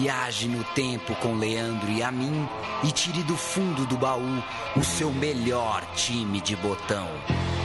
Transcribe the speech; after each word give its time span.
Viaje 0.00 0.46
no 0.46 0.62
tempo 0.76 1.12
com 1.16 1.34
Leandro 1.34 1.90
e 1.90 2.04
a 2.04 2.12
mim 2.12 2.46
e 2.84 2.92
tire 2.92 3.20
do 3.24 3.36
fundo 3.36 3.84
do 3.84 3.96
baú 3.96 4.44
o 4.76 4.84
seu 4.84 5.12
melhor 5.12 5.84
time 5.96 6.40
de 6.40 6.54
botão. 6.54 7.08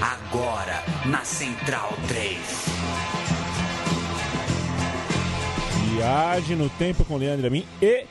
Agora 0.02 0.84
na 1.06 1.24
Central 1.24 1.94
3. 2.08 2.38
Viagem 5.94 6.58
no 6.58 6.70
tempo 6.70 7.06
com 7.06 7.18
Leandro 7.18 7.46
e 7.46 7.48
a 7.48 7.52
mim 7.52 7.66
e 7.80 8.08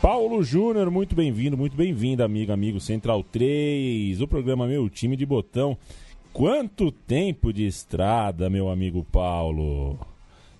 Paulo 0.00 0.44
Júnior. 0.44 0.88
Muito 0.88 1.16
bem-vindo, 1.16 1.56
muito 1.56 1.76
bem-vindo, 1.76 2.22
amigo, 2.22 2.52
amigo 2.52 2.78
Central 2.78 3.24
3, 3.24 4.20
o 4.20 4.28
programa 4.28 4.68
Meu 4.68 4.88
Time 4.88 5.16
de 5.16 5.26
Botão. 5.26 5.76
Quanto 6.32 6.92
tempo 6.92 7.52
de 7.52 7.66
estrada, 7.66 8.48
meu 8.48 8.68
amigo 8.68 9.02
Paulo. 9.10 9.98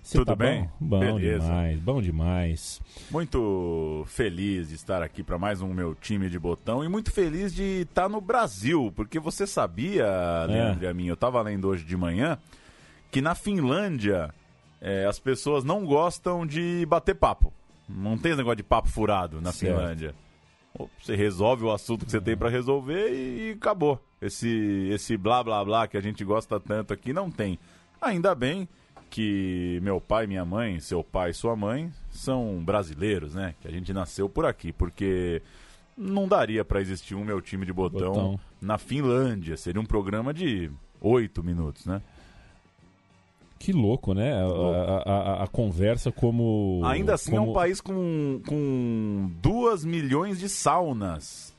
Você 0.07 0.19
Tudo 0.19 0.27
tá 0.27 0.35
bem? 0.37 0.69
Bom, 0.79 0.99
bom 1.01 1.15
Beleza. 1.17 1.45
demais, 1.45 1.79
bom 1.81 2.01
demais. 2.01 2.81
Muito 3.11 4.05
feliz 4.07 4.69
de 4.69 4.75
estar 4.75 5.03
aqui 5.03 5.21
para 5.21 5.37
mais 5.37 5.61
um 5.61 5.73
meu 5.73 5.93
time 5.93 6.29
de 6.29 6.39
botão 6.39 6.81
e 6.81 6.87
muito 6.87 7.11
feliz 7.11 7.53
de 7.53 7.81
estar 7.81 8.07
no 8.07 8.21
Brasil, 8.21 8.89
porque 8.95 9.19
você 9.19 9.45
sabia, 9.45 10.05
Leandro 10.47 10.85
e 10.85 10.87
a 10.87 10.93
mim, 10.93 11.07
eu 11.07 11.13
estava 11.13 11.41
lendo 11.41 11.67
hoje 11.67 11.83
de 11.83 11.97
manhã, 11.97 12.37
que 13.11 13.19
na 13.19 13.35
Finlândia 13.35 14.33
é, 14.79 15.05
as 15.05 15.19
pessoas 15.19 15.65
não 15.65 15.85
gostam 15.85 16.47
de 16.47 16.85
bater 16.85 17.13
papo. 17.13 17.51
Não 17.89 18.17
tem 18.17 18.31
esse 18.31 18.37
negócio 18.37 18.55
de 18.55 18.63
papo 18.63 18.87
furado 18.87 19.41
na 19.41 19.51
Certo. 19.51 19.75
Finlândia. 19.75 20.15
Você 21.03 21.17
resolve 21.17 21.65
o 21.65 21.71
assunto 21.71 22.05
que 22.05 22.11
você 22.11 22.21
tem 22.21 22.37
para 22.37 22.47
resolver 22.47 23.09
e, 23.11 23.49
e 23.49 23.51
acabou. 23.51 24.01
Esse, 24.21 24.87
esse 24.89 25.17
blá 25.17 25.43
blá 25.43 25.65
blá 25.65 25.85
que 25.85 25.97
a 25.97 26.01
gente 26.01 26.23
gosta 26.23 26.61
tanto 26.61 26.93
aqui 26.93 27.11
não 27.11 27.29
tem. 27.29 27.59
Ainda 28.01 28.33
bem 28.33 28.69
que 29.09 29.79
meu 29.81 29.99
pai, 30.01 30.27
minha 30.27 30.45
mãe, 30.45 30.79
seu 30.79 31.03
pai 31.03 31.31
e 31.31 31.33
sua 31.33 31.55
mãe 31.55 31.91
são 32.09 32.61
brasileiros, 32.63 33.33
né? 33.33 33.55
Que 33.61 33.67
a 33.67 33.71
gente 33.71 33.91
nasceu 33.93 34.27
por 34.29 34.45
aqui, 34.45 34.71
porque 34.71 35.41
não 35.97 36.27
daria 36.27 36.63
para 36.63 36.79
existir 36.81 37.15
um 37.15 37.23
meu 37.25 37.41
time 37.41 37.65
de 37.65 37.73
botão, 37.73 38.13
Botão. 38.13 38.39
na 38.61 38.77
Finlândia. 38.77 39.57
Seria 39.57 39.81
um 39.81 39.85
programa 39.85 40.33
de 40.33 40.69
oito 41.01 41.43
minutos, 41.43 41.85
né? 41.85 42.01
Que 43.59 43.73
louco, 43.73 44.13
né? 44.13 44.33
A, 44.33 44.45
a- 44.45 45.13
a- 45.39 45.43
a 45.43 45.47
conversa 45.47 46.11
como. 46.11 46.81
Ainda 46.85 47.15
assim 47.15 47.33
é 47.35 47.39
como- 47.39 47.51
um 47.51 47.53
país 47.55 47.81
com, 47.81 48.39
com 48.47 49.31
duas 49.41 49.83
milhões 49.83 50.39
de 50.39 50.47
saunas. 50.47 51.55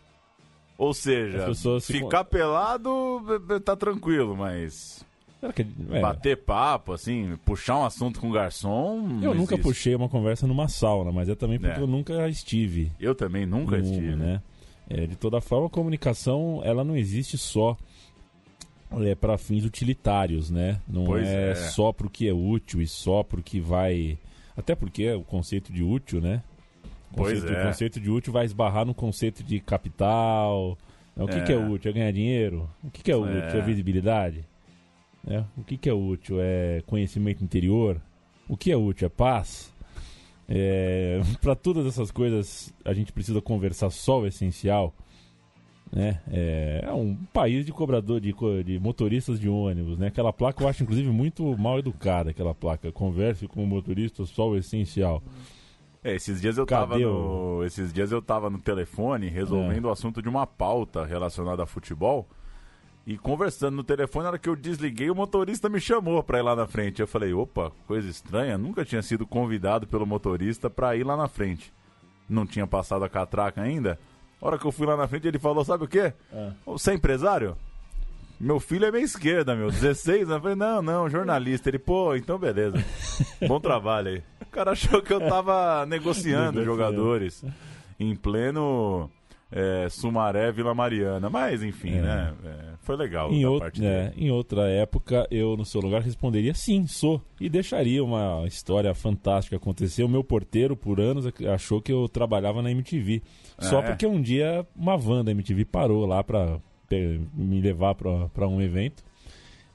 Ou 0.77 0.95
seja, 0.95 1.53
se 1.81 1.93
ficar 1.93 2.23
pelado 2.23 3.21
tá 3.65 3.75
tranquilo, 3.75 4.37
mas 4.37 5.05
é, 5.41 6.01
bater 6.01 6.37
papo, 6.39 6.93
assim, 6.93 7.37
puxar 7.45 7.79
um 7.79 7.85
assunto 7.85 8.21
com 8.21 8.29
o 8.29 8.33
garçom. 8.33 9.21
eu 9.23 9.35
nunca 9.35 9.55
existe. 9.55 9.63
puxei 9.63 9.95
uma 9.95 10.09
conversa 10.09 10.47
numa 10.47 10.67
sauna, 10.69 11.13
mas 11.13 11.29
é 11.29 11.35
também 11.35 11.59
porque 11.61 11.79
É. 11.79 11.83
eu 11.83 11.87
nunca 11.87 12.29
estive. 12.29 12.91
Eu 12.99 13.15
também 13.15 13.47
nunca 13.47 13.77
numa, 13.77 13.89
estive. 13.89 14.17
né? 14.17 14.43
É, 14.91 15.07
de 15.07 15.17
toda 15.17 15.41
forma, 15.41 15.67
a 15.67 15.71
comunicação 15.71 16.61
ela 16.65 16.83
não 16.83 16.97
existe 16.97 17.37
só 17.39 17.77
é, 19.03 19.15
para 19.15 19.37
fins 19.37 19.65
utilitários, 19.65 20.51
né? 20.51 20.81
Não 20.89 21.05
Pois 21.05 21.29
é, 21.29 21.51
é. 21.51 21.55
só 21.55 21.93
para 21.93 22.07
o 22.07 22.11
que 22.11 22.27
é 22.27 22.33
útil 22.33 22.81
e 22.81 22.87
só 22.87 23.23
para 23.23 23.39
o 23.39 23.43
que 23.43 23.61
vai. 23.61 24.19
Até 24.57 24.75
porque 24.75 25.05
é 25.05 25.15
o 25.15 25.23
conceito 25.23 25.73
de 25.73 25.83
útil, 25.83 26.21
né? 26.21 26.43
O 27.13 27.17
Pois 27.17 27.35
conceito, 27.41 27.55
é. 27.59 27.63
O 27.63 27.67
conceito 27.67 28.01
de 28.01 28.11
útil 28.11 28.33
vai 28.33 28.45
esbarrar 28.47 28.85
no 28.87 28.95
conceito 28.95 29.43
de 29.45 29.61
capital. 29.61 30.77
né? 31.15 31.25
O 31.25 31.29
que, 31.29 31.35
É. 31.37 31.43
que 31.43 31.53
é 31.53 31.59
útil? 31.59 31.91
É 31.91 31.95
ganhar 31.95 32.13
dinheiro? 32.13 32.69
O 32.83 32.91
que, 32.91 33.03
que 33.03 33.13
é 33.13 33.17
útil? 33.17 33.37
É. 33.41 33.59
É 33.59 33.61
visibilidade? 33.61 34.45
Né? 35.29 35.45
O 35.57 35.63
que, 35.63 35.77
que 35.77 35.89
é 35.89 35.93
útil? 35.93 36.39
É 36.41 36.83
conhecimento 36.87 37.45
interior? 37.45 38.01
O 38.49 38.57
que 38.57 38.73
é 38.73 38.77
útil? 38.77 39.07
É 39.07 39.09
paz? 39.11 39.73
É, 40.49 41.21
para 41.43 41.55
todas 41.55 41.85
essas 41.87 42.11
coisas 42.11 42.73
a 42.85 42.95
gente 42.95 43.13
precisa 43.13 43.41
conversar 43.43 43.91
só 43.91 44.21
o 44.21 44.27
essencial. 44.27 44.95
Né? 45.91 46.21
É, 46.31 46.83
é 46.87 46.93
um 46.93 47.15
país 47.33 47.65
de 47.65 47.73
cobrador 47.73 48.21
de, 48.21 48.35
de 48.65 48.79
motoristas 48.79 49.41
de 49.41 49.49
ônibus, 49.49 49.99
né? 49.99 50.09
Aquela 50.09 50.33
placa 50.35 50.63
eu 50.63 50.69
acho 50.69 50.83
inclusive 50.83 51.09
muito 51.11 51.57
mal 51.57 51.79
educada, 51.79 52.31
aquela 52.31 52.55
placa. 52.55 52.93
Converse 52.93 53.47
com 53.49 53.65
o 53.65 53.67
motorista 53.67 54.25
só 54.27 54.51
o 54.51 54.57
essencial. 54.57 55.23
É, 56.05 56.15
esses 56.15 56.41
dias 56.43 56.59
eu 56.59 56.67
Cadê 56.67 56.81
tava 56.93 56.97
o- 57.11 57.59
no, 57.59 57.65
esses 57.65 57.91
dias 57.93 58.13
eu 58.13 58.21
tava 58.23 58.49
no 58.51 58.59
telefone 58.59 59.29
resolvendo 59.29 59.87
É. 59.87 59.89
o 59.89 59.93
assunto 59.93 60.21
de 60.23 60.29
uma 60.29 60.47
pauta 60.47 61.05
relacionada 61.07 61.63
a 61.63 61.67
futebol 61.67 62.29
e 63.09 63.17
conversando 63.17 63.75
no 63.75 63.83
telefone, 63.83 64.25
na 64.25 64.29
hora 64.29 64.39
que 64.39 64.51
eu 64.51 64.55
desliguei, 64.55 65.09
o 65.11 65.15
motorista 65.15 65.67
me 65.71 65.81
chamou 65.81 66.23
pra 66.23 66.41
ir 66.41 66.43
lá 66.43 66.55
na 66.55 66.67
frente. 66.67 67.01
Eu 67.01 67.09
falei, 67.09 67.33
opa, 67.33 67.73
coisa 67.87 68.07
estranha, 68.07 68.59
nunca 68.59 68.85
tinha 68.85 69.01
sido 69.01 69.27
convidado 69.27 69.87
pelo 69.87 70.05
motorista 70.07 70.69
pra 70.69 70.95
ir 70.95 71.05
lá 71.05 71.17
na 71.17 71.27
frente. 71.27 71.73
Não 72.29 72.45
tinha 72.45 72.67
passado 72.67 73.03
a 73.07 73.09
catraca 73.09 73.63
ainda. 73.63 73.99
A 74.43 74.47
hora 74.47 74.59
que 74.59 74.67
eu 74.67 74.71
fui 74.71 74.87
lá 74.87 74.95
na 74.95 75.09
frente, 75.09 75.27
ele 75.27 75.39
falou, 75.39 75.65
sabe 75.65 75.85
o 75.85 75.89
quê? 75.89 76.13
É. 76.31 76.53
Você 76.67 76.91
é 76.91 76.95
empresário? 76.97 77.57
Meu 78.39 78.61
filho 78.61 78.85
é 78.85 78.93
meia 78.93 79.03
esquerda, 79.03 79.57
meu. 79.57 79.71
16? 79.71 80.29
Eu 80.29 80.41
falei, 80.43 80.55
não, 80.55 80.83
não, 80.83 81.09
jornalista. 81.09 81.71
Ele, 81.71 81.79
pô, 81.79 82.15
então 82.15 82.39
beleza. 82.39 82.77
Bom 83.49 83.59
trabalho 83.59 84.09
aí. 84.09 84.23
O 84.43 84.47
cara 84.51 84.73
achou 84.73 85.01
que 85.01 85.15
eu 85.15 85.21
tava 85.27 85.87
Negociando. 85.87 86.63
jogadores 86.63 87.43
em 87.99 88.15
pleno 88.15 89.11
é, 89.51 89.89
Sumaré, 89.89 90.53
Vila 90.53 90.75
Mariana. 90.75 91.29
Mas, 91.31 91.63
enfim, 91.63 91.93
É. 91.97 92.01
né? 92.03 92.35
é, 92.45 92.55
foi 92.81 92.97
legal 92.97 93.33
Em, 93.33 93.45
out- 93.45 93.83
é, 93.85 94.13
em 94.17 94.31
outra 94.31 94.69
época, 94.69 95.27
eu 95.31 95.57
no 95.57 95.65
seu 95.65 95.81
lugar 95.81 96.03
responderia 96.03 96.53
sim, 96.55 96.87
sou. 96.87 97.21
E 97.41 97.49
deixaria 97.49 98.03
uma 98.05 98.45
história 98.47 98.95
fantástica 98.95 99.57
acontecer. 99.57 100.03
O 100.05 100.09
meu 100.09 100.23
porteiro, 100.25 100.77
por 100.77 101.01
anos, 101.01 101.27
ac- 101.27 101.47
achou 101.47 101.81
que 101.81 101.93
eu 101.93 102.09
trabalhava 102.09 102.61
na 102.63 102.71
MTV. 102.71 103.23
Só 103.59 103.81
É. 103.81 103.83
porque 103.83 104.07
um 104.07 104.21
dia 104.21 104.67
uma 104.77 104.97
van 104.97 105.25
da 105.25 105.31
MTV 105.33 105.65
parou 105.65 106.05
lá 106.07 106.23
pra 106.23 106.59
me 107.35 107.61
levar 107.61 107.95
pra 107.95 108.47
um 108.49 108.61
evento. 108.61 109.03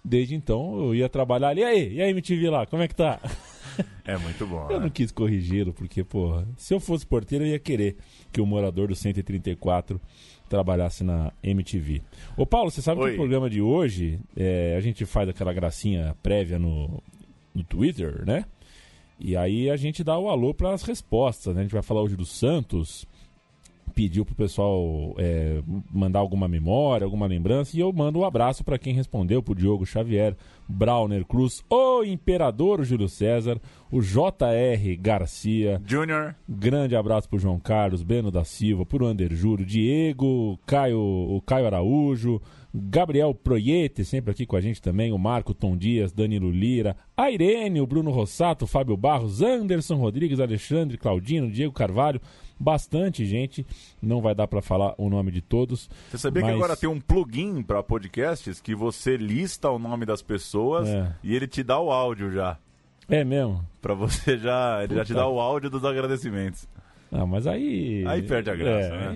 Desde 0.03 0.35
então 0.35 0.77
eu 0.77 0.95
ia 0.95 1.07
trabalhar 1.07 1.49
ali. 1.49 1.61
E 1.61 1.63
aí, 1.63 1.93
e 1.95 2.01
aí, 2.01 2.11
MTV 2.11 2.49
lá, 2.49 2.65
como 2.65 2.83
é 2.83 2.87
que 2.87 2.95
tá? 2.95 3.19
É 4.05 4.17
muito 4.17 4.45
bom. 4.45 4.67
Eu 4.69 4.77
né? 4.77 4.79
não 4.81 4.89
quis 4.89 5.11
corrigi-lo, 5.11 5.73
porque, 5.73 6.03
porra, 6.03 6.47
se 6.57 6.73
eu 6.73 6.79
fosse 6.79 7.07
porteiro, 7.07 7.45
eu 7.45 7.51
ia 7.51 7.59
querer 7.59 7.97
que 8.31 8.41
o 8.41 8.45
morador 8.45 8.89
do 8.89 8.95
134 8.95 9.99
trabalhasse 10.47 11.03
na 11.03 11.31
MTV. 11.41 12.01
Ô, 12.37 12.45
Paulo, 12.45 12.69
você 12.69 12.81
sabe 12.81 12.99
que 12.99 13.07
Oi. 13.07 13.13
o 13.13 13.15
programa 13.15 13.49
de 13.49 13.61
hoje, 13.61 14.19
é, 14.35 14.75
a 14.77 14.81
gente 14.81 15.05
faz 15.05 15.27
aquela 15.29 15.53
gracinha 15.53 16.15
prévia 16.21 16.59
no, 16.59 17.01
no 17.55 17.63
Twitter, 17.63 18.23
né? 18.25 18.45
E 19.19 19.35
aí 19.37 19.69
a 19.69 19.77
gente 19.77 20.03
dá 20.03 20.17
o 20.17 20.29
alô 20.29 20.53
para 20.53 20.73
as 20.73 20.83
respostas, 20.83 21.55
né? 21.55 21.61
A 21.61 21.63
gente 21.63 21.73
vai 21.73 21.81
falar 21.81 22.01
hoje 22.01 22.15
do 22.15 22.25
Santos, 22.25 23.07
pediu 23.93 24.25
pro 24.25 24.35
pessoal 24.35 25.15
é, 25.17 25.61
mandar 25.91 26.19
alguma 26.19 26.47
memória, 26.47 27.05
alguma 27.05 27.27
lembrança, 27.27 27.75
e 27.75 27.79
eu 27.79 27.91
mando 27.93 28.19
um 28.19 28.25
abraço 28.25 28.63
para 28.63 28.77
quem 28.77 28.93
respondeu, 28.93 29.41
pro 29.41 29.55
Diogo 29.55 29.85
Xavier, 29.85 30.35
Brauner 30.67 31.25
Cruz, 31.25 31.63
o 31.69 32.03
Imperador 32.03 32.83
Júlio 32.83 33.07
César, 33.07 33.59
o 33.91 34.01
JR 34.01 34.97
Garcia, 34.99 35.81
Junior, 35.85 36.35
grande 36.47 36.95
abraço 36.95 37.29
pro 37.29 37.39
João 37.39 37.59
Carlos, 37.59 38.03
Breno 38.03 38.31
da 38.31 38.43
Silva, 38.43 38.85
pro 38.85 39.05
Ander 39.05 39.33
Júlio, 39.33 39.65
Diego, 39.65 40.59
Caio, 40.65 40.99
o 40.99 41.41
Caio 41.45 41.65
Araújo, 41.65 42.41
Gabriel 42.73 43.35
Proiete, 43.35 44.03
sempre 44.03 44.31
aqui 44.31 44.45
com 44.47 44.55
a 44.55 44.61
gente 44.61 44.81
também, 44.81 45.11
o 45.11 45.17
Marco 45.17 45.53
Tom 45.53 45.77
Dias, 45.77 46.11
Danilo 46.11 46.49
Lira, 46.49 46.95
a 47.15 47.29
Irene, 47.29 47.79
o 47.79 47.85
Bruno 47.85 48.09
Rossato, 48.09 48.65
Fábio 48.65 48.97
Barros, 48.97 49.41
Anderson 49.43 49.95
Rodrigues, 49.97 50.39
Alexandre, 50.39 50.97
Claudino, 50.97 51.51
Diego 51.51 51.71
Carvalho, 51.71 52.19
bastante 52.59 53.25
gente, 53.25 53.63
não 54.01 54.21
vai 54.21 54.33
dar 54.33 54.47
para 54.47 54.61
falar 54.61 54.95
o 54.97 55.07
nome 55.09 55.29
de 55.31 55.41
todos. 55.41 55.87
você 56.09 56.17
sabia 56.17 56.41
mas- 56.41 56.51
que 56.51 56.57
agora 56.57 56.75
tem 56.75 56.89
um 56.89 56.99
plugin 56.99 57.61
pra 57.61 57.83
podcasts 57.83 58.59
que 58.59 58.73
você 58.73 59.17
lista 59.17 59.69
o 59.69 59.77
nome 59.77 60.05
das 60.05 60.23
pessoas 60.23 60.89
É. 60.89 61.13
e 61.23 61.35
ele 61.35 61.47
te 61.47 61.61
dá 61.61 61.79
o 61.79 61.91
áudio 61.91 62.31
já. 62.31 62.57
É 63.07 63.23
mesmo? 63.23 63.63
Pra 63.81 63.93
você 63.93 64.37
já. 64.37 64.83
Ele 64.83 64.95
já 64.95 65.03
te 65.03 65.09
Puta. 65.09 65.19
dá 65.19 65.27
o 65.27 65.39
áudio 65.39 65.69
dos 65.69 65.83
agradecimentos. 65.85 66.67
Ah, 67.11 67.25
mas 67.27 67.45
aí... 67.45 68.03
Aí 68.07 68.23
perde 68.23 68.49
a 68.49 68.55
graça, 68.55 68.87
é, 68.87 68.97
né? 68.97 69.07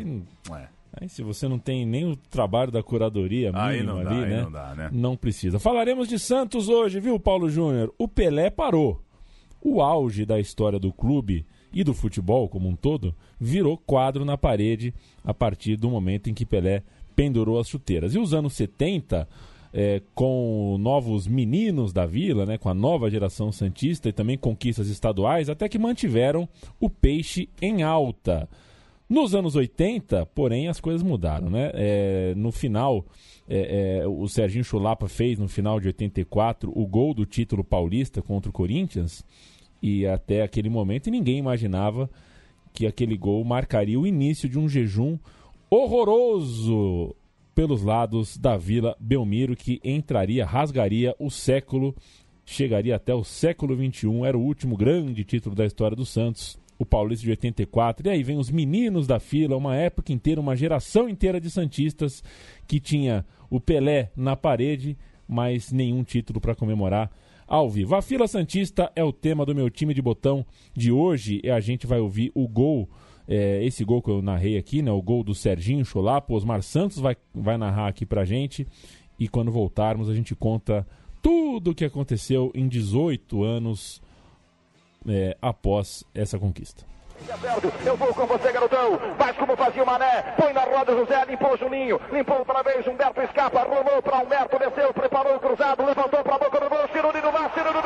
aí- 0.52 0.62
É. 0.62 0.68
Aí 1.00 1.08
se 1.08 1.22
você 1.22 1.48
não 1.48 1.60
tem 1.60 1.86
nem 1.86 2.06
o 2.06 2.16
trabalho 2.16 2.72
da 2.72 2.82
curadoria 2.82 3.52
não 3.52 4.04
dá, 4.04 4.10
ali, 4.10 4.30
né? 4.30 4.42
não 4.42 4.52
dá, 4.52 4.76
né? 4.76 4.90
Não 4.92 5.16
precisa. 5.16 5.60
Falaremos 5.60 6.08
de 6.08 6.18
Santos 6.18 6.70
hoje, 6.70 7.00
viu, 7.00 7.20
Paulo 7.20 7.50
Júnior? 7.50 7.94
O 8.00 8.08
Pelé 8.08 8.50
parou. 8.50 9.00
O 9.62 9.82
auge 9.82 10.26
da 10.26 10.40
história 10.40 10.80
do 10.80 10.92
clube 10.92 11.46
e 11.72 11.84
do 11.84 11.94
futebol 11.94 12.50
como 12.50 12.68
um 12.68 12.76
todo 12.76 13.14
virou 13.40 13.78
quadro 13.78 14.26
na 14.26 14.38
parede 14.38 14.94
a 15.24 15.34
partir 15.34 15.76
do 15.76 15.90
momento 15.90 16.30
em 16.30 16.34
que 16.34 16.46
Pelé 16.46 16.82
pendurou 17.16 17.60
as 17.60 17.68
chuteiras. 17.68 18.16
E 18.16 18.20
os 18.20 18.34
anos 18.34 18.54
70, 18.54 19.28
é, 19.74 20.02
com 20.16 20.78
novos 20.80 21.28
meninos 21.28 21.94
da 21.94 22.06
vila, 22.06 22.46
né, 22.46 22.58
com 22.58 22.70
a 22.70 22.74
nova 22.74 23.10
geração 23.10 23.52
santista 23.52 24.10
e 24.10 24.14
também 24.14 24.38
conquistas 24.38 24.88
estaduais, 24.88 25.50
até 25.50 25.70
que 25.70 25.78
mantiveram 25.78 26.50
o 26.80 26.90
peixe 26.90 27.50
em 27.62 27.84
alta. 27.84 28.50
Nos 29.10 29.34
anos 29.34 29.56
80, 29.56 30.26
porém, 30.28 30.68
as 30.68 30.82
coisas 30.82 31.02
mudaram, 31.02 31.50
né? 31.50 31.72
É, 31.74 32.34
no 32.36 32.52
final, 32.52 33.06
é, 33.48 34.02
é, 34.02 34.08
o 34.08 34.28
Serginho 34.28 34.66
Chulapa 34.66 35.08
fez, 35.08 35.40
no 35.40 35.48
final 35.48 35.80
de 35.80 35.88
84, 35.88 36.72
o 36.76 36.86
gol 36.86 37.14
do 37.14 37.26
título 37.26 37.64
paulista 37.64 38.22
contra 38.22 38.50
o 38.50 38.54
Corinthians, 38.54 39.24
e 39.82 40.06
até 40.06 40.42
aquele 40.42 40.70
momento 40.70 41.10
ninguém 41.10 41.38
imaginava 41.38 42.10
que 42.74 42.86
aquele 42.86 43.16
gol 43.18 43.44
marcaria 43.46 44.00
o 44.00 44.06
início 44.06 44.50
de 44.50 44.60
um 44.60 44.68
jejum 44.68 45.18
horroroso 45.70 47.16
pelos 47.56 47.82
lados 47.82 48.38
da 48.38 48.58
Vila 48.58 48.96
Belmiro, 49.00 49.56
que 49.56 49.80
entraria, 49.84 50.46
rasgaria 50.46 51.16
o 51.18 51.30
século, 51.32 51.96
chegaria 52.46 52.96
até 52.96 53.16
o 53.16 53.24
século 53.24 53.76
XXI, 53.76 54.26
era 54.26 54.38
o 54.38 54.44
último 54.44 54.76
grande 54.76 55.24
título 55.24 55.56
da 55.56 55.66
história 55.66 55.96
do 55.96 56.06
Santos, 56.06 56.60
o 56.78 56.86
Paulista 56.86 57.24
de 57.24 57.32
84. 57.32 58.08
E 58.08 58.10
aí 58.10 58.24
vem 58.24 58.38
os 58.38 58.50
meninos 58.50 59.08
da 59.08 59.20
fila, 59.20 59.58
uma 59.58 59.76
época 59.76 60.12
inteira, 60.12 60.42
uma 60.42 60.56
geração 60.56 61.10
inteira 61.10 61.40
de 61.40 61.50
Santistas 61.50 62.24
que 62.68 62.80
tinha 62.80 63.26
o 63.50 63.60
Pelé 63.60 64.12
na 64.16 64.36
parede, 64.36 64.98
mas 65.28 65.72
nenhum 65.72 66.04
título 66.04 66.40
para 66.40 66.56
comemorar 66.56 67.12
ao 67.48 67.70
vivo. 67.70 67.96
A 67.96 68.02
fila 68.02 68.28
Santista 68.28 68.92
é 68.96 69.04
o 69.04 69.14
tema 69.14 69.46
do 69.46 69.56
meu 69.56 69.70
time 69.70 69.94
de 69.94 70.02
botão 70.02 70.46
de 70.76 70.92
hoje 70.92 71.40
e 71.44 71.50
a 71.50 71.60
gente 71.60 71.88
vai 71.88 72.00
ouvir 72.00 72.32
o 72.36 72.48
gol. 72.48 72.90
é, 73.28 73.64
esse 73.66 73.84
gol 73.84 74.02
que 74.02 74.10
eu 74.10 74.22
narrei 74.22 74.58
aqui, 74.58 74.82
né, 74.82 74.92
o 74.92 75.02
gol 75.02 75.22
do 75.22 75.36
Serginho 75.36 75.84
Cholapo, 75.84 76.34
Osmar 76.34 76.62
Santos 76.62 76.98
vai, 76.98 77.16
vai 77.34 77.58
narrar 77.58 77.88
aqui 77.88 78.06
pra 78.06 78.24
gente 78.24 78.66
e 79.20 79.28
quando 79.28 79.52
voltarmos 79.52 80.10
a 80.10 80.14
gente 80.14 80.34
conta 80.34 80.88
tudo 81.22 81.72
o 81.72 81.76
que 81.76 81.84
aconteceu 81.84 82.52
em 82.56 82.68
18 82.68 83.44
anos 83.44 84.02
é, 85.08 85.38
após 85.42 86.04
essa 86.14 86.38
conquista. 86.38 86.86
Eu 87.86 87.98
vou 87.98 88.14
com 88.14 88.26
você, 88.28 88.52
garotão. 88.52 89.00
Faz 89.18 89.36
como 89.38 89.58
fazia 89.58 89.84
o 89.84 89.86
Mané. 89.86 90.22
Põe 90.38 90.54
na 90.54 90.62
roda 90.62 90.94
José, 90.94 91.26
limpou 91.26 91.58
Juninho. 91.58 92.00
Limpou 92.12 92.38
outra 92.38 92.62
vez. 92.62 92.86
Humberto 92.86 93.22
escapa, 93.22 93.64
rolou 93.64 94.02
para 94.02 94.20
Humberto, 94.20 94.60
desceu, 94.60 94.94
preparou 94.94 95.36
o 95.36 95.40
cruzado, 95.40 95.86
levantou 95.86 96.24
para 96.24 96.36
a 96.36 96.40
boca 96.40 96.60
do 96.60 96.70
gol. 96.70 96.88
Cirulino 96.94 97.26
no 97.26 97.32
mar, 97.34 97.52
Cirulino 97.54 97.77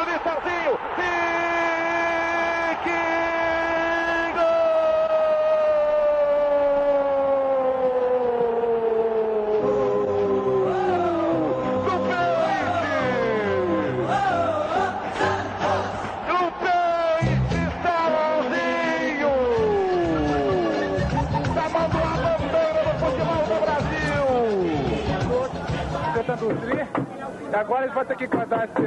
agora 27.61 27.83
eles 27.83 27.93
vão 27.93 28.05
ter 28.05 28.17
que 28.17 28.27
guardar 28.27 28.67
esse, 28.67 28.81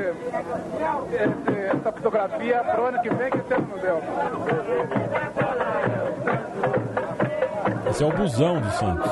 esse- 1.15 1.61
essa 1.77 1.93
fotografia 1.93 2.59
para 2.65 2.81
o 2.81 2.87
ano 2.87 3.01
que 3.03 3.09
vem, 3.15 3.31
que 3.31 3.39
esse 3.39 3.55
ano 3.55 3.69
não 3.71 3.79
deu. 3.79 4.03
Esse 7.91 8.03
é 8.03 8.07
o 8.07 8.11
busão 8.13 8.61
do 8.61 8.71
Santos. 8.73 9.11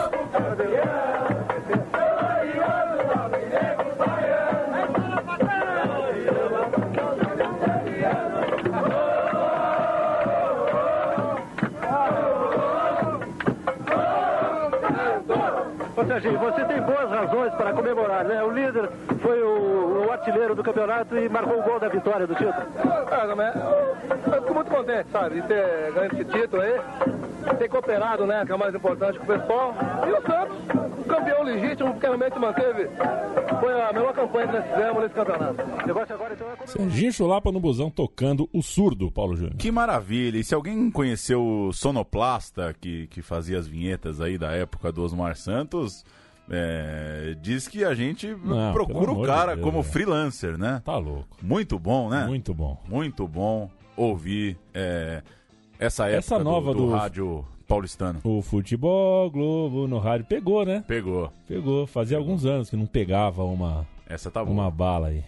Ô 15.95 16.05
Serginho, 16.05 16.39
você 16.39 16.65
tem 16.65 16.81
boas 16.81 17.11
razões 17.11 17.53
para 17.55 17.73
comemorar, 17.73 18.25
né? 18.25 18.43
O 18.43 18.51
líder 18.51 18.89
foi 19.21 19.43
o, 19.43 20.07
o 20.07 20.13
artilheiro 20.33 20.55
do 20.55 20.63
campeonato 20.63 21.17
e 21.17 21.29
marcou 21.29 21.59
o 21.59 21.63
gol 21.63 21.79
da 21.79 21.89
vitória 21.89 22.27
do 22.27 22.35
título. 22.35 22.55
Ah, 23.11 23.27
não 23.27 23.43
é- 23.43 23.53
eu 23.55 24.41
fico 24.41 24.55
muito 24.55 24.71
contente, 24.71 25.09
sabe, 25.13 25.41
de 25.41 25.47
ter 25.47 25.93
ganho 25.93 26.13
esse 26.13 26.25
título 26.25 26.63
aí. 26.63 26.81
Ter 27.59 27.69
cooperado, 27.69 28.25
né, 28.27 28.45
que 28.47 28.53
é 28.53 28.55
o 28.55 28.59
mais 28.59 28.75
importante 28.75 29.19
com 29.19 29.25
o 29.25 29.39
pessoal. 29.39 29.75
E 30.07 30.11
o 30.13 30.23
Santos, 30.23 30.57
o 31.01 31.05
campeão 31.05 31.43
legítimo, 31.43 31.95
que 31.95 32.01
realmente 32.07 32.39
manteve. 32.39 32.89
Foi 33.61 33.81
a 33.81 33.93
melhor 33.93 34.13
campanha 34.15 34.47
que 34.47 34.53
nós 34.55 34.65
fizemos 34.65 35.03
nesse 35.03 35.15
campeonato. 35.15 35.63
O 35.63 35.87
negócio 35.87 36.15
agora 36.15 36.35
então 36.35 36.47
é. 36.49 36.67
Serginho 36.67 37.13
Chulapa 37.13 37.53
no 37.53 37.61
busão 37.61 37.91
tocando 37.91 38.49
o 38.53 38.63
surdo, 38.63 39.11
Paulo 39.11 39.37
Júnior. 39.37 39.57
Que 39.57 39.71
maravilha! 39.71 40.39
E 40.39 40.45
se 40.45 40.55
alguém 40.55 40.91
conheceu 40.91 41.43
o 41.45 41.73
Sonoplasta, 41.73 42.75
que, 42.81 43.07
que 43.09 43.21
fazia 43.23 43.59
as 43.59 43.67
vinhetas 43.67 44.21
aí 44.21 44.39
da 44.39 44.53
época 44.53 44.91
do 44.93 45.03
Osmar 45.03 45.37
Santos, 45.37 46.05
é, 46.51 47.37
diz 47.41 47.67
que 47.69 47.85
a 47.85 47.95
gente 47.95 48.29
Não, 48.45 48.73
procura 48.73 49.07
pelo 49.07 49.23
o 49.23 49.27
cara 49.27 49.55
de 49.57 49.63
como 49.63 49.81
velho. 49.83 49.93
freelancer, 49.93 50.59
né? 50.59 50.83
Tá 50.85 50.97
louco. 50.99 51.37
Muito 51.43 51.79
bom, 51.79 52.09
né? 52.11 52.27
Muito 52.27 52.53
bom. 52.55 52.81
Muito 52.89 53.27
bom 53.27 53.71
ouvir 53.97 54.57
é, 54.75 55.23
essa 55.79 56.05
época 56.07 56.19
Essa 56.19 56.39
nova 56.39 56.73
do, 56.73 56.81
do 56.81 56.87
do- 56.89 56.93
rádio 56.93 57.45
paulistano. 57.67 58.21
O 58.25 58.43
futebol 58.43 59.31
Globo 59.31 59.87
no 59.89 59.99
rádio 59.99 60.27
pegou, 60.27 60.65
né? 60.67 60.85
Pegou. 60.87 61.33
Pegou. 61.49 61.87
Fazia 61.87 62.19
alguns 62.19 62.45
anos 62.45 62.69
que 62.69 62.77
não 62.77 62.87
pegava 62.87 63.43
uma, 63.45 63.87
Essa 64.07 64.31
tá 64.31 64.45
boa. 64.45 64.53
uma 64.55 64.71
bala 64.71 65.09
aí. 65.09 65.23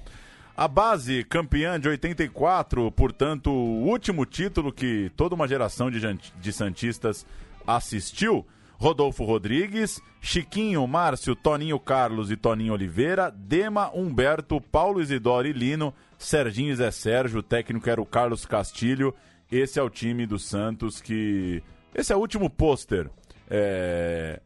A 0.56 0.68
base 0.68 1.24
campeã 1.24 1.80
de 1.80 1.88
84, 1.88 2.90
portanto, 2.92 3.50
o 3.50 3.86
último 3.88 4.24
título 4.24 4.70
que 4.72 5.10
toda 5.16 5.34
uma 5.34 5.48
geração 5.48 5.90
de, 5.90 5.98
de 6.40 6.52
Santistas 6.52 7.26
assistiu. 7.66 8.46
Rodolfo 8.84 9.24
Rodrigues, 9.24 9.98
Chiquinho, 10.20 10.86
Márcio, 10.86 11.34
Toninho 11.34 11.80
Carlos 11.80 12.30
e 12.30 12.36
Toninho 12.36 12.74
Oliveira, 12.74 13.30
Dema, 13.30 13.90
Humberto, 13.94 14.60
Paulo 14.60 15.00
Isidoro 15.00 15.48
e 15.48 15.54
Lino, 15.54 15.94
Serginho 16.18 16.70
e 16.70 16.76
Zé 16.76 16.90
Sérgio, 16.90 17.38
o 17.38 17.42
técnico 17.42 17.88
era 17.88 17.98
o 17.98 18.04
Carlos 18.04 18.44
Castilho. 18.44 19.14
Esse 19.50 19.78
é 19.80 19.82
o 19.82 19.88
time 19.88 20.26
do 20.26 20.38
Santos 20.38 21.00
que. 21.00 21.62
Esse 21.94 22.12
é 22.12 22.16
o 22.16 22.18
último 22.18 22.50
pôster. 22.50 23.08
É, 23.48 24.38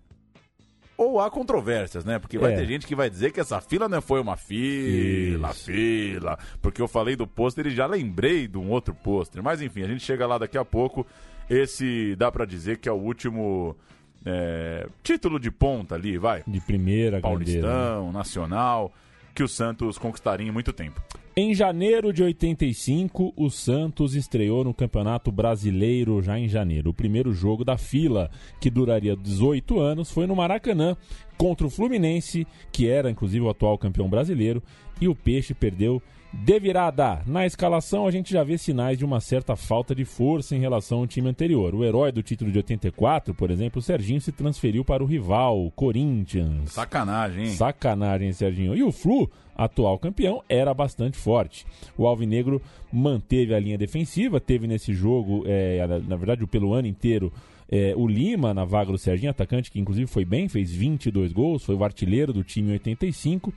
ou 0.97 1.19
há 1.19 1.29
controvérsias, 1.29 2.05
né? 2.05 2.21
Porque 2.21 2.39
vai 2.39 2.53
É. 2.53 2.57
ter 2.59 2.67
gente 2.67 2.87
que 2.87 2.95
vai 2.95 3.11
dizer 3.11 3.33
que 3.33 3.41
essa 3.41 3.61
fila 3.61 3.89
não 3.89 4.01
foi 4.01 4.21
uma 4.21 4.37
fila, 4.37 5.51
Isso. 5.51 5.65
fila. 5.65 6.39
Porque 6.63 6.81
eu 6.81 6.87
falei 6.87 7.17
do 7.17 7.27
pôster 7.27 7.67
e 7.67 7.71
já 7.71 7.87
lembrei 7.87 8.47
de 8.47 8.57
um 8.57 8.71
outro 8.71 8.95
pôster. 8.95 9.43
Mas 9.43 9.61
enfim, 9.61 9.83
a 9.83 9.89
gente 9.89 10.05
chega 10.05 10.29
lá 10.29 10.39
daqui 10.39 10.57
a 10.57 10.65
pouco. 10.65 11.05
Esse 11.51 12.15
dá 12.15 12.31
pra 12.31 12.45
dizer 12.45 12.79
que 12.79 12.89
é 12.89 12.93
o 12.93 12.97
último 12.97 13.77
é, 14.25 14.87
título 15.03 15.39
de 15.39 15.51
ponta 15.51 15.95
ali, 15.95 16.19
vai. 16.19 16.43
De 16.47 16.61
primeira 16.61 17.21
grandeza. 17.21 17.59
né? 17.59 17.63
Paulistão, 17.63 18.13
nacional, 18.13 18.93
que 19.35 19.43
o 19.43 19.49
Santos 19.49 19.99
conquistaria 19.99 20.47
em 20.47 20.51
muito 20.51 20.73
tempo. 20.73 21.01
Em 21.37 21.55
janeiro 21.55 22.13
de 22.13 22.21
85, 22.25 23.33
o 23.37 23.49
Santos 23.49 24.17
estreou 24.17 24.65
no 24.65 24.75
Campeonato 24.75 25.31
Brasileiro 25.31 26.21
já 26.21 26.37
em 26.37 26.49
janeiro. 26.49 26.91
O 26.91 26.93
primeiro 26.95 27.33
jogo 27.33 27.65
da 27.65 27.79
fila, 27.79 28.29
que 28.61 28.69
duraria 28.69 29.15
18 29.15 29.79
anos, 29.79 30.11
foi 30.11 30.27
no 30.27 30.35
Maracanã 30.35 30.97
contra 31.37 31.65
o 31.65 31.71
Fluminense, 31.71 32.45
que 32.73 32.89
era 32.89 33.09
inclusive 33.09 33.45
o 33.45 33.49
atual 33.49 33.79
campeão 33.79 34.09
brasileiro, 34.09 34.61
e 35.01 35.07
o 35.07 35.15
Peixe 35.15 35.55
perdeu 35.55 36.03
de 36.33 36.59
virada. 36.61 37.23
Na 37.27 37.47
escalação, 37.47 38.07
a 38.07 38.11
gente 38.11 38.33
já 38.33 38.45
vê 38.45 38.59
sinais 38.59 38.99
de 38.99 39.05
uma 39.05 39.21
certa 39.21 39.57
falta 39.57 39.95
de 39.95 40.05
força 40.05 40.55
em 40.55 40.61
relação 40.61 40.99
ao 40.99 41.07
time 41.07 41.29
anterior. 41.29 41.75
O 41.75 41.85
herói 41.85 42.13
do 42.13 42.23
título 42.23 42.53
de 42.53 42.59
84, 42.59 43.35
por 43.35 43.51
exemplo, 43.51 43.79
o 43.79 43.83
Serginho, 43.83 44.21
se 44.21 44.31
transferiu 44.31 44.85
para 44.85 45.03
o 45.03 45.07
rival, 45.07 45.65
o 45.65 45.71
Corinthians. 45.71 46.73
Sacanagem, 46.73 47.45
hein? 47.47 47.51
Sacanagem, 47.53 48.33
Serginho. 48.33 48.77
E 48.77 48.83
o 48.83 48.93
Flu, 48.93 49.31
atual 49.57 49.99
campeão, 49.99 50.43
era 50.49 50.73
bastante 50.75 51.17
forte. 51.17 51.67
O 51.97 52.07
Alvinegro 52.07 52.61
manteve 52.93 53.55
a 53.55 53.59
linha 53.59 53.79
defensiva, 53.79 54.39
teve 54.39 54.67
nesse 54.67 54.93
jogo, 54.93 55.45
é, 55.47 55.85
na- 56.07 56.17
verdade, 56.17 56.47
pelo 56.47 56.73
ano 56.75 56.87
inteiro, 56.89 57.33
é, 57.71 57.95
o 57.97 58.07
Lima 58.07 58.53
na 58.55 58.65
vaga 58.65 58.93
do 58.93 58.99
Serginho, 58.99 59.31
atacante 59.31 59.71
que 59.71 59.81
inclusive 59.81 60.07
foi 60.07 60.25
bem, 60.25 60.49
fez 60.49 60.71
22 60.73 61.33
gols, 61.33 61.65
foi 61.65 61.75
o 61.75 61.85
artilheiro 61.85 62.33
do 62.33 62.43
time 62.45 62.69
em 62.69 62.73
85. 62.75 63.53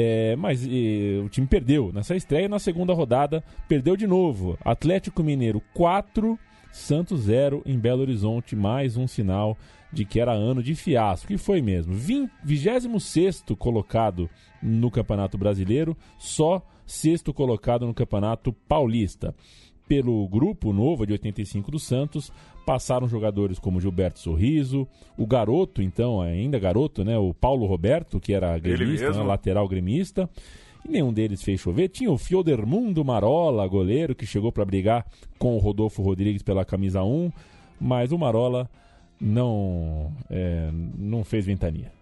É, 0.00 0.36
mas 0.36 0.64
e, 0.64 1.20
o 1.24 1.28
time 1.28 1.44
perdeu 1.44 1.90
nessa 1.92 2.14
estreia. 2.14 2.48
Na 2.48 2.60
segunda 2.60 2.94
rodada, 2.94 3.42
perdeu 3.66 3.96
de 3.96 4.06
novo. 4.06 4.56
Atlético 4.64 5.24
Mineiro 5.24 5.60
4, 5.74 6.38
Santos 6.70 7.22
0 7.22 7.62
em 7.66 7.76
Belo 7.76 8.02
Horizonte, 8.02 8.54
mais 8.54 8.96
um 8.96 9.08
sinal 9.08 9.58
de 9.92 10.04
que 10.04 10.20
era 10.20 10.30
ano 10.30 10.62
de 10.62 10.76
fiasco. 10.76 11.32
E 11.32 11.36
foi 11.36 11.60
mesmo. 11.60 11.94
26 11.94 13.42
colocado 13.58 14.30
no 14.62 14.88
Campeonato 14.88 15.36
Brasileiro, 15.36 15.96
só 16.16 16.64
sexto 16.86 17.34
colocado 17.34 17.84
no 17.84 17.92
Campeonato 17.92 18.52
Paulista. 18.52 19.34
Pelo 19.88 20.28
grupo 20.28 20.72
novo 20.72 21.06
de 21.06 21.12
85 21.12 21.70
do 21.70 21.78
Santos, 21.78 22.30
passaram 22.66 23.08
jogadores 23.08 23.58
como 23.58 23.80
Gilberto 23.80 24.20
Sorriso, 24.20 24.86
o 25.16 25.26
garoto, 25.26 25.80
então, 25.80 26.20
ainda 26.20 26.58
garoto, 26.58 27.02
né? 27.02 27.16
O 27.16 27.32
Paulo 27.32 27.64
Roberto, 27.64 28.20
que 28.20 28.34
era 28.34 28.58
gremista, 28.58 29.10
né, 29.10 29.22
lateral 29.22 29.66
gremista. 29.66 30.28
E 30.84 30.90
nenhum 30.90 31.12
deles 31.12 31.42
fez 31.42 31.58
chover. 31.60 31.88
Tinha 31.88 32.12
o 32.12 32.18
Fiodermundo 32.18 33.04
Marola, 33.04 33.66
goleiro, 33.66 34.14
que 34.14 34.26
chegou 34.26 34.52
para 34.52 34.64
brigar 34.64 35.06
com 35.38 35.56
o 35.56 35.58
Rodolfo 35.58 36.02
Rodrigues 36.02 36.42
pela 36.42 36.64
camisa 36.64 37.02
1, 37.02 37.32
mas 37.80 38.12
o 38.12 38.18
Marola 38.18 38.68
não, 39.20 40.12
é, 40.30 40.70
não 40.96 41.24
fez 41.24 41.46
ventania. 41.46 41.97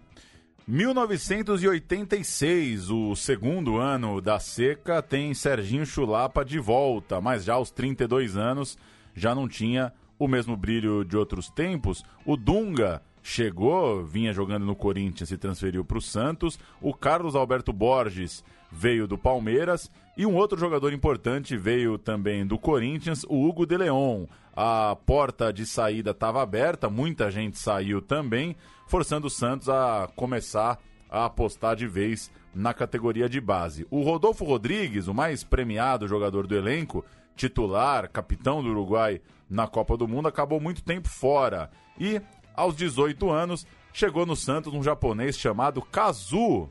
1986, 0.68 2.90
o 2.90 3.14
segundo 3.14 3.76
ano 3.76 4.20
da 4.20 4.40
seca, 4.40 5.00
tem 5.00 5.32
Serginho 5.32 5.86
Chulapa 5.86 6.44
de 6.44 6.58
volta, 6.58 7.20
mas 7.20 7.44
já 7.44 7.54
aos 7.54 7.70
32 7.70 8.36
anos 8.36 8.76
já 9.14 9.32
não 9.32 9.46
tinha 9.46 9.92
o 10.18 10.26
mesmo 10.26 10.56
brilho 10.56 11.04
de 11.04 11.16
outros 11.16 11.48
tempos. 11.48 12.02
O 12.24 12.36
Dunga 12.36 13.00
chegou, 13.22 14.04
vinha 14.04 14.32
jogando 14.32 14.66
no 14.66 14.74
Corinthians 14.74 15.30
e 15.30 15.38
transferiu 15.38 15.84
para 15.84 15.98
o 15.98 16.02
Santos. 16.02 16.58
O 16.80 16.92
Carlos 16.92 17.36
Alberto 17.36 17.72
Borges 17.72 18.42
veio 18.68 19.06
do 19.06 19.16
Palmeiras 19.16 19.88
e 20.16 20.26
um 20.26 20.34
outro 20.34 20.58
jogador 20.58 20.92
importante 20.92 21.56
veio 21.56 21.96
também 21.96 22.44
do 22.44 22.58
Corinthians, 22.58 23.24
o 23.28 23.46
Hugo 23.46 23.66
de 23.66 23.76
Leon. 23.76 24.26
A 24.56 24.96
porta 25.06 25.52
de 25.52 25.64
saída 25.64 26.10
estava 26.10 26.42
aberta, 26.42 26.90
muita 26.90 27.30
gente 27.30 27.56
saiu 27.56 28.02
também 28.02 28.56
forçando 28.86 29.26
o 29.26 29.30
Santos 29.30 29.68
a 29.68 30.08
começar 30.16 30.78
a 31.08 31.24
apostar 31.26 31.76
de 31.76 31.86
vez 31.86 32.30
na 32.54 32.72
categoria 32.72 33.28
de 33.28 33.40
base. 33.40 33.86
O 33.90 34.02
Rodolfo 34.02 34.44
Rodrigues, 34.44 35.08
o 35.08 35.14
mais 35.14 35.44
premiado 35.44 36.08
jogador 36.08 36.46
do 36.46 36.56
elenco, 36.56 37.04
titular, 37.36 38.08
capitão 38.08 38.62
do 38.62 38.70
Uruguai 38.70 39.20
na 39.48 39.66
Copa 39.66 39.96
do 39.96 40.08
Mundo, 40.08 40.28
acabou 40.28 40.60
muito 40.60 40.82
tempo 40.82 41.08
fora. 41.08 41.70
E, 41.98 42.20
aos 42.54 42.74
18 42.74 43.30
anos, 43.30 43.66
chegou 43.92 44.24
no 44.24 44.34
Santos 44.34 44.72
um 44.72 44.82
japonês 44.82 45.38
chamado 45.38 45.82
Kazu, 45.82 46.68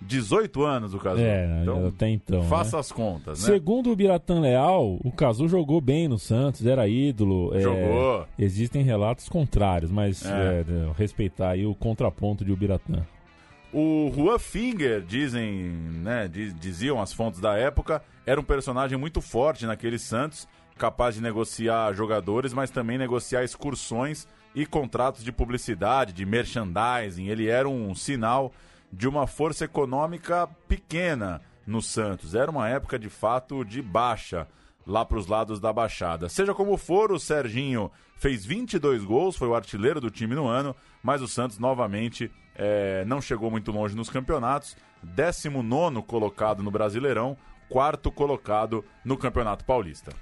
18 0.00 0.62
anos 0.64 0.94
o 0.94 0.98
Cazu. 0.98 1.20
É, 1.20 1.60
então, 1.62 1.86
até 1.86 2.08
então. 2.08 2.42
Faça 2.44 2.76
né? 2.76 2.80
as 2.80 2.90
contas, 2.90 3.42
né? 3.42 3.52
Segundo 3.52 3.90
o 3.90 3.96
Biratan 3.96 4.40
Leal, 4.40 4.98
o 5.04 5.12
Cazu 5.12 5.46
jogou 5.46 5.80
bem 5.80 6.08
no 6.08 6.18
Santos, 6.18 6.64
era 6.64 6.88
ídolo. 6.88 7.54
É, 7.54 7.60
jogou. 7.60 8.22
É, 8.22 8.26
existem 8.38 8.82
relatos 8.82 9.28
contrários, 9.28 9.90
mas 9.90 10.24
é. 10.24 10.60
É, 10.60 10.64
respeitar 10.96 11.50
aí 11.50 11.66
o 11.66 11.74
contraponto 11.74 12.44
de 12.44 12.52
Ubiratã. 12.52 13.06
O 13.72 14.10
Juan 14.14 14.38
Finger, 14.38 15.00
dizem, 15.00 15.70
né, 16.02 16.28
diziam 16.28 17.00
as 17.00 17.12
fontes 17.12 17.40
da 17.40 17.56
época, 17.56 18.02
era 18.26 18.40
um 18.40 18.44
personagem 18.44 18.98
muito 18.98 19.20
forte 19.20 19.64
naquele 19.64 19.96
Santos, 19.96 20.48
capaz 20.76 21.14
de 21.14 21.20
negociar 21.20 21.92
jogadores, 21.94 22.52
mas 22.52 22.70
também 22.70 22.98
negociar 22.98 23.44
excursões 23.44 24.26
e 24.54 24.66
contratos 24.66 25.22
de 25.22 25.30
publicidade, 25.30 26.12
de 26.12 26.26
merchandising. 26.26 27.28
Ele 27.28 27.46
era 27.46 27.68
um 27.68 27.94
sinal 27.94 28.52
de 28.92 29.08
uma 29.08 29.26
força 29.26 29.64
econômica 29.64 30.48
pequena 30.68 31.40
no 31.66 31.80
Santos. 31.80 32.34
Era 32.34 32.50
uma 32.50 32.68
época 32.68 32.98
de 32.98 33.08
fato 33.08 33.64
de 33.64 33.80
baixa 33.80 34.48
lá 34.86 35.04
para 35.04 35.18
os 35.18 35.26
lados 35.26 35.60
da 35.60 35.72
Baixada. 35.72 36.28
Seja 36.28 36.54
como 36.54 36.76
for, 36.76 37.12
o 37.12 37.18
Serginho 37.18 37.90
fez 38.16 38.44
22 38.44 39.04
gols, 39.04 39.36
foi 39.36 39.48
o 39.48 39.54
artilheiro 39.54 40.00
do 40.00 40.10
time 40.10 40.34
no 40.34 40.46
ano, 40.46 40.74
mas 41.02 41.22
o 41.22 41.28
Santos 41.28 41.58
novamente 41.58 42.30
é, 42.54 43.04
não 43.06 43.20
chegou 43.20 43.50
muito 43.50 43.70
longe 43.70 43.96
nos 43.96 44.10
campeonatos. 44.10 44.76
19 45.02 46.02
colocado 46.02 46.62
no 46.62 46.70
Brasileirão, 46.70 47.36
quarto 47.68 48.10
colocado 48.10 48.84
no 49.04 49.16
Campeonato 49.16 49.64
Paulista. 49.64 50.12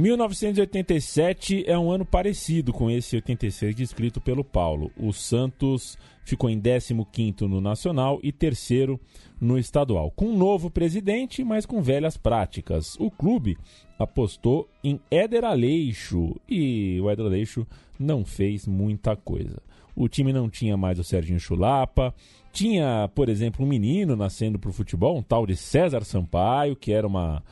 1987 0.00 1.64
é 1.66 1.78
um 1.78 1.90
ano 1.90 2.06
parecido 2.06 2.72
com 2.72 2.90
esse 2.90 3.16
86 3.16 3.76
descrito 3.76 4.18
pelo 4.18 4.42
Paulo. 4.42 4.90
O 4.96 5.12
Santos 5.12 5.98
ficou 6.24 6.48
em 6.48 6.58
15º 6.58 7.42
no 7.42 7.60
Nacional 7.60 8.18
e 8.22 8.32
terceiro 8.32 8.98
no 9.38 9.58
Estadual. 9.58 10.10
Com 10.10 10.28
um 10.28 10.38
novo 10.38 10.70
presidente, 10.70 11.44
mas 11.44 11.66
com 11.66 11.82
velhas 11.82 12.16
práticas. 12.16 12.96
O 12.98 13.10
clube 13.10 13.58
apostou 13.98 14.66
em 14.82 14.98
Éder 15.10 15.44
Aleixo 15.44 16.34
e 16.48 16.98
o 16.98 17.10
Éder 17.10 17.26
Aleixo 17.26 17.66
não 17.98 18.24
fez 18.24 18.66
muita 18.66 19.14
coisa. 19.14 19.60
O 19.94 20.08
time 20.08 20.32
não 20.32 20.48
tinha 20.48 20.78
mais 20.78 20.98
o 20.98 21.04
Serginho 21.04 21.38
Chulapa, 21.38 22.14
tinha, 22.50 23.10
por 23.14 23.28
exemplo, 23.28 23.66
um 23.66 23.68
menino 23.68 24.16
nascendo 24.16 24.58
para 24.58 24.70
o 24.70 24.72
futebol, 24.72 25.18
um 25.18 25.22
tal 25.22 25.46
de 25.46 25.54
César 25.54 26.04
Sampaio, 26.04 26.74
que 26.74 26.90
era 26.90 27.06
uma 27.06 27.42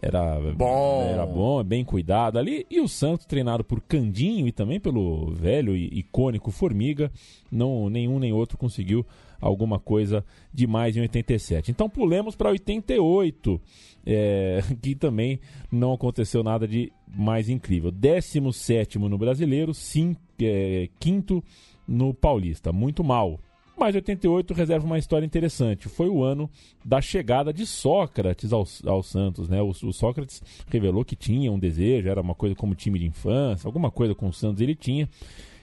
era 0.00 0.38
bom, 0.54 1.02
era 1.02 1.26
bom, 1.26 1.62
bem 1.64 1.84
cuidado 1.84 2.38
ali. 2.38 2.66
E 2.70 2.80
o 2.80 2.88
Santos, 2.88 3.26
treinado 3.26 3.64
por 3.64 3.80
Candinho 3.80 4.46
e 4.46 4.52
também 4.52 4.78
pelo 4.78 5.32
velho 5.32 5.76
e 5.76 5.86
icônico 5.98 6.50
Formiga, 6.50 7.10
não 7.50 7.90
nenhum 7.90 8.18
nem 8.18 8.32
outro 8.32 8.56
conseguiu 8.56 9.04
alguma 9.40 9.78
coisa 9.78 10.24
demais 10.52 10.96
em 10.96 11.00
87. 11.00 11.70
Então 11.70 11.88
pulemos 11.88 12.36
para 12.36 12.50
88, 12.50 13.60
é, 14.06 14.62
que 14.80 14.94
também 14.94 15.40
não 15.70 15.92
aconteceu 15.92 16.42
nada 16.42 16.66
de 16.66 16.92
mais 17.06 17.48
incrível. 17.48 17.90
17 17.90 18.98
no 18.98 19.18
Brasileiro, 19.18 19.74
sim, 19.74 20.16
é, 20.40 20.88
quinto 21.00 21.42
no 21.86 22.14
Paulista. 22.14 22.72
Muito 22.72 23.02
mal. 23.02 23.40
Mas 23.78 23.94
88 23.94 24.52
reserva 24.54 24.84
uma 24.84 24.98
história 24.98 25.24
interessante. 25.24 25.88
Foi 25.88 26.08
o 26.08 26.24
ano 26.24 26.50
da 26.84 27.00
chegada 27.00 27.52
de 27.52 27.64
Sócrates 27.64 28.52
ao, 28.52 28.66
ao 28.84 29.02
Santos. 29.04 29.48
Né? 29.48 29.62
O, 29.62 29.68
o, 29.68 29.92
Sócrates 29.92 30.42
revelou 30.68 31.04
que 31.04 31.14
tinha 31.14 31.52
um 31.52 31.58
desejo, 31.58 32.08
era 32.08 32.20
uma 32.20 32.34
coisa 32.34 32.56
como 32.56 32.74
time 32.74 32.98
de 32.98 33.06
infância, 33.06 33.68
alguma 33.68 33.90
coisa 33.90 34.14
com 34.16 34.28
o 34.28 34.32
Santos 34.32 34.60
ele 34.60 34.74
tinha. 34.74 35.08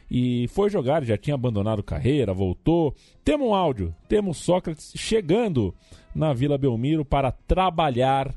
E 0.09 0.47
foi 0.49 0.69
jogar, 0.69 1.03
já 1.03 1.17
tinha 1.17 1.33
abandonado 1.33 1.83
carreira, 1.83 2.33
voltou. 2.33 2.95
Temos 3.23 3.49
um 3.49 3.53
áudio, 3.53 3.93
temos 4.07 4.37
Sócrates 4.37 4.93
chegando 4.95 5.73
na 6.13 6.31
Vila 6.31 6.57
Belmiro 6.57 7.03
para 7.03 7.31
trabalhar 7.31 8.33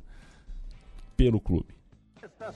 pelo 1.16 1.40
clube. 1.40 1.77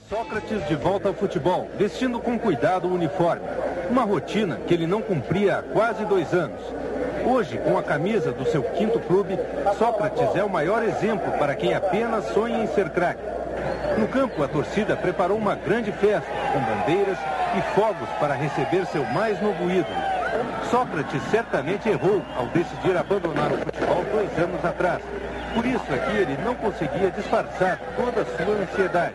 Sócrates 0.09 0.65
de 0.69 0.75
volta 0.75 1.09
ao 1.09 1.13
futebol, 1.13 1.69
vestindo 1.77 2.17
com 2.17 2.39
cuidado 2.39 2.87
o 2.87 2.93
uniforme. 2.93 3.45
Uma 3.89 4.03
rotina 4.03 4.55
que 4.65 4.73
ele 4.73 4.87
não 4.87 5.01
cumpria 5.01 5.57
há 5.57 5.61
quase 5.61 6.05
dois 6.05 6.33
anos. 6.33 6.61
Hoje, 7.25 7.57
com 7.57 7.77
a 7.77 7.83
camisa 7.83 8.31
do 8.31 8.45
seu 8.45 8.63
quinto 8.63 8.97
clube, 9.01 9.37
Sócrates 9.77 10.35
é 10.35 10.43
o 10.43 10.49
maior 10.49 10.83
exemplo 10.83 11.33
para 11.37 11.53
quem 11.53 11.73
apenas 11.73 12.23
sonha 12.33 12.63
em 12.63 12.67
ser 12.67 12.91
craque. 12.91 13.21
No 13.97 14.07
campo, 14.07 14.41
a 14.41 14.47
torcida 14.47 14.95
preparou 14.95 15.37
uma 15.37 15.55
grande 15.55 15.91
festa, 15.91 16.31
com 16.53 16.59
bandeiras 16.61 17.17
e 17.57 17.75
fogos 17.75 18.09
para 18.21 18.35
receber 18.35 18.85
seu 18.85 19.03
mais 19.07 19.41
novo 19.41 19.69
ídolo. 19.69 20.13
Sócrates 20.71 21.21
certamente 21.29 21.89
errou 21.89 22.21
ao 22.37 22.47
decidir 22.47 22.95
abandonar 22.95 23.51
o 23.51 23.57
futebol 23.57 24.03
dois 24.13 24.39
anos 24.39 24.63
atrás. 24.63 25.03
Por 25.53 25.65
isso 25.65 25.93
aqui 25.93 26.17
ele 26.17 26.37
não 26.43 26.55
conseguia 26.55 27.11
disfarçar 27.11 27.79
toda 27.95 28.21
a 28.21 28.25
sua 28.25 28.55
ansiedade. 28.55 29.13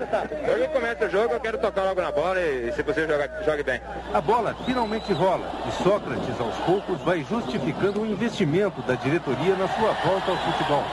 Hoje 0.53 0.69
começa 0.69 1.07
o 1.07 1.11
jogo, 1.11 1.35
eu 1.35 1.41
quero 1.41 1.59
tocar 1.59 1.83
logo 1.83 2.01
na 2.01 2.13
bola 2.13 2.41
e, 2.41 2.73
se 2.73 2.83
possível, 2.83 3.09
jogar, 3.09 3.43
jogue 3.45 3.63
bem. 3.65 3.81
A 4.15 4.21
bola 4.21 4.55
finalmente 4.65 5.13
rola 5.13 5.51
e 5.67 5.83
Sócrates, 5.83 6.41
aos 6.41 6.55
poucos, 6.59 7.01
vai 7.03 7.25
justificando 7.25 8.03
o 8.03 8.07
investimento 8.07 8.81
da 8.83 8.95
diretoria 8.95 9.57
na 9.57 9.67
sua 9.69 9.93
volta 9.95 10.31
ao 10.31 10.37
futebol. 10.37 10.85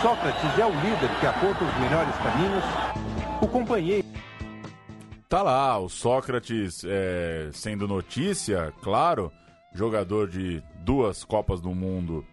Sócrates 0.00 0.58
é 0.58 0.66
o 0.66 0.70
líder 0.70 1.10
que 1.18 1.26
aponta 1.26 1.64
os 1.64 1.78
melhores 1.78 2.14
caminhos, 2.16 2.64
o 3.40 3.48
companheiro. 3.48 4.06
Tá 5.28 5.42
lá, 5.42 5.78
o 5.78 5.88
Sócrates 5.88 6.84
é, 6.86 7.48
sendo 7.52 7.88
notícia, 7.88 8.72
claro, 8.82 9.32
jogador 9.74 10.28
de 10.28 10.62
duas 10.84 11.24
Copas 11.24 11.60
do 11.60 11.74
Mundo 11.74 12.24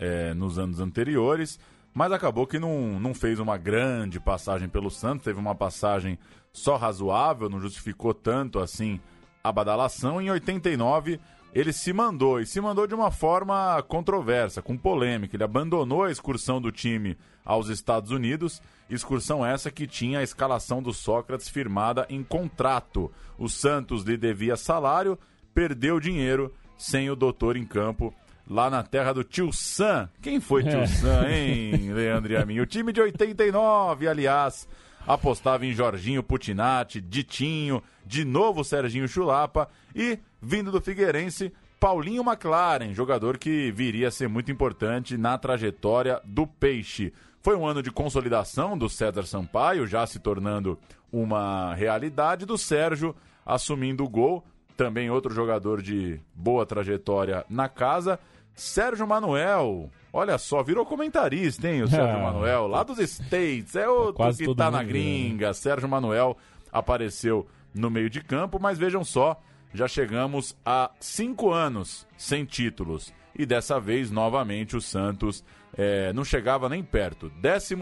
é, 0.00 0.34
nos 0.34 0.58
anos 0.58 0.80
anteriores 0.80 1.60
mas 1.94 2.10
acabou 2.12 2.46
que 2.46 2.58
não, 2.58 2.98
não 2.98 3.14
fez 3.14 3.38
uma 3.38 3.58
grande 3.58 4.18
passagem 4.18 4.68
pelo 4.68 4.90
Santos, 4.90 5.24
teve 5.24 5.38
uma 5.38 5.54
passagem 5.54 6.18
só 6.52 6.76
razoável, 6.76 7.48
não 7.48 7.60
justificou 7.60 8.14
tanto 8.14 8.58
assim 8.58 9.00
a 9.44 9.52
badalação. 9.52 10.20
Em 10.20 10.30
89, 10.30 11.20
ele 11.52 11.72
se 11.72 11.92
mandou, 11.92 12.40
e 12.40 12.46
se 12.46 12.60
mandou 12.60 12.86
de 12.86 12.94
uma 12.94 13.10
forma 13.10 13.82
controversa, 13.86 14.62
com 14.62 14.76
polêmica. 14.76 15.36
Ele 15.36 15.44
abandonou 15.44 16.04
a 16.04 16.10
excursão 16.10 16.60
do 16.60 16.72
time 16.72 17.16
aos 17.44 17.68
Estados 17.68 18.10
Unidos, 18.10 18.62
excursão 18.88 19.44
essa 19.44 19.70
que 19.70 19.86
tinha 19.86 20.20
a 20.20 20.22
escalação 20.22 20.82
do 20.82 20.94
Sócrates 20.94 21.48
firmada 21.48 22.06
em 22.08 22.22
contrato. 22.22 23.10
O 23.36 23.48
Santos 23.48 24.04
lhe 24.04 24.16
devia 24.16 24.56
salário, 24.56 25.18
perdeu 25.52 26.00
dinheiro 26.00 26.52
sem 26.78 27.10
o 27.10 27.16
doutor 27.16 27.56
em 27.56 27.66
campo 27.66 28.14
lá 28.48 28.68
na 28.68 28.82
terra 28.82 29.12
do 29.12 29.24
Tio 29.24 29.52
Sam. 29.52 30.08
Quem 30.20 30.40
foi 30.40 30.62
Tio 30.62 30.80
é. 30.80 30.86
Sam, 30.86 31.28
hein, 31.28 31.92
Leandro 31.94 32.32
e 32.32 32.36
a 32.36 32.44
mim? 32.44 32.60
O 32.60 32.66
time 32.66 32.92
de 32.92 33.00
89, 33.00 34.08
aliás, 34.08 34.68
apostava 35.06 35.66
em 35.66 35.72
Jorginho 35.72 36.22
Putinati, 36.22 37.00
Ditinho, 37.00 37.82
de 38.04 38.24
novo 38.24 38.64
Serginho 38.64 39.08
Chulapa 39.08 39.68
e, 39.94 40.18
vindo 40.40 40.70
do 40.70 40.80
Figueirense, 40.80 41.52
Paulinho 41.78 42.22
McLaren, 42.22 42.94
jogador 42.94 43.38
que 43.38 43.72
viria 43.72 44.08
a 44.08 44.10
ser 44.12 44.28
muito 44.28 44.52
importante 44.52 45.16
na 45.16 45.36
trajetória 45.36 46.20
do 46.24 46.46
Peixe. 46.46 47.12
Foi 47.42 47.56
um 47.56 47.66
ano 47.66 47.82
de 47.82 47.90
consolidação 47.90 48.78
do 48.78 48.88
César 48.88 49.24
Sampaio, 49.24 49.84
já 49.84 50.06
se 50.06 50.20
tornando 50.20 50.78
uma 51.10 51.74
realidade, 51.74 52.46
do 52.46 52.56
Sérgio 52.56 53.16
assumindo 53.44 54.04
o 54.04 54.08
gol. 54.08 54.44
Também 54.76 55.10
outro 55.10 55.34
jogador 55.34 55.82
de 55.82 56.20
boa 56.32 56.64
trajetória 56.64 57.44
na 57.50 57.68
casa. 57.68 58.18
Sérgio 58.54 59.06
Manuel, 59.06 59.90
olha 60.12 60.36
só, 60.38 60.62
virou 60.62 60.84
comentarista, 60.84 61.68
hein, 61.68 61.82
o 61.82 61.88
Sérgio 61.88 62.16
Ah. 62.20 62.32
Manuel, 62.32 62.66
lá 62.66 62.82
dos 62.82 62.98
States, 62.98 63.74
é 63.76 63.88
outro 63.88 64.14
Quase 64.14 64.44
que 64.44 64.54
tá 64.54 64.70
na 64.70 64.78
mundo, 64.78 64.88
gringa. 64.88 65.54
Sérgio 65.54 65.88
Manuel 65.88 66.36
apareceu 66.70 67.46
no 67.74 67.90
meio 67.90 68.10
de 68.10 68.22
campo, 68.22 68.58
mas 68.60 68.78
vejam 68.78 69.04
só, 69.04 69.40
já 69.72 69.88
chegamos 69.88 70.56
a 70.64 70.90
cinco 71.00 71.50
anos 71.50 72.06
sem 72.16 72.44
títulos. 72.44 73.12
E 73.34 73.46
dessa 73.46 73.80
vez, 73.80 74.10
novamente, 74.10 74.76
o 74.76 74.80
Santos 74.80 75.42
eh, 75.76 76.12
não 76.12 76.24
chegava 76.24 76.68
nem 76.68 76.82
perto. 76.82 77.30
12 77.40 77.74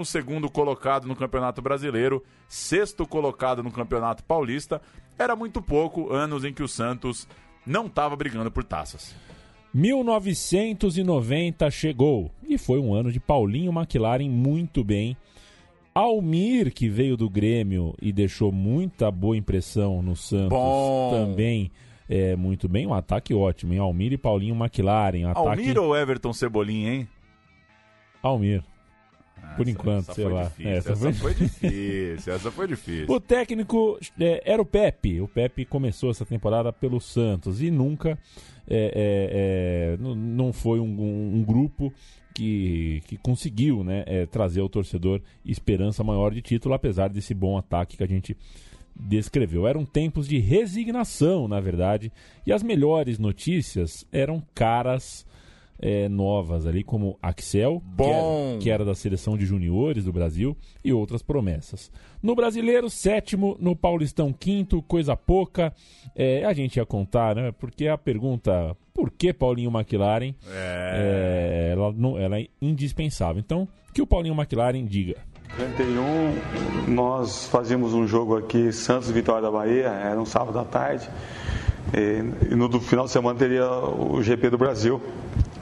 colocado 0.52 1.08
no 1.08 1.16
Campeonato 1.16 1.60
Brasileiro, 1.60 2.24
sexto 2.48 3.04
colocado 3.06 3.62
no 3.62 3.72
Campeonato 3.72 4.22
Paulista. 4.22 4.80
Era 5.18 5.34
muito 5.34 5.60
pouco, 5.60 6.12
anos 6.12 6.44
em 6.44 6.52
que 6.52 6.62
o 6.62 6.68
Santos 6.68 7.26
não 7.66 7.86
estava 7.86 8.14
brigando 8.14 8.50
por 8.50 8.62
taças. 8.62 9.14
1990 9.72 11.70
chegou 11.70 12.30
e 12.46 12.58
foi 12.58 12.80
um 12.80 12.92
ano 12.92 13.12
de 13.12 13.20
Paulinho 13.20 13.72
McLaren 13.72 14.28
muito 14.28 14.82
bem. 14.82 15.16
Almir, 15.94 16.72
que 16.72 16.88
veio 16.88 17.16
do 17.16 17.28
Grêmio 17.28 17.94
e 18.00 18.12
deixou 18.12 18.52
muita 18.52 19.10
boa 19.10 19.36
impressão 19.36 20.02
no 20.02 20.16
Santos, 20.16 20.50
Bom. 20.50 21.10
também 21.12 21.70
é 22.08 22.34
muito 22.34 22.68
bem. 22.68 22.86
Um 22.86 22.94
ataque 22.94 23.32
ótimo, 23.32 23.72
hein? 23.72 23.78
Almir 23.78 24.12
e 24.12 24.18
Paulinho 24.18 24.54
McLaren. 24.54 25.30
Ataque... 25.30 25.48
Almir 25.48 25.78
ou 25.78 25.96
Everton 25.96 26.32
Cebolinha, 26.32 26.94
hein? 26.94 27.08
Almir. 28.22 28.64
Por 29.56 29.62
Essa- 29.62 29.70
enquanto, 29.70 30.14
sei 30.14 30.24
lá. 30.28 30.44
Difícil, 30.44 30.70
É, 30.70 30.76
essa, 30.76 30.92
essa 30.92 31.12
foi- 31.12 31.34
difícil, 31.34 32.32
essa 32.32 32.50
foi 32.50 32.66
difícil. 32.68 33.06
O 33.14 33.20
técnico 33.20 33.98
é, 34.18 34.42
era 34.44 34.60
o 34.62 34.66
Pepe. 34.66 35.20
O 35.20 35.28
Pepe 35.28 35.64
começou 35.64 36.10
essa 36.10 36.24
temporada 36.24 36.72
pelo 36.72 37.00
Santos 37.00 37.60
e 37.62 37.70
nunca 37.70 38.18
é, 38.68 38.92
é, 38.94 39.94
é, 39.94 39.96
não 39.98 40.52
foi 40.52 40.78
um, 40.80 40.84
um- 40.84 41.36
um 41.38 41.44
grupo 41.44 41.92
que, 42.32 43.02
que 43.06 43.16
conseguiu 43.16 43.82
né, 43.82 44.04
é, 44.06 44.24
trazer 44.26 44.60
ao 44.60 44.68
torcedor 44.68 45.20
esperança 45.44 46.04
maior 46.04 46.32
de 46.32 46.40
título, 46.40 46.74
apesar 46.74 47.08
desse 47.08 47.34
bom 47.34 47.58
ataque 47.58 47.96
que 47.96 48.04
a 48.04 48.06
gente 48.06 48.36
descreveu. 48.94 49.66
Eram 49.66 49.84
tempos 49.84 50.28
de 50.28 50.38
resignação, 50.38 51.48
na 51.48 51.60
verdade, 51.60 52.12
e 52.46 52.52
as 52.52 52.62
melhores 52.62 53.18
notícias 53.18 54.06
eram 54.12 54.42
caras 54.54 55.26
é, 55.80 56.08
novas 56.08 56.66
ali, 56.66 56.84
como 56.84 57.18
Axel, 57.22 57.80
que 57.80 57.96
Bom. 57.96 58.50
era, 58.50 58.58
que 58.58 58.70
era 58.70 58.84
da 58.84 58.94
seleção 58.94 59.36
de 59.36 59.46
juniores 59.46 60.04
do 60.04 60.12
Brasil, 60.12 60.56
e 60.84 60.92
outras 60.92 61.22
promessas. 61.22 61.90
No 62.22 62.34
Brasileiro, 62.34 62.90
sétimo, 62.90 63.56
no 63.58 63.74
Paulistão, 63.74 64.32
quinto, 64.32 64.82
coisa 64.82 65.16
pouca. 65.16 65.72
É, 66.14 66.44
a 66.44 66.52
gente 66.52 66.76
ia 66.76 66.84
contar, 66.84 67.34
né? 67.34 67.52
Porque 67.52 67.88
a 67.88 67.96
pergunta, 67.96 68.76
por 68.92 69.10
que 69.10 69.32
Paulinho 69.32 69.70
McLaren? 69.70 70.34
É, 70.46 71.70
ela, 71.72 71.92
não, 71.92 72.18
ela 72.18 72.38
é 72.38 72.46
indispensável. 72.60 73.40
Então, 73.40 73.66
que 73.94 74.02
o 74.02 74.06
Paulinho 74.06 74.34
McLaren 74.34 74.84
diga. 74.84 75.16
91, 75.58 76.92
nós 76.92 77.46
fazíamos 77.48 77.92
um 77.92 78.06
jogo 78.06 78.36
aqui, 78.36 78.72
Santos 78.72 79.10
e 79.10 79.12
Vitória 79.12 79.42
da 79.42 79.50
Bahia, 79.50 79.88
era 79.88 80.20
um 80.20 80.24
sábado 80.24 80.58
à 80.58 80.64
tarde. 80.64 81.08
E, 81.92 82.54
no 82.54 82.80
final 82.80 83.06
de 83.06 83.10
semana 83.10 83.38
teria 83.38 83.68
o 83.68 84.22
GP 84.22 84.50
do 84.50 84.58
Brasil. 84.58 85.00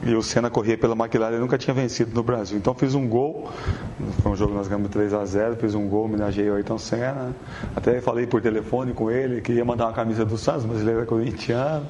E 0.03 0.15
o 0.15 0.23
Senna 0.23 0.49
corria 0.49 0.79
pela 0.79 0.95
McLaren, 0.95 1.33
ele 1.33 1.41
nunca 1.41 1.59
tinha 1.59 1.75
vencido 1.75 2.15
no 2.15 2.23
Brasil. 2.23 2.57
Então 2.57 2.73
fiz 2.73 2.95
um 2.95 3.09
gol, 3.09 3.51
foi 4.23 4.33
um 4.33 4.37
jogo 4.37 4.55
nós 4.55 4.69
ganhamos 4.69 4.91
3 4.91 5.13
a 5.13 5.25
0 5.25 5.57
fiz 5.57 5.75
um 5.75 5.89
gol, 5.89 6.05
homenageei 6.05 6.49
o 6.51 6.55
Ayrton 6.55 6.79
Senna. 6.79 7.35
Até 7.75 8.01
falei 8.01 8.27
por 8.27 8.41
telefone 8.41 8.93
com 8.93 9.11
ele, 9.11 9.41
queria 9.41 9.65
mandar 9.65 9.87
uma 9.87 9.93
camisa 9.93 10.25
do 10.25 10.39
Santos, 10.39 10.65
mas 10.65 10.81
ele 10.81 10.93
era 10.93 11.05
corintiano. 11.05 11.87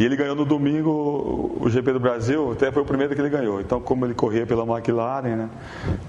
E 0.00 0.04
ele 0.04 0.16
ganhou 0.16 0.34
no 0.34 0.44
domingo 0.44 1.54
o 1.60 1.68
GP 1.68 1.92
do 1.92 2.00
Brasil, 2.00 2.52
até 2.52 2.72
foi 2.72 2.82
o 2.82 2.84
primeiro 2.84 3.14
que 3.14 3.20
ele 3.20 3.28
ganhou. 3.28 3.60
Então, 3.60 3.80
como 3.80 4.06
ele 4.06 4.14
corria 4.14 4.46
pela 4.46 4.64
McLaren, 4.64 5.36
né? 5.36 5.50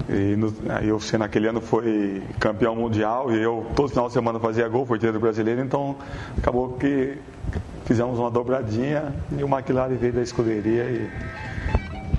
E 0.09 0.35
no, 0.35 0.53
aí 0.69 0.91
o 0.91 0.99
Senna 0.99 1.25
naquele 1.25 1.47
ano 1.47 1.59
foi 1.59 2.23
campeão 2.39 2.75
mundial 2.75 3.31
e 3.31 3.41
eu 3.41 3.65
todo 3.75 3.89
final 3.89 4.07
de 4.07 4.13
semana 4.13 4.39
fazia 4.39 4.67
gol, 4.67 4.85
foi 4.85 4.97
do 4.97 5.19
brasileiro, 5.19 5.61
então 5.61 5.95
acabou 6.37 6.69
que 6.73 7.17
fizemos 7.85 8.17
uma 8.19 8.29
dobradinha 8.31 9.13
e 9.37 9.43
o 9.43 9.47
McLaren 9.47 9.95
veio 9.95 10.13
da 10.13 10.21
escuderia 10.21 10.83
e 10.89 11.09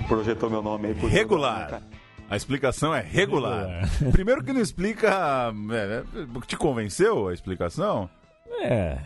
projetou 0.07 0.49
meu 0.49 0.61
nome 0.61 0.89
aí. 0.89 0.95
por- 0.95 1.09
Regular. 1.09 1.81
A 2.29 2.35
explicação 2.35 2.93
é 2.93 3.01
regular. 3.01 3.87
Primeiro 4.11 4.43
que 4.43 4.51
não 4.51 4.61
explica. 4.61 5.53
é, 5.71 6.03
é, 6.03 6.03
te 6.47 6.57
convenceu 6.57 7.27
a 7.27 7.33
explicação? 7.33 8.09
É, 8.61 8.97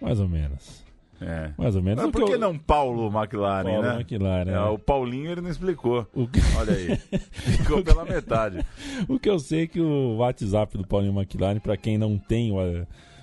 mais 0.00 0.18
ou 0.18 0.28
menos. 0.28 0.80
É. 1.20 1.50
Mais 1.58 1.76
ou 1.76 1.82
menos. 1.82 2.02
Mas 2.02 2.10
por 2.12 2.22
que 2.22 2.26
que 2.28 2.34
eu- 2.34 2.38
não 2.40 2.58
Paulo 2.58 3.06
McLaren, 3.08 3.64
Paulo 3.64 3.82
né? 3.82 3.94
McLaren, 3.96 4.50
É, 4.50 4.54
é. 4.54 4.60
O 4.62 4.78
Paulinho 4.78 5.30
ele 5.30 5.42
não 5.42 5.50
explicou. 5.50 6.06
O 6.14 6.26
que- 6.26 6.40
Olha 6.56 6.72
aí. 6.74 6.96
Ficou 6.96 7.82
pela 7.84 8.04
metade. 8.04 8.64
O 9.06 9.18
que 9.18 9.28
eu 9.28 9.38
sei 9.38 9.64
é 9.64 9.66
que 9.66 9.80
o 9.80 10.16
WhatsApp 10.16 10.76
do 10.78 10.86
Paulinho 10.86 11.12
McLaren, 11.16 11.60
pra 11.60 11.76
quem 11.76 11.98
não 11.98 12.16
tem 12.18 12.50
o, 12.50 12.56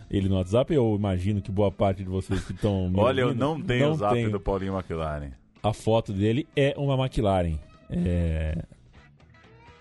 ele 0.10 0.30
no 0.30 0.36
WhatsApp, 0.36 0.74
eu 0.74 0.96
imagino 0.96 1.42
que 1.42 1.52
boa 1.52 1.72
parte 1.72 2.04
de 2.04 2.10
vocês 2.10 2.44
que 2.46 2.54
estão 2.54 2.92
Olha, 2.96 3.22
eu 3.22 3.28
ouvindo 3.28 3.40
não 3.40 3.62
tenho 3.62 3.92
o 3.92 3.96
zap 3.96 4.14
tem. 4.14 4.30
do 4.30 4.40
Paulinho 4.40 4.74
McLaren. 4.74 5.32
A 5.62 5.74
foto 5.74 6.14
dele 6.14 6.48
é 6.56 6.74
uma 6.78 6.96
McLaren. 6.96 7.58
É, 7.90 8.58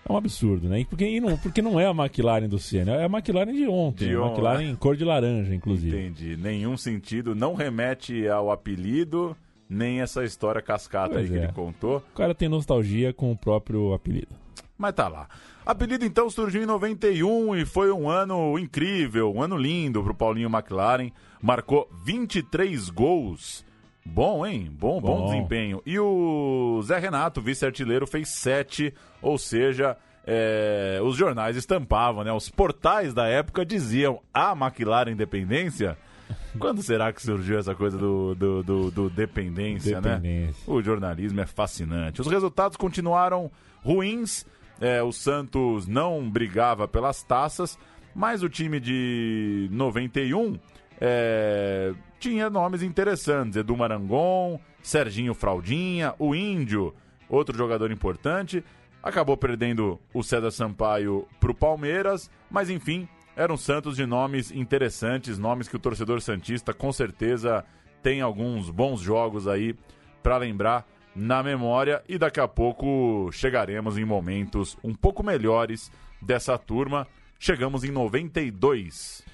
é 0.07 0.11
um 0.11 0.17
absurdo, 0.17 0.67
né? 0.67 0.85
Porque, 0.89 1.19
não, 1.19 1.37
porque 1.37 1.61
não 1.61 1.79
é 1.79 1.85
a 1.85 1.91
McLaren 1.91 2.47
do 2.47 2.59
Senna, 2.59 2.95
é 2.95 3.03
a 3.03 3.07
McLaren 3.07 3.53
de 3.53 3.67
ontem. 3.67 4.09
De 4.09 4.15
a 4.15 4.21
ontem. 4.21 4.31
McLaren 4.31 4.75
cor 4.75 4.95
de 4.95 5.05
laranja, 5.05 5.53
inclusive. 5.53 5.97
Entendi. 5.97 6.37
Nenhum 6.37 6.75
sentido. 6.75 7.33
Não 7.35 7.53
remete 7.53 8.27
ao 8.27 8.51
apelido, 8.51 9.35
nem 9.69 10.01
essa 10.01 10.23
história 10.23 10.61
cascata 10.61 11.13
Pois 11.13 11.25
aí 11.25 11.31
que 11.31 11.37
é. 11.37 11.43
ele 11.43 11.53
contou. 11.53 11.97
O 11.97 12.17
cara 12.17 12.33
tem 12.35 12.49
nostalgia 12.49 13.13
com 13.13 13.31
o 13.31 13.37
próprio 13.37 13.93
apelido. 13.93 14.46
Mas 14.77 14.93
tá 14.93 15.07
lá. 15.07 15.27
Apelido 15.65 16.05
então 16.05 16.29
surgiu 16.29 16.61
em 16.63 16.65
91 16.65 17.55
e 17.55 17.65
foi 17.65 17.91
um 17.91 18.09
ano 18.09 18.57
incrível, 18.59 19.33
um 19.33 19.41
ano 19.41 19.57
lindo 19.57 20.03
pro 20.03 20.13
Paulinho 20.13 20.49
McLaren. 20.49 21.09
Marcou 21.41 21.89
23 22.05 22.89
gols. 22.89 23.65
Bom, 24.05 24.45
hein? 24.45 24.71
Bom, 24.71 25.01
bom, 25.01 25.17
Bom. 25.17 25.25
desempenho. 25.25 25.81
E 25.85 25.99
o 25.99 26.81
Zé 26.83 26.97
Renato, 26.99 27.41
vice-artilheiro, 27.41 28.07
fez 28.07 28.29
7, 28.29 28.93
ou 29.21 29.37
seja, 29.37 29.97
é, 30.25 30.99
os 31.03 31.17
jornais 31.17 31.57
estampavam, 31.57 32.23
né? 32.23 32.31
Os 32.31 32.49
portais 32.49 33.13
da 33.13 33.27
época 33.27 33.65
diziam 33.65 34.21
a 34.33 34.51
McLaren 34.53 35.11
Independência. 35.11 35.97
Quando 36.57 36.81
será 36.81 37.11
que 37.11 37.21
surgiu 37.21 37.59
essa 37.59 37.75
coisa 37.75 37.97
do, 37.97 38.33
do, 38.35 38.63
do- 38.63 38.91
do 38.91 39.09
dependência, 39.09 39.99
né? 39.99 40.15
Dependência. 40.15 40.63
O 40.73 40.81
jornalismo 40.81 41.41
é 41.41 41.45
fascinante. 41.45 42.21
Os 42.21 42.27
resultados 42.27 42.77
continuaram 42.77 43.51
ruins. 43.83 44.45
É, 44.79 45.01
o 45.01 45.11
Santos 45.11 45.87
não 45.87 46.29
brigava 46.29 46.87
pelas 46.87 47.23
taças, 47.23 47.77
mas 48.13 48.43
o 48.43 48.49
time 48.49 48.79
de 48.79 49.67
91 49.71 50.59
é, 50.99 51.93
tinha 52.19 52.49
nomes 52.49 52.81
interessantes. 52.83 53.55
Edu 53.55 53.75
Marangon, 53.75 54.59
Serginho 54.81 55.33
Fraldinha, 55.33 56.13
o 56.19 56.35
Índio, 56.35 56.93
outro 57.29 57.57
jogador 57.57 57.91
importante. 57.91 58.63
Acabou 59.01 59.37
perdendo 59.37 59.99
o 60.13 60.23
César 60.23 60.51
Sampaio 60.51 61.27
para 61.39 61.51
o 61.51 61.55
Palmeiras, 61.55 62.29
mas 62.49 62.69
enfim, 62.69 63.07
eram 63.35 63.55
Santos 63.55 63.95
de 63.95 64.05
nomes 64.05 64.51
interessantes, 64.51 65.37
nomes 65.37 65.67
que 65.67 65.75
o 65.75 65.79
torcedor 65.79 66.21
Santista 66.21 66.73
com 66.73 66.91
certeza 66.91 67.63
tem 68.01 68.21
alguns 68.21 68.69
bons 68.69 68.99
jogos 68.99 69.47
aí 69.47 69.75
para 70.23 70.37
lembrar 70.37 70.85
na 71.17 71.41
memória 71.41 72.03
e 72.07 72.17
daqui 72.17 72.39
a 72.39 72.47
pouco 72.47 73.29
chegaremos 73.31 73.97
em 73.97 74.05
momentos 74.05 74.77
um 74.83 74.93
pouco 74.93 75.23
melhores 75.23 75.91
dessa 76.21 76.57
turma. 76.57 77.07
Chegamos 77.39 77.83
em 77.83 77.91
92. 77.91 79.25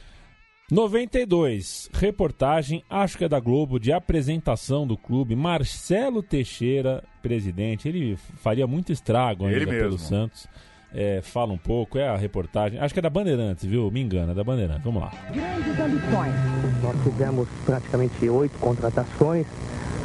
92, 0.71 1.89
reportagem, 1.93 2.83
acho 2.89 3.17
que 3.17 3.25
é 3.25 3.29
da 3.29 3.39
Globo, 3.39 3.79
de 3.79 3.91
apresentação 3.91 4.87
do 4.87 4.97
clube. 4.97 5.35
Marcelo 5.35 6.23
Teixeira, 6.23 7.03
presidente, 7.21 7.87
ele 7.87 8.17
faria 8.37 8.65
muito 8.65 8.91
estrago 8.91 9.45
ainda 9.45 9.57
Ele 9.57 9.65
pelo 9.67 9.91
mesmo. 9.91 9.99
Santos. 9.99 10.47
É, 10.95 11.21
fala 11.21 11.51
um 11.51 11.57
pouco, 11.57 11.97
é 11.97 12.07
a 12.07 12.15
reportagem. 12.15 12.79
Acho 12.79 12.93
que 12.93 12.99
é 12.99 13.03
da 13.03 13.09
Bandeirantes, 13.09 13.65
viu? 13.65 13.89
Me 13.91 13.99
engana, 13.99 14.31
é 14.31 14.35
da 14.35 14.43
Bandeirantes. 14.43 14.83
Vamos 14.83 15.01
lá. 15.01 15.11
Grandes 15.31 15.79
ambições. 15.79 16.33
Nós 16.81 17.03
tivemos 17.03 17.49
praticamente 17.65 18.29
oito 18.29 18.57
contratações, 18.59 19.47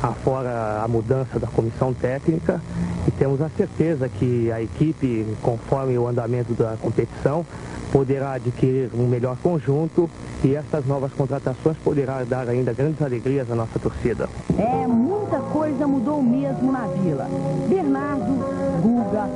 afora 0.02 0.82
a 0.82 0.88
mudança 0.88 1.38
da 1.38 1.46
comissão 1.46 1.92
técnica, 1.92 2.60
E 3.06 3.10
temos 3.10 3.40
a 3.40 3.48
certeza 3.48 4.08
que 4.08 4.52
a 4.52 4.60
equipe, 4.60 5.26
conforme 5.42 5.96
o 5.98 6.06
andamento 6.06 6.52
da 6.52 6.76
competição, 6.80 7.44
poderá 7.90 8.32
adquirir 8.32 8.90
um 8.94 9.06
melhor 9.06 9.36
conjunto 9.42 10.10
e 10.44 10.54
essas 10.54 10.86
novas 10.86 11.12
contratações 11.12 11.76
poderá 11.78 12.22
dar 12.24 12.48
ainda 12.48 12.72
grandes 12.72 13.00
alegrias 13.00 13.50
à 13.50 13.54
nossa 13.54 13.78
torcida. 13.78 14.28
É, 14.58 14.86
muita 14.86 15.38
coisa 15.38 15.86
mudou 15.86 16.22
mesmo 16.22 16.70
na 16.70 16.86
Vila. 16.86 17.28
Bernardo, 17.68 18.44
Guga, 18.82 19.28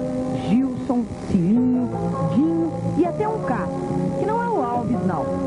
Gilson, 0.48 1.05
Cilinho, 1.31 1.88
Dinho 2.35 2.72
e 2.98 3.07
até 3.07 3.27
um 3.27 3.38
Cássio, 3.40 3.71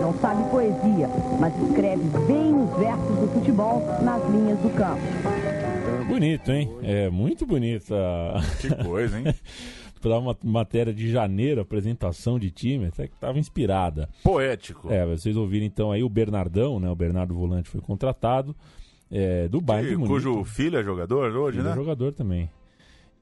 não, 0.05 0.13
sabe 0.19 0.47
poesia, 0.51 1.09
mas 1.39 1.51
escreve 1.63 2.03
bem 2.27 2.53
os 2.53 2.77
versos 2.77 3.19
do 3.19 3.27
futebol 3.33 3.81
nas 4.03 4.23
linhas 4.29 4.59
do 4.59 4.69
campo. 4.75 5.01
Bonito, 6.07 6.51
hein? 6.51 6.69
É 6.83 7.09
muito 7.09 7.43
bonita. 7.45 7.95
Que 8.61 8.83
coisa, 8.83 9.19
hein? 9.19 9.25
para 9.99 10.19
uma 10.19 10.37
matéria 10.43 10.93
de 10.93 11.09
janeiro, 11.09 11.61
apresentação 11.61 12.37
de 12.37 12.51
time, 12.51 12.85
até 12.85 13.07
que 13.07 13.15
estava 13.15 13.39
inspirada. 13.39 14.07
Poético. 14.23 14.93
É, 14.93 15.03
vocês 15.07 15.35
ouviram 15.35 15.65
então 15.65 15.91
aí 15.91 16.03
o 16.03 16.09
Bernardão, 16.09 16.79
né? 16.79 16.87
O 16.91 16.95
Bernardo 16.95 17.33
Volante 17.33 17.67
foi 17.67 17.81
contratado 17.81 18.55
é, 19.09 19.47
do 19.47 19.59
Bayern 19.59 19.89
de 19.89 19.97
Munique. 19.97 20.13
Cujo 20.13 20.43
filho 20.43 20.77
é 20.77 20.83
jogador 20.83 21.35
hoje, 21.35 21.57
filho 21.57 21.63
né? 21.67 21.71
É 21.71 21.75
jogador 21.75 22.13
também. 22.13 22.47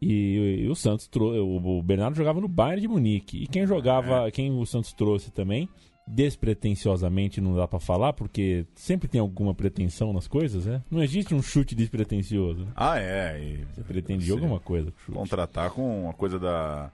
E, 0.02 0.63
e 0.65 0.67
o 0.67 0.76
Santos 0.76 1.08
trouxe, 1.08 1.39
o, 1.39 1.78
o 1.78 1.82
Bernardo 1.82 2.17
jogava 2.17 2.41
no 2.41 2.50
Bayern 2.50 2.82
de 2.82 2.88
Munique. 2.89 3.43
E 3.43 3.48
quem 3.48 3.65
jogava, 3.65 4.28
é. 4.28 4.32
quem 4.32 4.52
o 4.52 4.65
Santos 4.65 4.91
trouxe 4.91 5.32
também, 5.32 5.69
despretensiosamente 6.08 7.39
não 7.39 7.56
dá 7.56 7.68
para 7.68 7.80
falar, 7.80 8.13
porque 8.13 8.66
sempre 8.76 9.08
tem 9.08 9.22
alguma 9.22 9.54
pretensão 9.54 10.12
nas 10.13 10.28
coisas, 10.28 10.66
né? 10.66 10.82
Não 10.89 11.02
existe 11.04 11.34
um 11.34 11.42
chute 11.42 11.76
despretensioso. 11.76 12.68
Ah, 12.76 13.00
é. 13.00 13.39
E 13.39 13.66
Você 13.74 13.82
pretende 13.84 14.32
alguma 14.32 14.60
coisa 14.60 14.92
com 14.92 15.00
chute. 15.00 15.18
Contratar 15.18 15.72
com 15.72 16.10
a 16.10 16.13
coisa 16.13 16.39
da. 16.39 16.92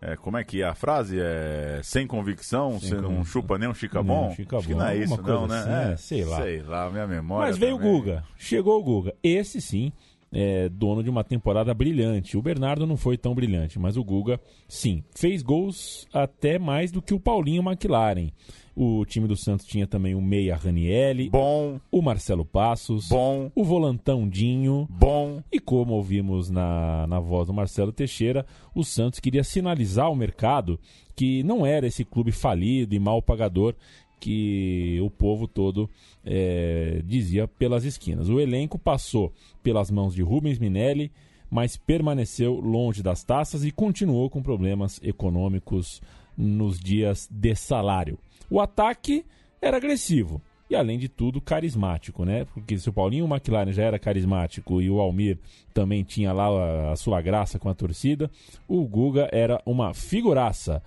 É, 0.00 0.16
como 0.16 0.36
é 0.36 0.42
que 0.42 0.62
é 0.62 0.64
a 0.66 0.74
frase? 0.74 1.16
É 1.20 1.80
sem 1.84 2.08
convicção, 2.08 2.72
sem 2.72 2.80
você 2.80 2.96
convicção. 2.96 3.12
não 3.12 3.24
chupa 3.24 3.56
nem 3.56 3.68
um 3.68 3.74
chicabon? 3.74 4.28
Não, 4.28 4.34
chica 4.34 4.56
Acho 4.56 4.66
que 4.66 4.74
não 4.74 4.86
é 4.86 4.96
isso, 4.96 5.22
não, 5.22 5.46
né? 5.46 5.58
Assim, 5.58 5.92
é, 5.92 5.96
sei 5.96 6.24
lá. 6.24 6.42
Sei 6.42 6.62
lá, 6.62 6.90
minha 6.90 7.06
memória. 7.06 7.48
Mas 7.48 7.58
veio 7.58 7.76
também. 7.76 7.90
o 7.90 7.98
Guga. 7.98 8.24
Chegou 8.36 8.80
o 8.80 8.82
Guga. 8.82 9.14
Esse 9.22 9.60
sim 9.60 9.92
é, 10.32 10.68
dono 10.68 11.02
de 11.02 11.10
uma 11.10 11.22
temporada 11.22 11.74
brilhante. 11.74 12.36
O 12.36 12.42
Bernardo 12.42 12.86
não 12.86 12.96
foi 12.96 13.18
tão 13.18 13.34
brilhante, 13.34 13.78
mas 13.78 13.96
o 13.96 14.04
Guga, 14.04 14.40
sim, 14.66 15.04
fez 15.14 15.42
gols 15.42 16.08
até 16.12 16.58
mais 16.58 16.90
do 16.90 17.02
que 17.02 17.12
o 17.12 17.20
Paulinho 17.20 17.62
McLaren. 17.62 18.30
O 18.74 19.04
time 19.04 19.28
do 19.28 19.36
Santos 19.36 19.66
tinha 19.66 19.86
também 19.86 20.14
o 20.14 20.22
Meia 20.22 20.56
Ranielli, 20.56 21.28
bom, 21.28 21.78
o 21.90 22.00
Marcelo 22.00 22.42
Passos, 22.42 23.08
bom, 23.10 23.50
o 23.54 23.62
Volantão 23.62 24.26
Dinho, 24.26 24.88
bom. 24.88 25.42
E 25.52 25.60
como 25.60 25.92
ouvimos 25.92 26.48
na, 26.48 27.06
na 27.06 27.20
voz 27.20 27.48
do 27.48 27.52
Marcelo 27.52 27.92
Teixeira, 27.92 28.46
o 28.74 28.82
Santos 28.82 29.20
queria 29.20 29.44
sinalizar 29.44 30.06
ao 30.06 30.16
mercado 30.16 30.80
que 31.14 31.42
não 31.42 31.66
era 31.66 31.86
esse 31.86 32.02
clube 32.02 32.32
falido 32.32 32.94
e 32.94 32.98
mal 32.98 33.20
pagador 33.20 33.74
que 34.22 35.00
o 35.02 35.10
povo 35.10 35.48
todo 35.48 35.90
é, 36.24 37.02
dizia 37.04 37.48
pelas 37.48 37.84
esquinas. 37.84 38.28
O 38.28 38.38
elenco 38.38 38.78
passou 38.78 39.32
pelas 39.64 39.90
mãos 39.90 40.14
de 40.14 40.22
Rubens 40.22 40.60
Minelli, 40.60 41.10
mas 41.50 41.76
permaneceu 41.76 42.54
longe 42.60 43.02
das 43.02 43.24
taças 43.24 43.64
e 43.64 43.72
continuou 43.72 44.30
com 44.30 44.40
problemas 44.40 45.00
econômicos 45.02 46.00
nos 46.38 46.78
dias 46.78 47.28
de 47.28 47.52
salário. 47.56 48.16
O 48.48 48.60
ataque 48.60 49.24
era 49.60 49.76
agressivo 49.76 50.40
e, 50.70 50.76
além 50.76 51.00
de 51.00 51.08
tudo, 51.08 51.40
carismático, 51.40 52.24
né? 52.24 52.46
Porque 52.54 52.78
se 52.78 52.88
o 52.88 52.92
Paulinho 52.92 53.26
McLaren 53.26 53.72
já 53.72 53.82
era 53.82 53.98
carismático 53.98 54.80
e 54.80 54.88
o 54.88 55.00
Almir 55.00 55.36
também 55.74 56.04
tinha 56.04 56.32
lá 56.32 56.92
a, 56.92 56.96
sua 56.96 57.20
graça 57.20 57.58
com 57.58 57.68
a 57.68 57.74
torcida, 57.74 58.30
o 58.68 58.86
Guga 58.86 59.28
era 59.32 59.60
uma 59.66 59.92
figuraça. 59.92 60.80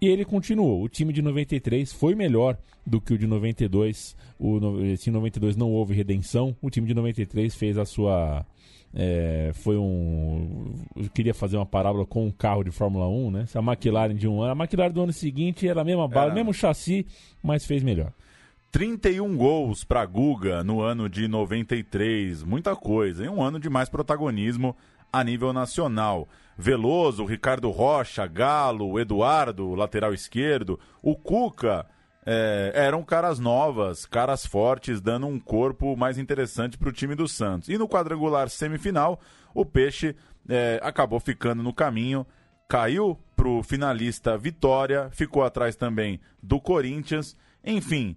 E 0.00 0.06
ele 0.06 0.24
continuou. 0.24 0.82
O 0.82 0.88
time 0.88 1.12
de 1.12 1.20
93 1.20 1.92
foi 1.92 2.14
melhor 2.14 2.56
do 2.86 3.00
que 3.00 3.12
o 3.12 3.18
de 3.18 3.26
92. 3.26 4.16
O, 4.38 4.84
esse 4.84 5.10
92 5.10 5.56
não 5.56 5.70
houve 5.70 5.94
redenção. 5.94 6.56
O 6.62 6.70
time 6.70 6.86
de 6.86 6.94
93 6.94 7.54
fez 7.54 7.76
a 7.76 7.84
sua. 7.84 8.46
É, 8.94 9.50
foi 9.54 9.76
um. 9.76 10.72
Eu 10.96 11.10
queria 11.10 11.34
fazer 11.34 11.56
uma 11.56 11.66
parábola 11.66 12.06
com 12.06 12.26
um 12.26 12.30
carro 12.30 12.62
de 12.62 12.70
Fórmula 12.70 13.08
1, 13.08 13.30
né? 13.30 13.46
Se 13.46 13.58
a 13.58 13.60
McLaren 13.60 14.14
de 14.14 14.28
um 14.28 14.40
ano. 14.40 14.52
A 14.52 14.64
McLaren 14.64 14.92
do 14.92 15.02
ano 15.02 15.12
seguinte 15.12 15.68
era 15.68 15.80
a 15.80 15.84
mesma 15.84 16.06
bala, 16.06 16.32
mesmo 16.32 16.54
chassi, 16.54 17.04
mas 17.42 17.66
fez 17.66 17.82
melhor. 17.82 18.12
31 18.70 19.36
gols 19.36 19.82
para 19.82 20.04
Guga 20.04 20.62
no 20.62 20.80
ano 20.80 21.08
de 21.08 21.26
93. 21.26 22.44
Muita 22.44 22.76
coisa. 22.76 23.24
E 23.24 23.28
um 23.28 23.42
ano 23.42 23.58
de 23.58 23.68
mais 23.68 23.88
protagonismo 23.88 24.76
a 25.12 25.24
nível 25.24 25.52
nacional. 25.52 26.28
Veloso, 26.60 27.24
Ricardo 27.24 27.70
Rocha, 27.70 28.26
Galo, 28.26 28.98
Eduardo, 28.98 29.76
lateral 29.76 30.12
esquerdo, 30.12 30.78
o 31.00 31.14
Cuca. 31.14 31.86
É, 32.30 32.72
eram 32.74 33.02
caras 33.02 33.38
novas, 33.38 34.04
caras 34.04 34.44
fortes, 34.44 35.00
dando 35.00 35.26
um 35.26 35.38
corpo 35.38 35.96
mais 35.96 36.18
interessante 36.18 36.76
para 36.76 36.88
o 36.88 36.92
time 36.92 37.14
do 37.14 37.28
Santos. 37.28 37.68
E 37.68 37.78
no 37.78 37.88
quadrangular 37.88 38.50
semifinal, 38.50 39.20
o 39.54 39.64
Peixe 39.64 40.14
é, 40.48 40.78
acabou 40.82 41.20
ficando 41.20 41.62
no 41.62 41.72
caminho, 41.72 42.26
caiu 42.68 43.18
para 43.34 43.48
o 43.48 43.62
finalista 43.62 44.36
Vitória, 44.36 45.08
ficou 45.12 45.44
atrás 45.44 45.76
também 45.76 46.20
do 46.42 46.60
Corinthians. 46.60 47.36
Enfim, 47.64 48.14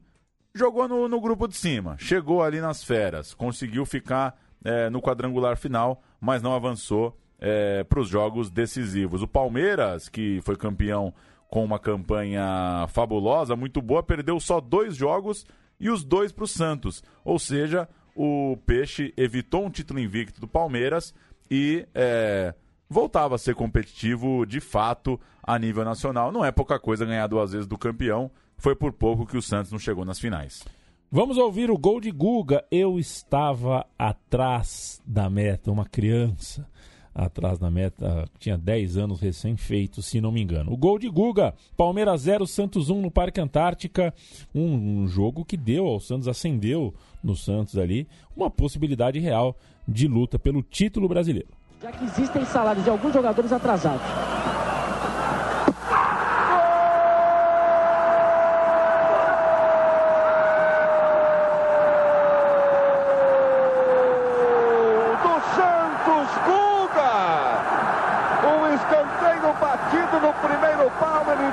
jogou 0.54 0.88
no, 0.90 1.08
no 1.08 1.22
grupo 1.22 1.48
de 1.48 1.56
cima, 1.56 1.96
chegou 1.98 2.44
ali 2.44 2.60
nas 2.60 2.84
feras, 2.84 3.34
conseguiu 3.34 3.86
ficar 3.86 4.36
é, 4.64 4.90
no 4.90 5.02
quadrangular 5.02 5.56
final, 5.56 6.04
mas 6.20 6.42
não 6.42 6.54
avançou 6.54 7.18
é, 7.42 7.84
para 7.84 8.00
os 8.00 8.08
jogos 8.08 8.52
decisivos. 8.52 9.24
O 9.24 9.28
Palmeiras, 9.28 10.08
que 10.08 10.40
foi 10.44 10.56
campeão 10.56 11.12
com 11.50 11.66
uma 11.66 11.80
campanha 11.80 12.86
fabulosa, 12.90 13.56
muito 13.56 13.82
boa, 13.82 14.04
perdeu 14.04 14.40
só 14.40 14.62
dois 14.62 14.96
jogos 14.96 15.46
e 15.80 15.90
os 15.90 16.04
dois 16.04 16.32
para 16.32 16.46
o 16.46 16.48
Santos. 16.48 17.04
Ou 17.26 17.40
seja, 17.40 17.90
o 18.16 18.58
Peixe 18.66 19.12
evitou 19.18 19.66
um 19.66 19.70
título 19.70 20.00
invicto 20.00 20.40
do 20.40 20.48
Palmeiras 20.48 21.14
e 21.50 21.86
é, 21.94 22.54
voltava 22.88 23.36
a 23.36 23.40
ser 23.40 23.56
competitivo 23.56 24.46
de 24.46 24.60
fato 24.62 25.20
a 25.44 25.58
nível 25.58 25.84
nacional. 25.84 26.32
Não 26.32 26.46
é 26.46 26.52
pouca 26.52 26.80
coisa 26.80 27.06
ganhar 27.06 27.28
duas 27.28 27.52
vezes 27.52 27.68
do 27.68 27.78
campeão. 27.78 28.32
Foi 28.58 28.76
por 28.76 28.94
pouco 28.94 29.26
que 29.26 29.36
o 29.36 29.42
Santos 29.42 29.72
não 29.72 29.80
chegou 29.80 30.06
nas 30.06 30.20
finais. 30.20 30.64
Vamos 31.12 31.38
ouvir 31.38 31.70
o 31.70 31.78
gol 31.78 32.00
de 32.00 32.12
Guga. 32.12 32.64
Eu 32.72 32.98
estava 32.98 33.86
atrás 33.98 35.02
da 35.06 35.30
meta, 35.30 35.72
uma 35.72 35.84
criança 35.84 36.66
atrás 37.14 37.60
da 37.60 37.70
meta, 37.70 38.28
tinha 38.40 38.58
10 38.58 38.98
anos 38.98 39.20
recém-feito, 39.20 40.02
se 40.02 40.22
não 40.22 40.32
me 40.32 40.42
engano. 40.42 40.72
O 40.72 40.78
gol 40.78 40.98
de 40.98 41.10
Guga, 41.10 41.54
Palmeiras 41.76 42.22
0, 42.22 42.48
Santos 42.48 42.90
1 42.90 43.02
no 43.02 43.12
Parque 43.12 43.42
Antártica, 43.42 44.14
um, 44.54 45.04
um, 45.04 45.08
jogo 45.08 45.46
que 45.46 45.58
deu 45.58 45.86
ao 45.86 46.00
Santos, 46.00 46.28
acendeu 46.28 46.94
no 47.24 47.36
Santos 47.36 47.78
ali, 47.78 48.08
uma 48.36 48.50
possibilidade 48.50 49.20
real 49.20 49.56
de 49.88 50.08
luta 50.08 50.40
pelo 50.40 50.64
título 50.64 51.08
brasileiro. 51.08 51.50
Já 51.82 51.92
que 51.92 52.06
existem 52.06 52.46
salários 52.46 52.84
de 52.84 52.90
alguns 52.90 53.14
jogadores 53.14 53.52
atrasados. 53.52 54.02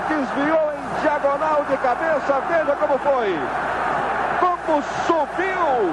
desviou 0.09 0.73
em 0.73 1.01
diagonal 1.03 1.65
de 1.69 1.77
cabeça, 1.77 2.41
veja 2.49 2.77
como 2.77 2.99
foi. 2.99 3.39
Como 4.41 4.83
subiu! 5.07 5.93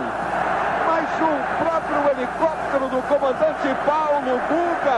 Mas 0.87 1.09
o 1.19 1.63
próprio 1.63 2.11
helicóptero 2.11 2.89
do 2.89 3.01
comandante 3.07 3.75
Paulo 3.85 4.39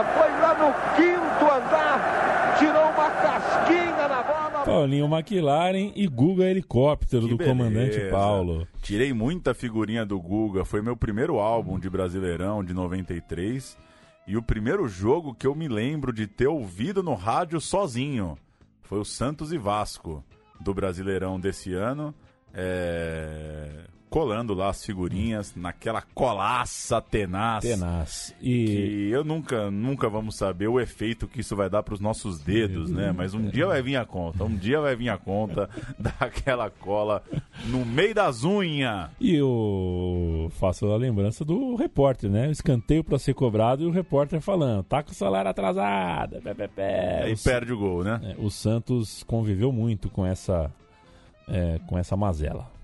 Foi 0.04 0.30
lá 0.40 0.54
no 0.54 0.72
quinto 0.96 1.44
andar, 1.52 2.56
tirou 2.58 2.82
uma 2.90 3.10
casquinha 3.10 4.08
na 4.08 4.22
bola. 4.22 4.64
Paulinho 4.64 5.06
McLaren 5.06 5.92
e 5.94 6.06
Guga 6.06 6.44
helicóptero 6.44 7.22
Que 7.22 7.28
do 7.30 7.36
beleza. 7.36 7.56
comandante 7.56 8.00
Paulo. 8.10 8.66
Tirei 8.82 9.12
muita 9.12 9.54
figurinha 9.54 10.04
do 10.04 10.20
Guga, 10.20 10.64
foi 10.64 10.82
meu 10.82 10.96
primeiro 10.96 11.38
álbum 11.38 11.78
de 11.78 11.88
Brasileirão 11.88 12.62
de 12.64 12.74
93 12.74 13.78
e 14.26 14.36
o 14.36 14.42
primeiro 14.42 14.86
jogo 14.88 15.34
que 15.34 15.46
eu 15.46 15.54
me 15.54 15.68
lembro 15.68 16.12
de 16.12 16.26
ter 16.26 16.48
ouvido 16.48 17.02
no 17.02 17.14
rádio 17.14 17.60
sozinho 17.60 18.36
foi 18.82 18.98
o 18.98 19.04
Santos 19.04 19.52
e 19.52 19.58
Vasco 19.58 20.22
do 20.60 20.74
Brasileirão 20.74 21.38
desse 21.40 21.72
ano. 21.72 22.14
É, 22.52 23.84
colando 24.08 24.54
lá 24.54 24.68
as 24.70 24.84
figurinhas 24.84 25.54
naquela 25.54 26.02
colaça 26.14 27.00
tenaz. 27.00 27.64
Tenaz. 27.64 28.34
E 28.40 28.66
que 28.66 29.10
eu 29.10 29.24
nunca, 29.24 29.70
nunca 29.70 30.08
vamos 30.08 30.36
saber 30.36 30.68
o 30.68 30.80
efeito 30.80 31.28
que 31.28 31.40
isso 31.40 31.54
vai 31.54 31.68
dar 31.68 31.82
para 31.82 31.94
os 31.94 32.00
nossos 32.00 32.40
dedos, 32.40 32.90
né? 32.90 33.12
Mas 33.12 33.34
um 33.34 33.48
dia 33.48 33.66
vai 33.66 33.82
vir 33.82 33.96
a 33.96 34.04
conta, 34.04 34.44
um 34.44 34.56
dia 34.56 34.80
vai 34.80 34.96
vir 34.96 35.08
a 35.08 35.18
conta 35.18 35.68
daquela 35.98 36.70
cola 36.70 37.22
no 37.66 37.84
meio 37.84 38.14
das 38.14 38.44
unhas. 38.44 39.10
E 39.20 39.34
eu 39.34 40.50
faço 40.52 40.86
a 40.86 40.96
lembrança 40.96 41.44
do 41.44 41.74
repórter, 41.76 42.30
né? 42.30 42.48
O 42.48 42.50
escanteio 42.50 43.04
para 43.04 43.18
ser 43.18 43.34
cobrado 43.34 43.82
e 43.82 43.86
o 43.86 43.90
repórter 43.90 44.40
falando, 44.40 44.84
tá 44.84 45.02
com 45.02 45.12
o 45.12 45.14
salário 45.14 45.50
atrasado. 45.50 46.40
Pé, 46.42 46.54
pé, 46.54 46.68
pé. 46.68 47.22
Aí 47.24 47.36
perde 47.36 47.72
o 47.72 47.78
gol, 47.78 48.04
né? 48.04 48.20
É, 48.22 48.42
o 48.42 48.50
Santos 48.50 49.22
conviveu 49.24 49.72
muito 49.72 50.08
com 50.10 50.24
essa, 50.24 50.70
é, 51.48 51.78
com 51.86 51.98
essa 51.98 52.16
mazela. 52.16 52.77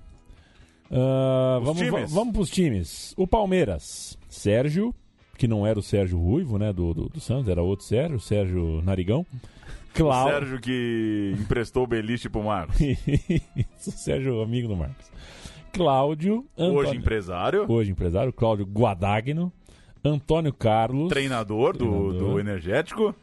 Uh, 0.90 1.60
vamos, 1.62 1.78
times. 1.78 2.12
vamos 2.12 2.32
para 2.32 2.42
os 2.42 2.50
times. 2.50 3.14
O 3.16 3.26
Palmeiras, 3.26 4.18
Sérgio, 4.28 4.94
que 5.36 5.48
não 5.48 5.66
era 5.66 5.78
o 5.78 5.82
Sérgio 5.82 6.18
Ruivo, 6.18 6.58
né, 6.58 6.72
do, 6.72 6.94
do, 6.94 7.08
do 7.08 7.20
Santos, 7.20 7.48
era 7.48 7.62
outro 7.62 7.84
Sérgio, 7.84 8.20
Sérgio 8.20 8.82
Narigão. 8.82 9.26
Clau... 9.94 10.26
O 10.26 10.30
Sérgio 10.30 10.60
que 10.60 11.34
emprestou 11.38 11.84
o 11.84 11.86
beliche 11.86 12.28
pro 12.28 12.42
Marcos. 12.42 12.76
o 13.86 13.90
Sérgio, 13.90 14.42
amigo 14.42 14.68
do 14.68 14.76
Marcos. 14.76 15.10
Cláudio. 15.72 16.46
Antônio... 16.56 16.78
Hoje 16.78 16.96
empresário. 16.96 17.66
Hoje 17.68 17.90
empresário. 17.90 18.32
Cláudio 18.32 18.64
Guadagno. 18.64 19.52
Antônio 20.04 20.52
Carlos. 20.52 21.08
Treinador, 21.08 21.76
treinador. 21.76 22.12
Do, 22.12 22.18
do 22.32 22.40
Energético. 22.40 23.14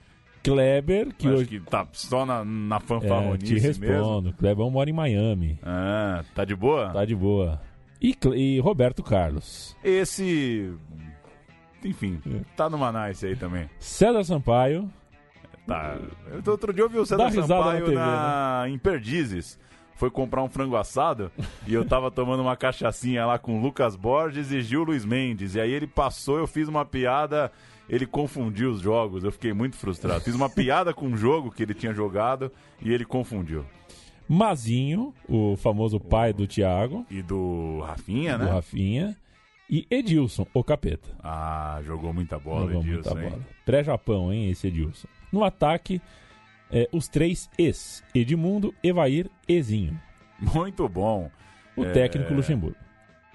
Kleber, 0.44 1.14
que 1.16 1.28
Acho 1.28 1.38
hoje. 1.38 1.46
que 1.48 1.60
tá 1.60 1.88
só 1.92 2.26
na, 2.26 2.44
na 2.44 2.80
fanfarronice 2.80 3.54
é, 3.54 3.58
te 3.58 3.60
respondo. 3.60 4.24
mesmo. 4.24 4.38
Kleber 4.38 4.70
mora 4.70 4.90
em 4.90 4.94
Miami. 4.94 5.60
Ah, 5.64 6.24
tá 6.34 6.44
de 6.44 6.56
boa? 6.56 6.90
Tá 6.90 7.06
de 7.06 7.16
boa. 7.16 7.62
E, 8.02 8.18
e 8.36 8.60
Roberto 8.60 9.04
Carlos. 9.04 9.78
Esse. 9.84 10.74
Enfim, 11.84 12.20
tá 12.56 12.70
no 12.70 12.78
Manaus 12.78 13.24
aí 13.24 13.36
também. 13.36 13.70
César 13.80 14.24
Sampaio. 14.24 14.90
Tá. 15.68 15.98
Outro 16.48 16.74
dia 16.74 16.84
eu 16.84 16.90
vi 16.90 16.98
o 16.98 17.06
César 17.06 17.32
Sampaio 17.32 17.80
na, 17.80 17.86
TV, 17.86 17.96
na... 17.96 18.64
Né? 18.64 18.70
em 18.72 18.78
Perdizes. 18.78 19.60
Foi 19.96 20.10
comprar 20.10 20.42
um 20.42 20.50
frango 20.50 20.76
assado 20.76 21.32
e 21.68 21.76
eu 21.76 21.86
tava 21.86 22.10
tomando 22.10 22.42
uma 22.42 22.58
cachaçinha 22.58 23.24
lá 23.24 23.38
com 23.38 23.62
Lucas 23.62 23.96
Borges 23.96 24.52
e 24.52 24.60
Gil 24.62 24.84
Luiz 24.84 25.06
Mendes. 25.06 25.54
E 25.54 25.62
aí 25.62 25.72
ele 25.72 25.86
passou, 25.86 26.40
eu 26.40 26.48
fiz 26.48 26.68
uma 26.68 26.84
piada 26.84 27.52
ele 27.92 28.08
confundiu 28.08 28.72
os 28.72 28.80
jogos. 28.80 29.26
Eu 29.26 29.34
fiquei 29.34 29.52
muito 29.52 29.76
frustrado. 29.76 30.22
Fiz 30.22 30.34
uma 30.34 30.48
piada 30.50 30.94
com 30.94 31.08
um 31.08 31.18
jogo 31.18 31.52
que 31.52 31.62
ele 31.62 31.74
tinha 31.74 31.94
jogado 31.94 32.50
e 32.82 32.92
ele 32.92 33.04
confundiu. 33.04 33.66
Mazinho, 34.30 35.14
o 35.28 35.58
famoso 35.58 36.00
pai 36.00 36.32
do 36.32 36.48
Thiago. 36.48 37.06
E 37.10 37.22
do 37.22 37.82
Rafinha, 37.82 38.38
do 38.38 38.46
né? 38.46 38.50
Do 38.50 38.56
Rafinha. 38.56 39.18
E 39.70 39.86
Edilson, 39.92 40.48
o 40.54 40.64
capeta. 40.64 41.10
Ah, 41.22 41.82
jogou 41.86 42.14
muita 42.14 42.40
bola, 42.40 42.68
jogou 42.68 42.82
Edilson. 42.82 43.14
Muita 43.14 43.30
bola. 43.30 43.48
Pré-Japão, 43.66 44.32
hein, 44.32 44.50
esse 44.50 44.68
Edilson. 44.68 45.08
No 45.32 45.44
ataque, 45.44 46.02
é, 46.72 46.88
os 46.94 47.10
três 47.10 47.50
ex: 47.58 48.04
Edmundo, 48.16 48.74
Evair, 48.82 49.30
Ezinho. 49.48 50.00
Muito 50.40 50.88
bom. 50.88 51.30
O 51.76 51.84
é... 51.84 51.92
técnico 51.92 52.34
Luxemburgo. 52.34 52.78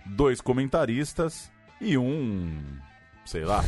Dois 0.07 0.41
comentaristas 0.41 1.51
e 1.81 1.99
um 1.99 2.63
sei 3.27 3.45
lá, 3.45 3.65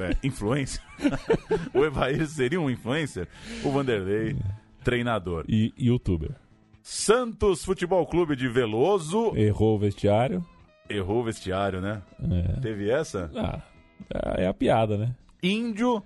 é, 0.00 0.16
influencer. 0.26 0.82
o 1.72 1.84
Evair 1.84 2.26
seria 2.26 2.60
um 2.60 2.70
influencer. 2.70 3.28
O 3.62 3.70
Vanderlei, 3.70 4.36
treinador. 4.82 5.44
E 5.48 5.72
youtuber. 5.78 6.34
Santos 6.82 7.64
Futebol 7.64 8.04
Clube 8.06 8.34
de 8.34 8.48
Veloso. 8.48 9.32
Errou 9.36 9.76
o 9.76 9.78
vestiário. 9.78 10.44
Errou 10.88 11.20
o 11.20 11.24
vestiário, 11.24 11.80
né? 11.80 12.02
É. 12.20 12.60
Teve 12.60 12.90
essa? 12.90 13.30
Ah, 13.36 13.62
é 14.36 14.46
a 14.46 14.54
piada, 14.54 14.98
né? 14.98 15.14
Índio, 15.42 16.02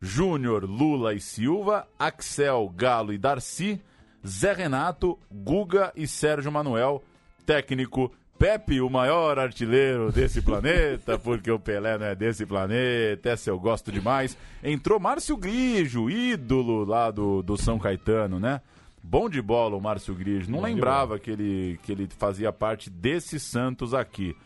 Júnior, 0.00 0.64
Lula 0.64 1.14
e 1.14 1.20
Silva, 1.20 1.86
Axel, 1.98 2.72
Galo 2.76 3.12
e 3.12 3.18
Darcy, 3.18 3.80
Zé 4.26 4.52
Renato, 4.52 5.18
Guga 5.32 5.92
e 5.96 6.06
Sérgio 6.06 6.52
Manuel, 6.52 7.02
técnico 7.46 8.12
Pepe, 8.38 8.80
o 8.80 8.88
maior 8.88 9.38
artilheiro 9.38 10.12
desse 10.12 10.40
planeta, 10.40 11.18
porque 11.20 11.50
o 11.50 11.58
Pelé 11.58 11.98
não 11.98 12.06
é 12.06 12.14
desse 12.14 12.46
planeta, 12.46 13.30
essa 13.30 13.50
eu 13.50 13.58
gosto 13.58 13.90
demais. 13.90 14.38
Entrou 14.62 15.00
Márcio 15.00 15.36
Grigio, 15.36 16.08
ídolo 16.08 16.84
lá 16.84 17.10
do, 17.10 17.42
do 17.42 17.56
São 17.56 17.78
Caetano, 17.78 18.38
né? 18.38 18.60
Bom 19.02 19.28
de 19.28 19.42
bola 19.42 19.76
o 19.76 19.80
Márcio 19.80 20.14
Grigio. 20.14 20.50
Não 20.50 20.60
Bom 20.60 20.64
lembrava 20.66 21.18
que 21.18 21.30
ele, 21.30 21.80
que 21.82 21.92
ele 21.92 22.08
fazia 22.16 22.52
parte 22.52 22.88
desse 22.88 23.40
Santos 23.40 23.92
aqui. 23.92 24.36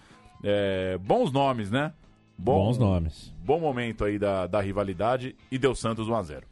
É, 0.43 0.99
bons 0.99 1.31
nomes, 1.31 1.71
né? 1.71 1.93
Bom, 2.39 2.65
bons 2.65 2.79
nomes. 2.79 3.33
Bom 3.45 3.61
momento 3.61 4.05
aí 4.05 4.19
da, 4.19 4.47
da 4.47 4.61
rivalidade 4.61 5.37
e 5.51 5.59
deu 5.59 5.75
Santos 5.75 6.09
1 6.09 6.15
a 6.15 6.23
0 6.23 6.47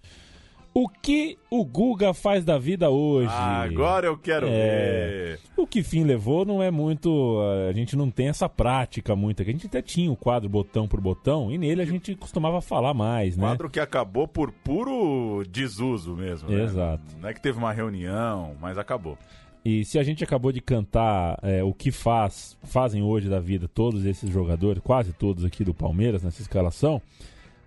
o 0.72 0.88
que 0.88 1.36
o 1.50 1.64
Guga 1.64 2.14
faz 2.14 2.44
da 2.44 2.58
vida 2.58 2.90
hoje? 2.90 3.32
agora 3.32 4.06
eu 4.06 4.16
quero 4.16 4.46
é, 4.48 4.50
ver. 4.50 5.40
O 5.56 5.66
que 5.66 5.82
fim 5.82 6.04
levou 6.04 6.44
não 6.44 6.62
é 6.62 6.70
muito. 6.70 7.38
A 7.68 7.72
gente 7.72 7.96
não 7.96 8.10
tem 8.10 8.28
essa 8.28 8.48
prática 8.48 9.16
muito. 9.16 9.42
A 9.42 9.44
gente 9.44 9.66
até 9.66 9.82
tinha 9.82 10.10
o 10.10 10.16
quadro 10.16 10.48
botão 10.48 10.86
por 10.86 11.00
botão 11.00 11.50
e 11.50 11.58
nele 11.58 11.82
a 11.82 11.86
gente 11.86 12.14
costumava 12.14 12.60
falar 12.60 12.94
mais, 12.94 13.36
né? 13.36 13.46
Quadro 13.46 13.68
que 13.68 13.80
acabou 13.80 14.28
por 14.28 14.52
puro 14.52 15.42
desuso 15.48 16.14
mesmo. 16.14 16.48
Né? 16.48 16.62
Exato. 16.62 17.02
Não 17.20 17.28
é 17.28 17.34
que 17.34 17.40
teve 17.40 17.58
uma 17.58 17.72
reunião, 17.72 18.54
mas 18.60 18.78
acabou. 18.78 19.18
E 19.64 19.84
se 19.84 19.98
a 19.98 20.02
gente 20.02 20.24
acabou 20.24 20.52
de 20.52 20.60
cantar 20.60 21.38
é, 21.42 21.62
o 21.62 21.74
que 21.74 21.90
faz, 21.90 22.56
fazem 22.62 23.02
hoje 23.02 23.28
da 23.28 23.38
vida 23.38 23.68
todos 23.68 24.06
esses 24.06 24.30
jogadores, 24.30 24.82
quase 24.82 25.12
todos 25.12 25.44
aqui 25.44 25.62
do 25.62 25.74
Palmeiras 25.74 26.22
nessa 26.22 26.40
escalação, 26.40 27.02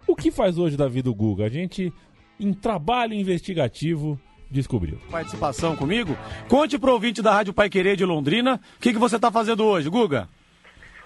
o 0.07 0.15
que 0.15 0.31
faz 0.31 0.57
hoje 0.57 0.75
da 0.75 0.87
vida 0.87 1.09
o 1.09 1.13
Guga? 1.13 1.45
A 1.45 1.49
gente 1.49 1.93
em 2.39 2.53
trabalho 2.53 3.13
investigativo 3.13 4.19
descobriu. 4.49 4.99
Participação 5.09 5.75
comigo? 5.75 6.15
Conte 6.47 6.77
pro 6.77 6.93
ouvinte 6.93 7.21
da 7.21 7.33
Rádio 7.33 7.53
Pai 7.53 7.69
Querer 7.69 7.95
de 7.95 8.05
Londrina 8.05 8.59
o 8.77 8.79
que, 8.79 8.93
que 8.93 8.99
você 8.99 9.15
está 9.15 9.31
fazendo 9.31 9.63
hoje, 9.63 9.89
Guga. 9.89 10.29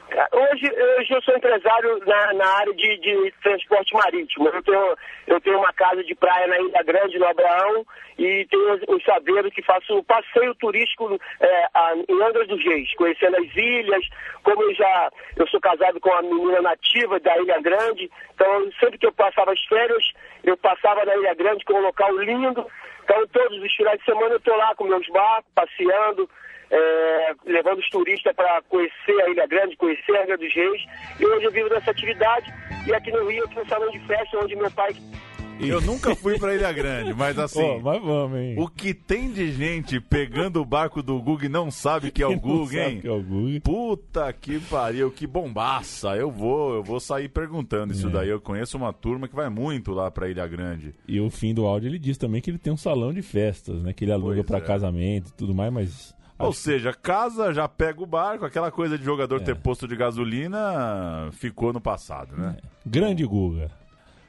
Hoje, 0.10 0.72
hoje 0.72 1.14
eu 1.14 1.22
sou 1.22 1.36
empresário 1.36 2.00
na, 2.06 2.34
na 2.34 2.48
área 2.60 2.74
de, 2.74 2.98
de, 2.98 3.34
transporte 3.44 3.94
marítimo. 3.94 4.48
Eu 4.48 4.64
tenho, 4.64 4.96
eu 5.28 5.42
tenho 5.42 5.58
uma 5.58 5.74
casa 5.74 6.02
de 6.02 6.16
praia 6.16 6.48
na 6.48 6.58
Ilha 6.60 6.84
Grande, 6.84 7.20
no 7.20 7.28
Abraão, 7.28 7.86
e 8.18 8.48
tenho 8.50 8.80
o 8.88 9.02
saber 9.02 9.52
que 9.52 9.62
faço 9.62 10.02
passeio 10.04 10.56
turístico 10.56 11.20
é, 11.42 11.68
a, 11.74 11.94
em 12.08 12.24
Angra 12.24 12.46
dos 12.46 12.64
Reis, 12.64 12.94
conhecendo 12.96 13.36
as 13.36 13.54
ilhas. 13.56 14.08
Como 14.44 14.64
eu 14.64 14.74
já 14.76 15.12
eu 15.36 15.48
sou 15.50 15.60
casado 15.60 16.00
com 16.00 16.10
uma 16.10 16.22
menina 16.22 16.62
nativa 16.62 17.20
da 17.20 17.38
Ilha 17.38 17.60
Grande, 17.62 18.10
então 18.34 18.72
sempre 18.80 18.98
que 18.98 19.08
eu 19.08 19.14
passava 19.14 19.52
as 19.52 19.64
férias, 19.66 20.12
eu 20.46 20.56
passava 20.56 21.04
na 21.04 21.18
Ilha 21.18 21.34
Grande, 21.36 21.66
que 21.66 21.74
é 21.74 21.76
um 21.76 21.82
local 21.82 22.18
lindo. 22.18 22.66
Então 23.04 23.28
todos 23.28 23.62
os 23.62 23.76
finais 23.76 24.00
de 24.00 24.06
semana 24.06 24.36
eu 24.36 24.38
estou 24.38 24.56
lá 24.56 24.74
com 24.74 24.86
meus 24.86 25.08
barcos, 25.10 25.52
passeando 25.54 26.30
é, 26.70 27.34
levando 27.46 27.80
os 27.80 27.90
turistas 27.90 28.36
para 28.36 28.62
conhecer 28.64 29.22
a 29.22 29.30
Ilha 29.30 29.48
Grande, 29.48 29.78
conhecer 29.78 30.16
a 30.16 30.24
Ilha 30.24 30.38
dos 30.38 30.54
Reis. 30.54 30.82
E 31.20 31.26
hoje 31.26 31.46
eu 31.46 31.52
vivo 31.52 31.70
dessa 31.70 31.92
atividade. 31.92 32.54
E 32.86 32.94
aqui 32.94 33.12
no 33.12 33.28
Rio, 33.28 33.46
aqui 33.46 33.56
no 33.56 33.68
salão 33.68 33.90
de 33.90 34.00
festa, 34.08 34.38
onde 34.38 34.56
meu 34.56 34.72
pai 34.72 34.94
eu 35.60 35.82
nunca 35.82 36.16
fui 36.16 36.38
pra 36.38 36.54
Ilha 36.54 36.72
Grande, 36.72 37.14
mas 37.14 37.38
assim. 37.40 37.62
Oh, 37.62 37.80
mas 37.80 38.02
vamos, 38.02 38.38
hein? 38.38 38.56
O 38.60 38.68
que 38.68 38.94
tem 38.94 39.32
de 39.32 39.52
gente 39.52 40.00
pegando 40.00 40.62
o 40.62 40.66
barco 40.66 41.02
do 41.02 41.20
Gug 41.20 41.46
e 41.46 41.50
não 41.50 41.72
sabe 41.72 42.12
que 42.12 42.22
é 42.22 42.28
o 42.28 42.38
Gug, 42.40 42.78
hein? 42.78 43.02
Que 43.02 43.08
é 43.08 43.12
o 43.12 43.22
Gug. 43.22 43.60
Puta 43.62 44.32
que 44.34 44.60
pariu, 44.60 45.10
que 45.10 45.26
bombaça. 45.26 46.16
Eu 46.16 46.30
vou, 46.30 46.76
eu 46.76 46.84
vou 46.84 47.00
sair 47.00 47.28
perguntando 47.28 47.92
isso 47.92 48.08
é. 48.08 48.12
daí. 48.12 48.30
Eu 48.30 48.40
conheço 48.40 48.78
uma 48.78 48.94
turma 48.94 49.28
que 49.28 49.36
vai 49.36 49.50
muito 49.50 49.92
lá 49.94 50.12
pra 50.12 50.30
Ilha 50.30 50.46
Grande. 50.48 50.94
E 51.08 51.20
o 51.20 51.30
fim 51.30 51.54
do 51.54 51.66
áudio 51.66 51.90
ele 51.90 52.00
diz 52.00 52.18
também 52.18 52.40
que 52.40 52.52
ele 52.52 52.60
tem 52.60 52.72
um 52.72 52.78
salão 52.78 53.12
de 53.12 53.22
festas, 53.22 53.82
né? 53.82 53.94
Que 53.94 54.06
ele 54.06 54.12
aluga 54.12 54.44
para 54.44 54.60
é. 54.60 54.62
casamento 54.62 55.30
e 55.30 55.34
tudo 55.34 55.56
mais, 55.56 55.74
mas 55.74 56.17
ou 56.38 56.54
seja, 56.54 56.94
casa, 56.94 57.54
já 57.54 57.68
pega 57.68 58.02
o 58.02 58.06
barco, 58.06 58.46
aquela 58.46 58.72
coisa 58.72 58.98
de 58.98 59.04
jogador 59.04 59.42
é. 59.42 59.46
ter 59.46 59.56
posto 59.56 59.88
de 59.88 59.96
gasolina 59.96 61.30
ficou 61.32 61.74
no 61.74 61.82
passado, 61.82 62.36
né? 62.36 62.58
É. 62.64 62.68
Grande 62.86 63.26
Guga. 63.26 63.72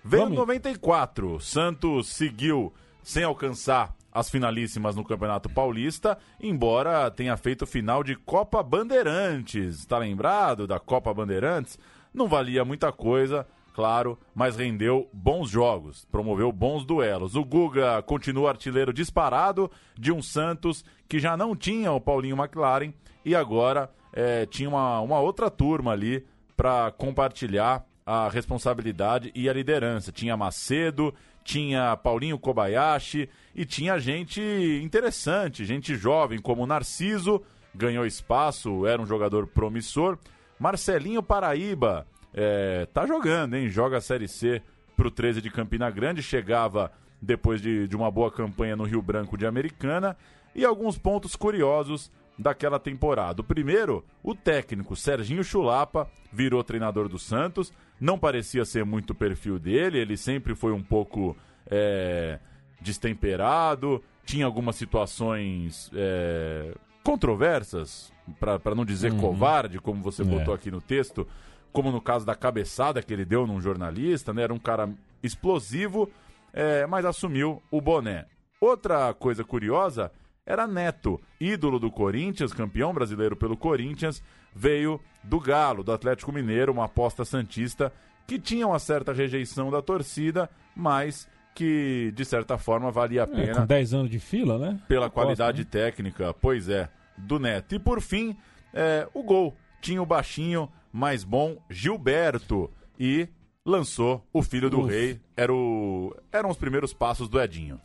Veio 0.05 0.25
Vamos... 0.25 0.39
94, 0.39 1.41
Santos 1.41 2.09
seguiu 2.09 2.73
sem 3.03 3.25
alcançar 3.25 3.95
as 4.13 4.31
finalíssimas 4.31 4.97
no 4.97 5.05
Campeonato 5.05 5.49
Paulista, 5.49 6.19
embora 6.41 7.11
tenha 7.11 7.37
feito 7.37 7.67
final 7.67 8.03
de 8.03 8.17
Copa 8.17 8.63
Bandeirantes. 8.63 9.79
Está 9.79 9.99
lembrado 9.99 10.67
da 10.67 10.81
Copa 10.81 11.13
Bandeirantes? 11.13 11.79
Não 12.13 12.27
valia 12.27 12.65
muita 12.65 12.91
coisa, 12.91 13.47
claro, 13.79 14.19
mas 14.35 14.57
rendeu 14.57 15.09
bons 15.13 15.49
jogos, 15.49 16.05
promoveu 16.11 16.51
bons 16.51 16.85
duelos. 16.85 17.37
O 17.37 17.45
Guga 17.45 18.03
continua 18.03 18.51
artilheiro 18.51 18.93
disparado 18.93 19.71
de 19.97 20.11
um 20.11 20.21
Santos 20.21 20.85
que 21.09 21.21
já 21.21 21.37
não 21.37 21.55
tinha 21.55 21.93
o 21.93 22.01
Paulinho 22.01 22.37
McLaren 22.37 22.93
e 23.25 23.37
agora 23.37 23.89
é, 24.13 24.45
tinha 24.47 24.69
uma, 24.69 24.99
uma 24.99 25.21
outra 25.21 25.49
turma 25.49 25.93
ali 25.93 26.27
para 26.57 26.91
compartilhar 26.91 27.87
a 28.05 28.29
responsabilidade 28.29 29.31
e 29.33 29.49
a 29.49 29.53
liderança. 29.53 30.11
Tinha 30.11 30.37
Macedo, 30.37 31.15
tinha 31.45 31.97
Paulinho 31.99 32.37
Kobayashi 32.37 33.31
e 33.55 33.65
tinha 33.65 33.97
gente 34.01 34.41
interessante, 34.83 35.65
gente 35.65 35.95
jovem 35.95 36.41
como 36.41 36.67
Narciso, 36.67 37.41
ganhou 37.73 38.05
espaço, 38.05 38.85
era 38.89 39.01
um 39.01 39.07
jogador 39.07 39.47
promissor. 39.47 40.19
Marcelinho 40.59 41.23
Paraíba 41.23 42.09
é, 42.35 42.87
tá 42.93 43.07
jogando, 43.07 43.55
hein? 43.55 43.69
Joga 43.69 43.99
a 43.99 44.01
Série 44.01 44.29
C 44.29 44.63
pro 44.97 45.11
13 45.11 45.41
de 45.41 45.51
Campina 45.51 45.91
Grande, 45.91 46.23
chegava 46.23 46.91
depois 47.21 47.61
de, 47.61 47.87
de 47.89 47.97
uma 47.97 48.11
boa 48.11 48.31
campanha 48.31 48.77
no 48.77 48.85
Rio 48.85 49.03
Branco 49.03 49.37
de 49.37 49.47
Americana. 49.47 50.17
E 50.55 50.65
alguns 50.65 50.99
pontos 50.99 51.37
curiosos 51.37 52.11
daquela 52.39 52.79
temporada. 52.79 53.41
O 53.41 53.45
primeiro, 53.45 54.05
o 54.23 54.35
técnico 54.35 54.95
Serginho 54.97 55.43
Chulapa 55.45 56.09
virou 56.33 56.63
treinador 56.65 57.09
do 57.09 57.19
Santos. 57.19 57.73
Não 58.01 58.19
parecia 58.19 58.65
ser 58.65 58.85
muito 58.85 59.11
o 59.11 59.15
perfil 59.15 59.59
dele, 59.59 59.99
ele 59.99 60.17
sempre 60.17 60.55
foi 60.55 60.73
um 60.73 60.83
pouco 60.83 61.37
é, 61.69 62.39
destemperado, 62.81 64.03
tinha 64.25 64.47
algumas 64.47 64.77
situações 64.77 65.91
é, 65.95 66.75
controversas, 67.03 68.13
para 68.39 68.75
não 68.75 68.85
dizer 68.85 69.13
Uhum. 69.13 69.19
covarde, 69.21 69.81
como 69.81 70.03
você 70.03 70.23
É. 70.23 70.25
botou 70.25 70.53
aqui 70.55 70.71
no 70.71 70.81
texto, 70.81 71.27
como 71.73 71.91
no 71.91 72.01
caso 72.01 72.25
da 72.27 72.35
cabeçada 72.35 73.03
que 73.03 73.13
ele 73.13 73.25
deu 73.25 73.47
num 73.47 73.61
jornalista, 73.61 74.33
né? 74.33 74.43
Era 74.43 74.55
um 74.55 74.59
cara 74.59 74.89
explosivo, 75.23 76.11
é, 76.53 76.87
mas 76.87 77.05
assumiu 77.05 77.63
o 77.71 77.81
boné. 77.81 78.27
Outra 78.61 79.15
coisa 79.15 79.45
curiosa 79.45 80.11
era 80.45 80.67
Neto, 80.67 81.21
ídolo 81.41 81.79
do 81.79 81.91
Corinthians, 81.91 82.53
campeão 82.53 82.93
brasileiro 82.93 83.37
pelo 83.37 83.57
Corinthians, 83.57 84.23
veio 84.55 85.01
do 85.23 85.39
Galo, 85.39 85.85
do 85.85 85.93
Atlético 85.93 86.33
Mineiro, 86.33 86.73
uma 86.73 86.87
aposta 86.87 87.25
santista 87.25 87.93
que 88.27 88.39
tinha 88.39 88.67
uma 88.67 88.79
certa 88.79 89.13
rejeição 89.13 89.71
da 89.71 89.81
torcida, 89.81 90.51
mas 90.75 91.29
que 91.55 92.13
de 92.15 92.25
certa 92.25 92.57
forma 92.59 92.91
valia 92.91 93.23
a 93.25 93.25
É, 93.25 93.27
pena 93.27 93.61
com 93.61 93.67
10 93.67 93.95
anos 93.95 94.11
de 94.11 94.19
fila, 94.19 94.59
né? 94.59 94.81
pela 94.89 95.07
Aposta, 95.07 95.23
qualidade 95.27 95.63
né? 95.63 95.69
técnica, 95.71 96.33
pois 96.35 96.69
é, 96.69 96.89
do 97.17 97.39
Neto. 97.39 97.75
E 97.75 97.79
por 97.79 98.01
fim, 98.01 98.37
é, 98.73 99.07
o 99.15 99.23
gol. 99.23 99.57
Tinha 99.81 100.03
o 100.03 100.07
baixinho, 100.07 100.69
mais 100.93 101.25
bom, 101.25 101.57
Gilberto. 101.71 102.71
E 102.99 103.29
lançou 103.65 104.25
o 104.33 104.43
filho 104.43 104.69
do 104.71 104.81
Uf. 104.81 104.91
rei. 104.93 105.21
Era 105.37 105.53
o, 105.53 106.15
eram 106.33 106.51
os 106.51 106.57
primeiros 106.57 106.93
passos 106.93 107.29
do 107.29 107.41
Edinho. 107.41 107.79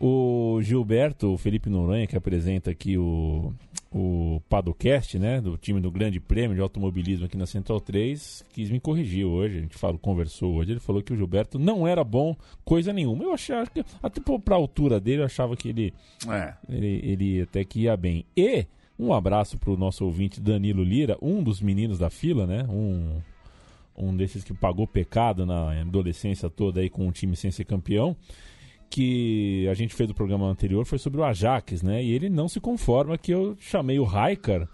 O 0.00 0.60
Gilberto, 0.62 1.32
o 1.34 1.38
Felipe 1.38 1.68
Noronha, 1.68 2.06
que 2.06 2.16
apresenta 2.16 2.70
aqui 2.70 2.96
o, 2.96 3.52
o 3.90 4.40
Padocast, 4.48 5.18
né? 5.18 5.40
Do 5.40 5.56
time 5.56 5.80
do 5.80 5.90
Grande 5.90 6.20
Prêmio 6.20 6.54
de 6.54 6.60
Automobilismo 6.62 7.26
aqui 7.26 7.36
na 7.36 7.46
Central 7.46 7.80
3, 7.80 8.44
quis 8.52 8.70
me 8.70 8.78
corrigir 8.78 9.24
hoje. 9.24 9.58
A 9.58 9.60
gente 9.62 9.76
falou, 9.76 9.98
conversou 9.98 10.54
hoje. 10.54 10.70
Ele 10.72 10.80
falou 10.80 11.02
que 11.02 11.12
o 11.12 11.16
Gilberto 11.16 11.58
não 11.58 11.84
era 11.86 12.04
bom 12.04 12.36
coisa 12.64 12.92
nenhuma. 12.92 13.24
Eu 13.24 13.32
achava 13.32 13.68
que, 13.68 13.84
até 14.00 14.20
pra 14.44 14.54
altura 14.54 15.00
dele, 15.00 15.22
eu 15.22 15.26
achava 15.26 15.56
que 15.56 15.68
ele, 15.68 15.92
É. 16.28 16.54
ele, 16.68 17.00
ele 17.02 17.42
até 17.42 17.64
que 17.64 17.80
ia 17.80 17.96
bem. 17.96 18.24
E 18.36 18.66
um 18.98 19.12
abraço 19.12 19.58
pro 19.58 19.76
nosso 19.76 20.04
ouvinte 20.04 20.40
Danilo 20.40 20.82
Lira, 20.82 21.16
um 21.22 21.42
dos 21.42 21.60
meninos 21.60 21.98
da 21.98 22.10
fila, 22.10 22.46
né? 22.46 22.66
Um, 22.68 23.20
um 23.96 24.16
desses 24.16 24.44
que 24.44 24.54
pagou 24.54 24.86
pecado 24.86 25.46
na 25.46 25.80
adolescência 25.80 26.48
toda 26.50 26.80
aí 26.80 26.90
com 26.90 27.06
um 27.06 27.12
time 27.12 27.36
sem 27.36 27.50
ser 27.50 27.64
campeão 27.64 28.16
que 28.90 29.68
a 29.68 29.74
gente 29.74 29.94
fez 29.94 30.08
do 30.08 30.14
programa 30.14 30.46
anterior 30.46 30.84
foi 30.86 30.98
sobre 30.98 31.20
o 31.20 31.24
Ajax, 31.24 31.82
né? 31.82 32.02
E 32.02 32.12
ele 32.12 32.28
não 32.28 32.48
se 32.48 32.60
conforma 32.60 33.18
que 33.18 33.32
eu 33.32 33.56
chamei 33.58 33.98
o 33.98 34.04
Raikar 34.04 34.68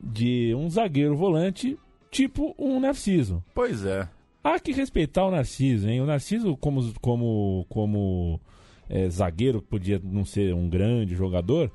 de 0.00 0.54
um 0.54 0.68
zagueiro 0.70 1.16
volante 1.16 1.76
tipo 2.10 2.54
um 2.58 2.78
Narciso. 2.78 3.42
Pois 3.54 3.84
é. 3.84 4.08
Há 4.42 4.60
que 4.60 4.72
respeitar 4.72 5.26
o 5.26 5.30
Narciso, 5.30 5.88
hein? 5.88 6.00
O 6.00 6.06
Narciso, 6.06 6.56
como, 6.56 6.92
como, 7.00 7.66
como 7.68 8.40
é, 8.88 9.08
zagueiro, 9.10 9.60
podia 9.60 10.00
não 10.02 10.24
ser 10.24 10.54
um 10.54 10.68
grande 10.68 11.14
jogador, 11.14 11.70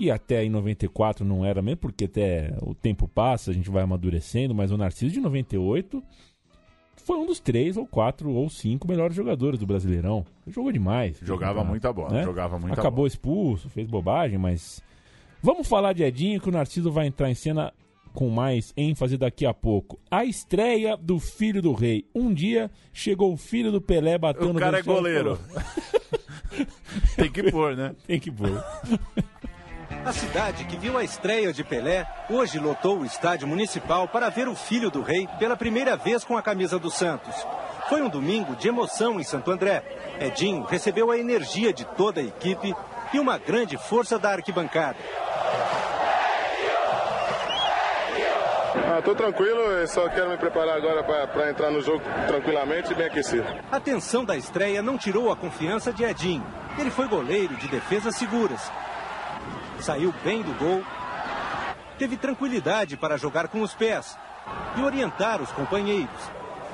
e 0.00 0.10
até 0.10 0.42
em 0.42 0.48
94 0.48 1.24
não 1.24 1.44
era 1.44 1.60
mesmo, 1.60 1.76
porque 1.76 2.06
até 2.06 2.56
o 2.62 2.74
tempo 2.74 3.06
passa, 3.06 3.50
a 3.50 3.54
gente 3.54 3.68
vai 3.68 3.82
amadurecendo, 3.82 4.54
mas 4.54 4.72
o 4.72 4.76
Narciso 4.78 5.12
de 5.12 5.20
98 5.20 6.02
foi 7.04 7.18
um 7.18 7.26
dos 7.26 7.38
três 7.38 7.76
ou 7.76 7.86
quatro 7.86 8.30
ou 8.30 8.48
cinco 8.48 8.88
melhores 8.88 9.14
jogadores 9.14 9.58
do 9.58 9.66
Brasileirão. 9.66 10.24
Jogou 10.46 10.72
demais. 10.72 11.18
Jogava 11.22 11.62
muita 11.62 11.92
bola, 11.92 12.22
jogava 12.22 12.58
muita 12.58 12.74
Acabou 12.80 12.98
bola. 12.98 13.08
expulso, 13.08 13.68
fez 13.68 13.86
bobagem, 13.86 14.38
mas. 14.38 14.82
Vamos 15.42 15.68
falar 15.68 15.92
de 15.92 16.02
Edinho, 16.02 16.40
que 16.40 16.48
o 16.48 16.52
Narciso 16.52 16.90
vai 16.92 17.06
entrar 17.06 17.30
em 17.30 17.34
cena 17.34 17.72
com 18.12 18.28
mais 18.28 18.72
ênfase 18.76 19.16
daqui 19.16 19.46
a 19.46 19.54
pouco. 19.54 19.98
A 20.10 20.24
estreia 20.24 20.96
do 20.96 21.18
filho 21.18 21.62
do 21.62 21.72
rei. 21.72 22.04
Um 22.14 22.32
dia 22.32 22.70
chegou 22.92 23.32
o 23.32 23.36
filho 23.36 23.72
do 23.72 23.80
Pelé 23.80 24.18
batendo 24.18 24.56
O 24.56 24.60
cara 24.60 24.78
é 24.78 24.82
goleiro. 24.82 25.38
Tem 27.16 27.30
que 27.30 27.50
pôr, 27.50 27.76
né? 27.76 27.94
Tem 28.06 28.18
que 28.18 28.30
pôr. 28.30 28.62
A 30.04 30.12
cidade 30.12 30.64
que 30.64 30.78
viu 30.78 30.96
a 30.96 31.04
estreia 31.04 31.52
de 31.52 31.62
Pelé 31.62 32.06
hoje 32.30 32.58
lotou 32.58 33.00
o 33.00 33.04
estádio 33.04 33.46
municipal 33.46 34.08
para 34.08 34.30
ver 34.30 34.48
o 34.48 34.54
filho 34.54 34.90
do 34.90 35.02
rei 35.02 35.28
pela 35.38 35.56
primeira 35.56 35.94
vez 35.94 36.24
com 36.24 36.38
a 36.38 36.42
camisa 36.42 36.78
do 36.78 36.90
Santos. 36.90 37.34
Foi 37.88 38.00
um 38.00 38.08
domingo 38.08 38.56
de 38.56 38.66
emoção 38.66 39.20
em 39.20 39.24
Santo 39.24 39.50
André. 39.50 39.82
Edinho 40.18 40.64
recebeu 40.64 41.10
a 41.10 41.18
energia 41.18 41.70
de 41.70 41.84
toda 41.84 42.20
a 42.20 42.24
equipe 42.24 42.74
e 43.12 43.18
uma 43.18 43.36
grande 43.36 43.76
força 43.76 44.18
da 44.18 44.30
arquibancada. 44.30 44.96
Ah, 48.74 49.02
tô 49.04 49.14
tranquilo, 49.14 49.86
só 49.86 50.08
quero 50.08 50.30
me 50.30 50.38
preparar 50.38 50.76
agora 50.76 51.02
para 51.26 51.50
entrar 51.50 51.70
no 51.70 51.82
jogo 51.82 52.02
tranquilamente 52.26 52.92
e 52.92 52.94
bem 52.94 53.06
aquecido. 53.06 53.46
A 53.70 53.78
tensão 53.78 54.24
da 54.24 54.36
estreia 54.36 54.80
não 54.80 54.96
tirou 54.96 55.30
a 55.30 55.36
confiança 55.36 55.92
de 55.92 56.04
Edinho. 56.04 56.46
Ele 56.78 56.90
foi 56.90 57.06
goleiro 57.06 57.54
de 57.56 57.68
defesas 57.68 58.16
seguras. 58.16 58.70
Saiu 59.80 60.12
bem 60.24 60.42
do 60.42 60.52
gol. 60.58 60.82
Teve 61.98 62.16
tranquilidade 62.16 62.96
para 62.96 63.16
jogar 63.16 63.48
com 63.48 63.60
os 63.62 63.74
pés 63.74 64.16
e 64.76 64.82
orientar 64.82 65.40
os 65.42 65.50
companheiros. 65.52 66.10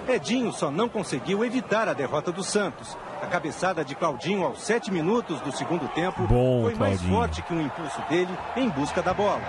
Edinho 0.09 0.53
só 0.53 0.71
não 0.71 0.89
conseguiu 0.89 1.45
evitar 1.45 1.89
a 1.89 1.93
derrota 1.93 2.31
do 2.31 2.43
Santos. 2.45 2.97
A 3.23 3.27
cabeçada 3.27 3.85
de 3.85 3.95
Claudinho 3.95 4.45
aos 4.45 4.63
sete 4.63 4.91
minutos 4.93 5.41
do 5.41 5.51
segundo 5.51 5.89
tempo 5.89 6.27
Bom, 6.27 6.63
foi 6.63 6.75
mais 6.75 7.01
Claudinho. 7.01 7.11
forte 7.19 7.43
que 7.43 7.55
o 7.55 7.61
impulso 7.61 8.01
dele 8.09 8.29
em 8.57 8.69
busca 8.69 9.03
da 9.03 9.15
bola. 9.15 9.41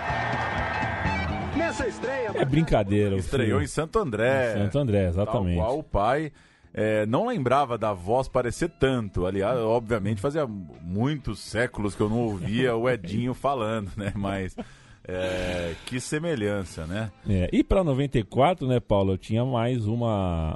Nessa 1.56 1.88
estreia, 1.88 2.32
É 2.34 2.46
brincadeira. 2.46 3.16
Estreou 3.18 3.46
filho. 3.60 3.62
em 3.64 3.68
Santo 3.68 4.00
André. 4.00 4.54
Em 4.58 4.64
Santo 4.64 4.80
André, 4.80 5.08
exatamente. 5.08 5.58
Tal 5.58 5.66
qual 5.68 5.80
o 5.80 5.84
pai. 5.84 6.32
É, 6.80 7.08
não 7.08 7.26
lembrava 7.26 7.76
da 7.76 7.92
voz 7.92 8.28
parecer 8.28 8.70
tanto. 8.70 9.26
Aliás, 9.26 9.58
obviamente 9.58 10.22
fazia 10.22 10.46
muitos 10.46 11.40
séculos 11.40 11.96
que 11.96 12.02
eu 12.02 12.08
não 12.08 12.20
ouvia 12.20 12.76
o 12.76 12.88
Edinho 12.88 13.34
falando, 13.36 13.92
né? 13.98 14.14
Mas 14.16 14.56
é, 15.04 15.74
que 15.88 16.00
semelhança, 16.00 16.86
né? 16.86 17.12
É, 17.28 17.50
e 17.52 17.64
para 17.64 17.84
94, 17.84 18.68
né, 18.68 18.80
Paulo, 18.80 19.14
eu 19.14 19.18
tinha 19.18 19.44
mais 19.44 19.88
uma, 19.88 20.56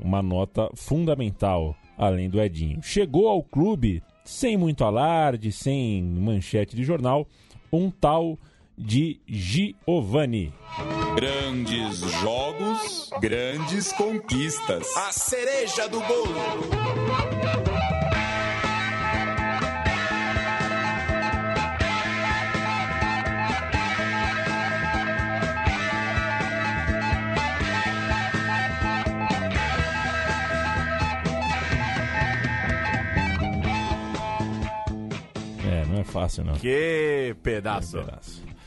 uma 0.00 0.22
nota 0.22 0.70
fundamental, 0.74 1.76
além 1.98 2.30
do 2.30 2.40
Edinho. 2.40 2.82
Chegou 2.82 3.28
ao 3.28 3.42
clube, 3.42 4.02
sem 4.24 4.56
muito 4.56 4.84
alarde, 4.84 5.52
sem 5.52 6.02
manchete 6.02 6.74
de 6.74 6.82
jornal, 6.82 7.28
um 7.70 7.90
tal 7.90 8.38
de 8.84 9.20
Giovanni. 9.26 10.52
Grandes 11.14 11.98
jogos, 12.20 13.10
grandes 13.20 13.92
conquistas. 13.92 14.96
A 14.96 15.12
cereja 15.12 15.88
do 15.88 16.00
bolo. 16.00 16.34
É, 35.64 35.84
não 35.86 36.00
é 36.00 36.04
fácil, 36.04 36.44
não. 36.44 36.54
Que 36.54 37.36
pedaço. 37.42 37.98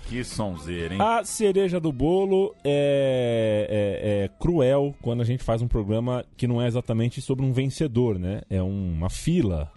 Que 0.08 0.24
sonzeira, 0.24 0.94
hein? 0.94 1.02
A 1.02 1.24
cereja 1.24 1.80
do 1.80 1.92
bolo 1.92 2.56
é, 2.64 3.68
é- 3.70 4.24
é 4.26 4.30
cruel 4.40 4.94
quando 5.02 5.22
a 5.22 5.26
gente 5.26 5.44
faz 5.44 5.62
um 5.62 5.68
programa 5.68 6.24
que 6.38 6.48
não 6.48 6.62
é 6.62 6.68
exatamente 6.68 7.22
sobre 7.22 7.44
um 7.46 7.52
vencedor, 7.52 8.20
né? 8.20 8.42
É 8.50 8.62
uma 8.62 9.10
fila. 9.10 9.72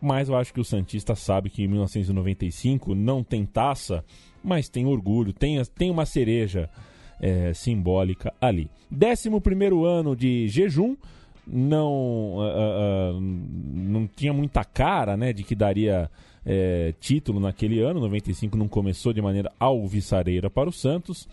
Mas 0.00 0.28
eu 0.28 0.36
acho 0.36 0.52
que 0.52 0.60
o 0.60 0.64
Santista 0.64 1.14
sabe 1.14 1.50
que 1.50 1.62
em 1.62 1.68
1995 1.68 2.94
não 2.94 3.22
tem 3.22 3.44
taça, 3.44 4.04
mas 4.42 4.68
tem 4.68 4.86
orgulho, 4.86 5.32
tem, 5.32 5.62
tem 5.76 5.90
uma 5.90 6.06
cereja 6.06 6.68
é, 7.20 7.52
simbólica 7.52 8.32
ali. 8.40 8.70
11 8.92 9.40
primeiro 9.40 9.84
ano 9.84 10.16
de 10.16 10.48
jejum, 10.48 10.96
não, 11.46 12.36
ah, 12.40 12.52
ah, 13.14 13.18
não 13.20 14.06
tinha 14.06 14.32
muita 14.32 14.64
cara 14.64 15.16
né, 15.16 15.32
de 15.32 15.42
que 15.42 15.54
daria 15.54 16.10
é, 16.44 16.94
título 17.00 17.38
naquele 17.40 17.80
ano. 17.80 18.00
95 18.00 18.56
não 18.56 18.68
começou 18.68 19.12
de 19.12 19.20
maneira 19.22 19.50
alvissareira 19.58 20.48
para 20.50 20.68
o 20.68 20.72
Santos. 20.72 21.28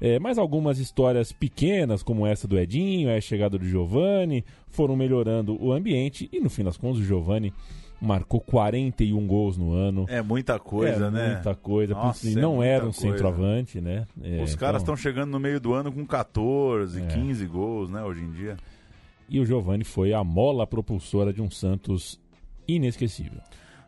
É, 0.00 0.18
mas 0.20 0.38
algumas 0.38 0.78
histórias 0.78 1.32
pequenas, 1.32 2.04
como 2.04 2.24
essa 2.24 2.46
do 2.46 2.56
Edinho, 2.58 3.10
a 3.14 3.20
chegada 3.20 3.58
do 3.58 3.64
Giovani, 3.66 4.44
foram 4.68 4.94
melhorando 4.94 5.60
o 5.60 5.72
ambiente 5.72 6.28
e 6.32 6.38
no 6.38 6.48
fim 6.48 6.62
das 6.62 6.76
contas 6.76 7.00
o 7.00 7.04
Giovani 7.04 7.52
marcou 8.00 8.40
41 8.40 9.26
gols 9.26 9.56
no 9.58 9.72
ano. 9.72 10.06
É 10.08 10.22
muita 10.22 10.56
coisa, 10.56 11.06
é 11.06 11.10
né? 11.10 11.32
Muita 11.34 11.52
coisa. 11.56 11.94
Nossa, 11.94 12.28
e 12.28 12.32
é 12.34 12.36
não 12.40 12.54
muita 12.56 12.70
era 12.70 12.84
um 12.86 12.92
coisa. 12.92 13.00
centroavante, 13.00 13.80
né? 13.80 14.06
É, 14.22 14.40
Os 14.40 14.54
caras 14.54 14.82
então- 14.82 14.94
estão 14.94 14.96
chegando 14.96 15.30
no 15.32 15.40
meio 15.40 15.58
do 15.58 15.74
ano 15.74 15.90
com 15.90 16.06
14, 16.06 17.02
É. 17.02 17.06
15 17.06 17.44
gols, 17.46 17.90
né, 17.90 18.00
hoje 18.04 18.22
em 18.22 18.30
dia. 18.30 18.56
E 19.28 19.40
o 19.40 19.44
Giovani 19.44 19.82
foi 19.82 20.12
a 20.14 20.22
mola 20.22 20.64
propulsora 20.64 21.32
de 21.32 21.42
um 21.42 21.50
Santos 21.50 22.20
inesquecível. 22.68 23.40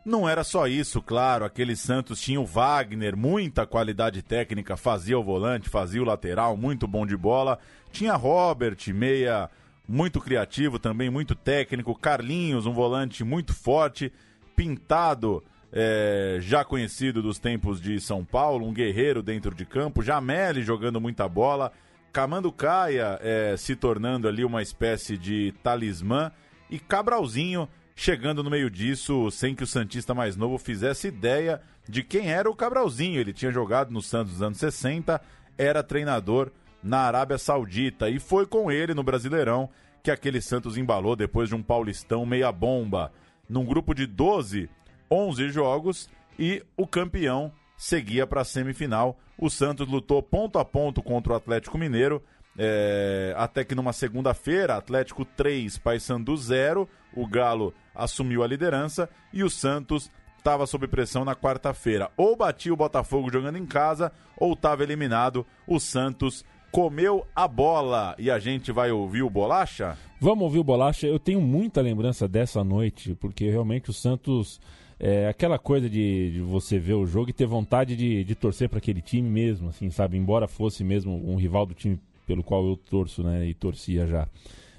Não 0.05 0.29
era 0.29 0.43
só 0.43 0.67
isso, 0.67 1.03
claro. 1.03 1.45
Aquele 1.45 1.77
Santos 1.77 2.21
tinha 2.21 2.41
o 2.41 2.47
Wagner, 2.47 3.17
muita 3.17 3.67
qualidade 3.67 4.23
técnica, 4.23 4.77
fazia 4.77 5.19
o 5.19 5.23
volante, 5.23 5.69
fazia 5.69 6.03
o 6.03 6.07
lateral, 6.07 6.57
muito 6.57 6.87
bom 6.87 7.07
de 7.07 7.17
bola. 7.17 7.59
Tinha 7.93 8.15
Robert, 8.15 8.79
meia 8.95 9.51
muito 9.87 10.21
criativo 10.21 10.79
também, 10.79 11.11
muito 11.11 11.35
técnico. 11.35 11.95
Carlinhos, 11.95 12.65
um 12.65 12.73
volante 12.73 13.23
muito 13.25 13.53
forte. 13.53 14.13
Pintado, 14.57 15.43
é, 15.73 16.39
já 16.41 16.65
conhecido 16.65 17.21
dos 17.21 17.39
tempos 17.39 17.81
de 17.81 18.01
São 18.01 18.25
Paulo, 18.25 18.67
um 18.67 18.73
guerreiro 18.73 19.23
dentro 19.23 19.55
de 19.55 19.67
campo. 19.67 20.03
Jameli 20.03 20.63
jogando 20.63 21.01
muita 21.01 21.29
bola. 21.29 21.73
Camando 22.13 22.51
Caia 22.51 23.19
é, 23.21 23.55
se 23.57 23.77
tornando 23.77 24.27
ali 24.27 24.45
uma 24.45 24.63
espécie 24.63 25.19
de 25.19 25.53
talismã. 25.63 26.33
E 26.71 26.79
Cabralzinho 26.79 27.69
chegando 28.01 28.43
no 28.43 28.49
meio 28.49 28.71
disso, 28.71 29.31
sem 29.31 29.55
que 29.55 29.63
o 29.63 29.67
Santista 29.67 30.15
mais 30.15 30.35
novo 30.35 30.57
fizesse 30.57 31.09
ideia 31.09 31.61
de 31.87 32.03
quem 32.03 32.33
era 32.33 32.49
o 32.49 32.57
Cabralzinho. 32.57 33.21
Ele 33.21 33.31
tinha 33.31 33.53
jogado 33.53 33.91
no 33.91 34.01
Santos 34.01 34.33
nos 34.33 34.43
anos 34.43 34.57
60, 34.57 35.21
era 35.59 35.83
treinador 35.83 36.51
na 36.83 37.01
Arábia 37.01 37.37
Saudita 37.37 38.09
e 38.09 38.19
foi 38.19 38.47
com 38.47 38.73
ele 38.73 38.95
no 38.95 39.03
Brasileirão 39.03 39.69
que 40.03 40.11
aquele 40.11 40.41
Santos 40.41 40.79
embalou 40.79 41.15
depois 41.15 41.51
de 41.51 41.55
um 41.55 41.63
Paulistão 41.63 42.25
meia 42.25 42.51
bomba. 42.51 43.13
Num 43.47 43.67
grupo 43.67 43.95
de 43.95 44.07
12, 44.07 44.71
11 45.11 45.51
jogos 45.51 46.09
e 46.39 46.65
o 46.79 46.87
campeão 46.87 47.53
seguia 47.77 48.27
para 48.27 48.41
a 48.41 48.47
semifinal. 48.47 49.21
O 49.37 49.51
Santos 49.51 49.87
lutou 49.87 50.23
ponto 50.23 50.59
a 50.59 50.65
ponto 50.65 51.03
contra 51.03 51.35
o 51.35 51.37
Atlético 51.37 51.77
Mineiro, 51.77 52.23
é, 52.59 53.35
até 53.37 53.65
que 53.65 53.75
numa 53.75 53.93
segunda-feira, 53.93 54.77
Atlético 54.77 55.25
3, 55.25 55.79
Paysandu 55.79 56.37
0, 56.37 56.89
o 57.15 57.27
Galo 57.27 57.73
assumiu 57.95 58.43
a 58.43 58.47
liderança 58.47 59.09
e 59.33 59.43
o 59.43 59.51
Santos 59.51 60.11
estava 60.39 60.67
sob 60.67 60.89
pressão 60.89 61.25
na 61.25 61.37
quarta-feira. 61.37 62.11
Ou 62.17 62.37
batia 62.37 62.73
o 62.73 62.77
Botafogo 62.77 63.31
jogando 63.31 63.57
em 63.57 63.67
casa, 63.67 64.11
ou 64.37 64.55
estava 64.55 64.83
eliminado. 64.83 65.47
O 65.67 65.79
Santos 65.79 66.45
comeu 66.73 67.27
a 67.35 67.47
bola. 67.47 68.15
E 68.19 68.31
a 68.31 68.39
gente 68.39 68.73
vai 68.73 68.91
ouvir 68.91 69.23
o 69.23 69.31
Bolacha? 69.31 69.97
Vamos 70.21 70.45
ouvir 70.45 70.59
o 70.59 70.65
Bolacha. 70.65 71.07
Eu 71.07 71.19
tenho 71.19 71.41
muita 71.41 71.81
lembrança 71.81 72.27
dessa 72.27 72.65
noite, 72.65 73.15
porque 73.15 73.49
realmente 73.49 73.91
o 73.91 73.93
Santos. 73.93 74.61
É 75.03 75.29
aquela 75.29 75.59
coisa 75.59 75.89
de, 75.89 76.31
de 76.31 76.41
você 76.43 76.79
ver 76.79 76.93
o 76.93 77.07
jogo 77.07 77.31
e 77.31 77.33
ter 77.33 77.47
vontade 77.47 77.97
de, 77.97 78.23
de 78.23 78.35
torcer 78.35 78.69
para 78.69 78.77
aquele 78.77 79.01
time 79.01 79.31
mesmo, 79.31 79.71
assim, 79.71 79.89
sabe? 79.89 80.19
Embora 80.19 80.47
fosse 80.47 80.85
mesmo 80.85 81.27
um 81.27 81.37
rival 81.37 81.65
do 81.65 81.73
time 81.73 81.99
pelo 82.31 82.45
qual 82.45 82.65
eu 82.65 82.77
torço, 82.77 83.25
né? 83.25 83.45
E 83.45 83.55
torcia 83.55 84.07
já. 84.07 84.29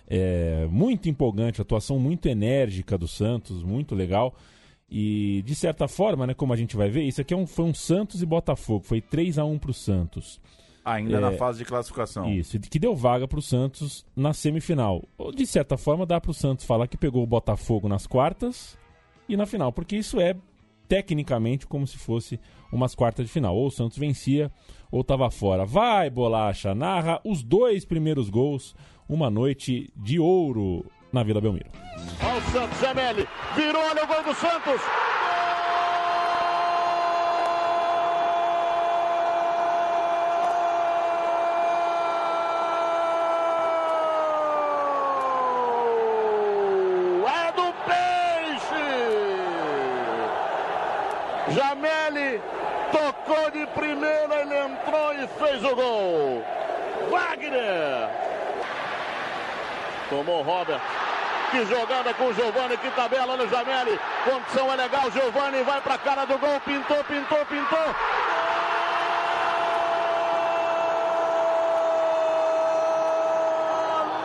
É, 0.08 0.66
muito 0.72 1.10
empolgante, 1.10 1.62
atuação 1.62 2.00
muito 2.00 2.30
enérgica 2.30 2.98
do 2.98 3.10
Santos, 3.10 3.62
muito 3.62 3.94
legal. 3.94 4.34
E 4.90 5.44
de 5.46 5.54
certa 5.54 5.86
forma, 5.86 6.26
né, 6.26 6.34
como 6.34 6.54
a 6.54 6.56
gente 6.56 6.78
vai 6.78 6.90
ver, 6.90 7.04
isso 7.04 7.20
aqui 7.20 7.34
é 7.34 7.38
um, 7.38 7.46
foi 7.46 7.66
um 7.66 7.74
Santos 7.74 8.22
e 8.22 8.26
Botafogo, 8.26 8.86
foi 8.86 9.02
3 9.02 9.38
a 9.38 9.44
1 9.44 9.60
pro 9.60 9.74
Santos. 9.74 10.40
Ainda 10.86 11.18
É, 11.18 11.20
na 11.20 11.34
fase 11.34 11.60
de 11.60 11.66
classificação. 11.66 12.32
Isso, 12.32 12.58
que 12.58 12.80
deu 12.80 12.96
vaga 12.96 13.28
pro 13.28 13.42
Santos 13.42 14.06
na 14.16 14.32
semifinal. 14.32 15.04
Ou, 15.18 15.34
De 15.34 15.46
certa 15.46 15.76
forma, 15.78 16.06
dá 16.06 16.22
pro 16.22 16.34
Santos 16.34 16.66
falar 16.66 16.88
que 16.88 16.98
pegou 16.98 17.22
o 17.22 17.28
Botafogo 17.28 17.90
nas 17.90 18.08
quartas 18.08 18.78
e 19.28 19.36
na 19.36 19.46
final, 19.46 19.74
porque 19.74 19.98
isso 19.98 20.22
é 20.22 20.36
tecnicamente 20.92 21.66
como 21.66 21.88
se 21.88 21.98
fosse 21.98 22.38
umas 22.70 22.94
quartas 22.94 23.26
de 23.26 23.32
final. 23.32 23.56
Ou 23.56 23.68
o 23.68 23.72
Santos 23.72 23.98
vencia 23.98 24.52
ou 24.92 25.06
tava 25.06 25.32
fora. 25.32 25.66
Vai, 25.66 26.10
bolacha, 26.10 26.76
narra 26.76 27.22
os 27.24 27.42
dois 27.42 27.86
primeiros 27.86 28.30
gols, 28.30 28.76
uma 29.08 29.30
noite 29.30 29.90
de 29.96 30.20
ouro 30.20 30.86
na 31.14 31.24
Vila 31.24 31.40
Belmiro. 31.40 31.72
Olha 32.22 32.38
o 32.38 32.42
Santos, 32.52 32.78
Jameli. 32.82 33.26
Virou, 33.56 33.82
olha 33.82 34.04
o 34.04 34.08
gol 34.08 34.22
do 34.22 34.34
Santos. 34.36 34.82
Gol! 45.62 47.30
É 47.30 47.52
do 47.54 47.74
Peixe! 47.88 48.84
Jameli 51.56 52.42
tocou 52.92 53.52
de 53.52 53.66
primeira, 53.68 54.42
ele 54.42 54.54
fez 55.62 55.72
o 55.72 55.76
gol. 55.76 56.44
Wagner! 57.10 58.10
Tomou 60.10 60.42
Robert. 60.42 60.82
Que 61.52 61.66
jogada 61.66 62.14
com 62.14 62.26
o 62.28 62.34
Giovani, 62.34 62.78
que 62.78 62.90
tabela 62.92 63.38
no 63.38 63.48
Jameli. 63.48 64.00
Condição 64.24 64.72
é 64.72 64.76
legal, 64.76 65.12
Giovani 65.12 65.64
vai 65.64 65.82
pra 65.82 65.98
cara 65.98 66.26
do 66.26 66.38
gol, 66.38 66.60
pintou, 66.62 67.04
pintou, 67.04 67.46
pintou. 67.46 67.96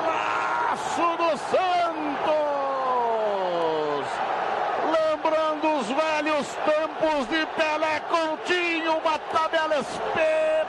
Golaço 0.05 1.17
do 1.17 1.37
Santos! 1.51 1.67
Lembrando 4.93 5.81
os 5.81 5.89
velhos 5.89 6.47
tempos 6.65 7.27
de 7.29 7.47
Pelé 7.47 8.01
Coutinho, 8.09 8.99
uma 8.99 9.19
tabela 9.19 9.79
espetacular 9.81 10.66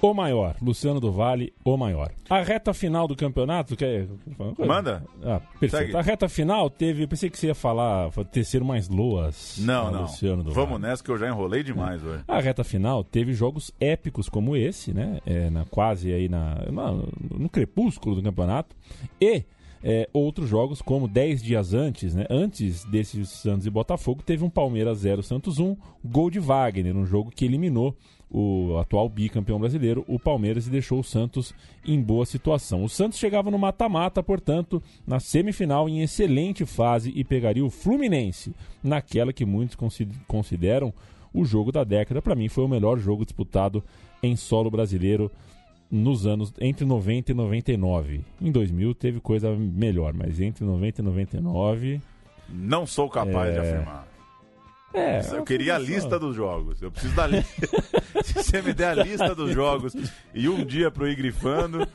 O 0.00 0.14
maior, 0.14 0.56
Luciano 0.62 1.00
do 1.00 1.10
Vale, 1.10 1.52
o 1.64 1.76
maior. 1.76 2.12
A 2.30 2.40
reta 2.40 2.72
final 2.72 3.08
do 3.08 3.16
campeonato, 3.16 3.76
quer 3.76 4.06
Manda. 4.58 5.04
Ah, 5.22 5.40
perfeito. 5.58 5.86
Segue. 5.86 5.96
A 5.96 6.00
reta 6.02 6.28
final 6.28 6.70
teve, 6.70 7.02
eu 7.02 7.08
pensei 7.08 7.28
que 7.28 7.36
você 7.38 7.48
ia 7.48 7.54
falar, 7.54 8.10
tecer 8.30 8.62
mais 8.62 8.88
loas. 8.88 9.56
Não, 9.60 9.88
a 9.88 9.90
não. 9.90 10.02
Luciano 10.02 10.42
do 10.44 10.52
Vamos 10.52 10.70
Vale. 10.80 10.82
nessa 10.82 11.02
que 11.02 11.10
eu 11.10 11.18
já 11.18 11.28
enrolei 11.28 11.62
demais 11.62 12.02
hoje. 12.04 12.22
A 12.28 12.40
reta 12.40 12.62
final 12.62 13.02
teve 13.02 13.32
jogos 13.32 13.72
épicos 13.80 14.28
como 14.28 14.56
esse, 14.56 14.92
né? 14.92 15.18
É, 15.26 15.50
na, 15.50 15.64
quase 15.64 16.12
aí 16.12 16.28
na, 16.28 16.54
na- 16.70 16.92
no 17.36 17.48
crepúsculo 17.48 18.14
do 18.14 18.22
campeonato. 18.22 18.76
E 19.20 19.42
é, 19.82 20.08
outros 20.12 20.48
jogos, 20.48 20.80
como 20.82 21.08
10 21.08 21.42
dias 21.42 21.74
antes, 21.74 22.14
né? 22.14 22.24
Antes 22.30 22.84
desses 22.84 23.28
Santos 23.30 23.66
e 23.66 23.70
Botafogo, 23.70 24.22
teve 24.22 24.44
um 24.44 24.50
Palmeiras 24.50 24.98
0, 24.98 25.22
Santos 25.22 25.58
1, 25.58 25.76
gol 26.04 26.30
de 26.30 26.38
Wagner, 26.38 26.96
um 26.96 27.06
jogo 27.06 27.30
que 27.30 27.44
eliminou 27.44 27.96
o 28.30 28.76
atual 28.78 29.08
bicampeão 29.08 29.58
brasileiro, 29.58 30.04
o 30.06 30.18
Palmeiras, 30.18 30.66
e 30.66 30.70
deixou 30.70 31.00
o 31.00 31.04
Santos 31.04 31.54
em 31.86 32.00
boa 32.00 32.26
situação. 32.26 32.84
O 32.84 32.88
Santos 32.88 33.18
chegava 33.18 33.50
no 33.50 33.58
mata-mata, 33.58 34.22
portanto, 34.22 34.82
na 35.06 35.18
semifinal 35.18 35.88
em 35.88 36.02
excelente 36.02 36.66
fase 36.66 37.10
e 37.16 37.24
pegaria 37.24 37.64
o 37.64 37.70
Fluminense, 37.70 38.54
naquela 38.84 39.32
que 39.32 39.46
muitos 39.46 39.76
consi- 39.76 40.08
consideram 40.26 40.92
o 41.32 41.44
jogo 41.44 41.72
da 41.72 41.84
década. 41.84 42.20
Para 42.20 42.34
mim, 42.34 42.48
foi 42.48 42.64
o 42.64 42.68
melhor 42.68 42.98
jogo 42.98 43.24
disputado 43.24 43.82
em 44.22 44.36
solo 44.36 44.70
brasileiro 44.70 45.30
nos 45.90 46.26
anos 46.26 46.52
entre 46.60 46.84
90 46.84 47.32
e 47.32 47.34
99. 47.34 48.20
Em 48.42 48.52
2000 48.52 48.94
teve 48.94 49.20
coisa 49.20 49.54
melhor, 49.56 50.12
mas 50.12 50.38
entre 50.38 50.64
90 50.64 51.00
e 51.00 51.04
99. 51.04 52.00
Não 52.46 52.86
sou 52.86 53.08
capaz 53.08 53.52
de 53.54 53.58
É. 53.58 53.60
afirmar. 53.60 54.06
É, 54.92 55.20
eu 55.32 55.44
queria 55.44 55.76
a 55.76 55.78
lista 55.78 56.18
dos 56.18 56.34
jogos. 56.34 56.80
Eu 56.80 56.90
preciso 56.90 57.14
da 57.14 57.26
lista. 57.26 57.68
Se 58.24 58.32
você 58.32 58.62
me 58.62 58.72
der 58.72 58.98
a 58.98 59.02
lista 59.02 59.34
dos 59.34 59.52
jogos 59.52 59.94
e 60.34 60.48
um 60.48 60.64
dia 60.64 60.90
pro 60.90 61.06
ir 61.06 61.14
grifando, 61.14 61.86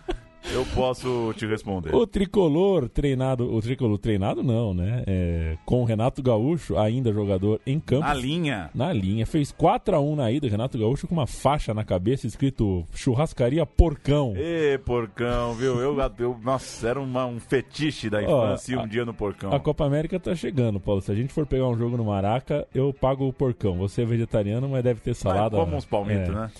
eu 0.53 0.65
posso 0.75 1.33
te 1.35 1.45
responder. 1.47 1.93
O 1.95 2.05
tricolor 2.05 2.87
treinado, 2.87 3.51
o 3.53 3.61
tricolor 3.61 3.97
treinado 3.97 4.43
não, 4.43 4.73
né? 4.73 5.03
É, 5.07 5.57
com 5.65 5.81
o 5.81 5.85
Renato 5.85 6.21
Gaúcho, 6.21 6.77
ainda 6.77 7.11
jogador 7.11 7.59
em 7.65 7.79
campo. 7.79 8.01
Na 8.05 8.13
linha. 8.13 8.69
Na 8.73 8.93
linha. 8.93 9.25
Fez 9.25 9.51
4 9.51 9.95
a 9.95 9.99
1 9.99 10.15
na 10.15 10.31
ida, 10.31 10.47
Renato 10.47 10.77
Gaúcho 10.77 11.07
com 11.07 11.13
uma 11.15 11.25
faixa 11.27 11.73
na 11.73 11.83
cabeça 11.83 12.27
escrito 12.27 12.85
Churrascaria 12.93 13.65
Porcão. 13.65 14.33
Ê, 14.35 14.77
porcão, 14.77 15.53
viu? 15.53 15.79
Eu, 15.79 15.97
eu- 16.19 16.39
nossa, 16.43 16.87
era 16.87 17.01
uma- 17.01 17.25
um 17.25 17.39
fetiche 17.39 18.09
da 18.09 18.19
Ó, 18.19 18.21
infância 18.45 18.73
ir 18.73 18.77
um 18.77 18.81
a- 18.81 18.85
dia 18.85 19.05
no 19.05 19.13
porcão. 19.13 19.51
A 19.53 19.59
Copa 19.59 19.85
América 19.85 20.19
tá 20.19 20.35
chegando, 20.35 20.79
Paulo. 20.79 21.01
Se 21.01 21.11
a 21.11 21.15
gente 21.15 21.33
for 21.33 21.45
pegar 21.45 21.67
um 21.67 21.77
jogo 21.77 21.97
no 21.97 22.05
Maraca, 22.05 22.67
eu 22.75 22.93
pago 22.93 23.27
o 23.27 23.33
porcão. 23.33 23.75
Você 23.77 24.03
é 24.03 24.05
vegetariano, 24.05 24.69
mas 24.69 24.83
deve 24.83 24.99
ter 25.01 25.13
salada. 25.15 25.57
como 25.57 25.75
uns 25.75 25.85
palmitos, 25.85 26.29
É. 26.29 26.31
né? 26.31 26.51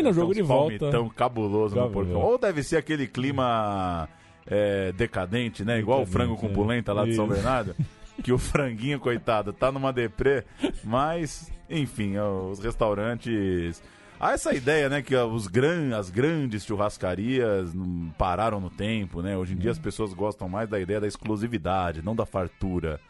E 0.00 0.02
no 0.02 0.12
jogo 0.12 0.34
de 0.34 0.42
volta. 0.42 0.78
palmitão 0.78 1.08
cabuloso 1.08 1.76
no 1.76 1.90
porcão. 1.90 2.20
Ou 2.20 2.38
deve 2.38 2.62
ser 2.62 2.76
aquele 2.78 3.06
clima 3.06 4.08
é, 4.46 4.92
decadente, 4.92 5.64
né? 5.64 5.78
Igual 5.78 6.02
o 6.02 6.06
frango 6.06 6.36
com 6.36 6.52
polenta 6.52 6.92
lá 6.92 7.04
de 7.04 7.14
São 7.14 7.26
Isso. 7.26 7.34
Bernardo. 7.34 7.76
que 8.22 8.32
o 8.32 8.38
franguinho, 8.38 9.00
coitado, 9.00 9.52
tá 9.52 9.72
numa 9.72 9.92
deprê, 9.92 10.44
mas, 10.84 11.50
enfim, 11.68 12.16
ó, 12.18 12.50
os 12.50 12.58
restaurantes. 12.58 13.82
Há 14.18 14.32
essa 14.32 14.52
ideia, 14.52 14.90
né, 14.90 15.00
que 15.00 15.16
os 15.16 15.46
gran... 15.46 15.96
as 15.96 16.10
grandes 16.10 16.62
churrascarias 16.66 17.72
pararam 18.18 18.60
no 18.60 18.68
tempo, 18.68 19.22
né? 19.22 19.34
Hoje 19.34 19.54
em 19.54 19.56
dia 19.56 19.70
as 19.70 19.78
pessoas 19.78 20.12
gostam 20.12 20.46
mais 20.46 20.68
da 20.68 20.78
ideia 20.78 21.00
da 21.00 21.06
exclusividade, 21.06 22.02
não 22.02 22.14
da 22.14 22.26
fartura. 22.26 23.00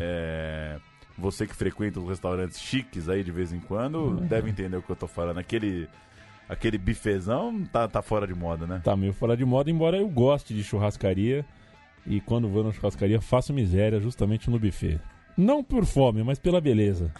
É, 0.00 0.76
Você 1.16 1.46
que 1.46 1.54
frequenta 1.54 2.00
os 2.00 2.08
restaurantes 2.08 2.60
chiques 2.60 3.08
aí 3.08 3.22
de 3.22 3.30
vez 3.30 3.52
em 3.52 3.60
quando 3.60 4.16
deve 4.22 4.50
entender 4.50 4.76
o 4.76 4.82
que 4.82 4.90
eu 4.90 4.96
tô 4.96 5.06
falando. 5.06 5.38
Aquele, 5.38 5.88
aquele 6.50 6.76
bifezão 6.76 7.64
tá, 7.72 7.86
tá 7.86 8.02
fora 8.02 8.26
de 8.26 8.34
moda, 8.34 8.66
né? 8.66 8.80
Tá 8.82 8.96
meio 8.96 9.12
fora 9.12 9.36
de 9.36 9.44
moda, 9.44 9.70
embora 9.70 9.96
eu 9.96 10.08
goste 10.08 10.52
de 10.52 10.64
churrascaria. 10.64 11.46
E 12.04 12.20
quando 12.20 12.48
vou 12.48 12.64
na 12.64 12.72
churrascaria, 12.72 13.20
faço 13.20 13.52
miséria 13.52 14.00
justamente 14.00 14.50
no 14.50 14.58
buffet. 14.58 14.98
Não 15.36 15.62
por 15.62 15.84
fome, 15.84 16.24
mas 16.24 16.40
pela 16.40 16.60
beleza. 16.60 17.12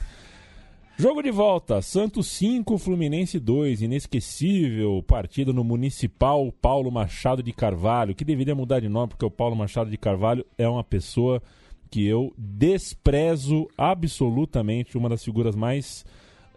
Jogo 0.98 1.22
de 1.22 1.30
volta, 1.30 1.80
Santos 1.80 2.26
5, 2.26 2.76
Fluminense 2.76 3.38
2, 3.38 3.82
inesquecível 3.82 5.02
partida 5.06 5.52
no 5.52 5.62
Municipal 5.62 6.52
Paulo 6.60 6.90
Machado 6.90 7.42
de 7.42 7.52
Carvalho, 7.52 8.14
que 8.14 8.24
deveria 8.24 8.54
mudar 8.54 8.80
de 8.80 8.88
nome 8.88 9.10
porque 9.10 9.24
o 9.24 9.30
Paulo 9.30 9.54
Machado 9.54 9.90
de 9.90 9.96
Carvalho 9.96 10.44
é 10.58 10.68
uma 10.68 10.84
pessoa 10.84 11.40
que 11.88 12.04
eu 12.04 12.34
desprezo 12.36 13.68
absolutamente, 13.78 14.98
uma 14.98 15.08
das 15.08 15.24
figuras 15.24 15.54
mais 15.54 16.04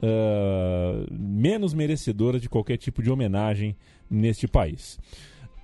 ah, 0.04 1.06
menos 1.12 1.74
merecedoras 1.74 2.41
de 2.41 2.49
qualquer 2.49 2.78
tipo 2.78 3.01
de 3.01 3.10
homenagem 3.10 3.76
neste 4.10 4.47
país. 4.47 4.99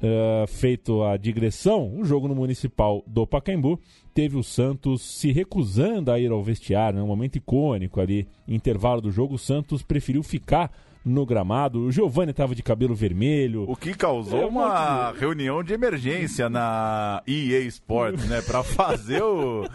Uh, 0.01 0.47
feito 0.47 1.03
a 1.03 1.17
digressão, 1.17 1.93
o 1.99 2.05
jogo 2.05 2.25
no 2.29 2.33
Municipal 2.33 3.03
do 3.05 3.27
Pacaembu 3.27 3.77
teve 4.13 4.37
o 4.37 4.43
Santos 4.43 5.01
se 5.01 5.29
recusando 5.33 6.09
a 6.09 6.17
ir 6.17 6.31
ao 6.31 6.41
vestiário, 6.41 6.97
né, 6.99 7.03
um 7.03 7.07
momento 7.07 7.35
icônico 7.35 7.99
ali, 7.99 8.25
intervalo 8.47 9.01
do 9.01 9.11
jogo, 9.11 9.35
o 9.35 9.37
Santos 9.37 9.83
preferiu 9.83 10.23
ficar 10.23 10.71
no 11.03 11.25
gramado, 11.25 11.79
o 11.81 11.91
Giovani 11.91 12.31
estava 12.31 12.55
de 12.55 12.63
cabelo 12.63 12.95
vermelho. 12.95 13.65
O 13.69 13.75
que 13.75 13.93
causou 13.93 14.39
É, 14.41 14.45
um 14.45 14.49
uma 14.49 15.11
de- 15.11 15.19
reunião 15.19 15.61
de 15.61 15.73
emergência 15.73 16.49
na 16.49 17.21
EA 17.27 17.59
Sports, 17.65 18.25
né? 18.29 18.41
Pra 18.41 18.63
fazer 18.63 19.21
o. 19.21 19.67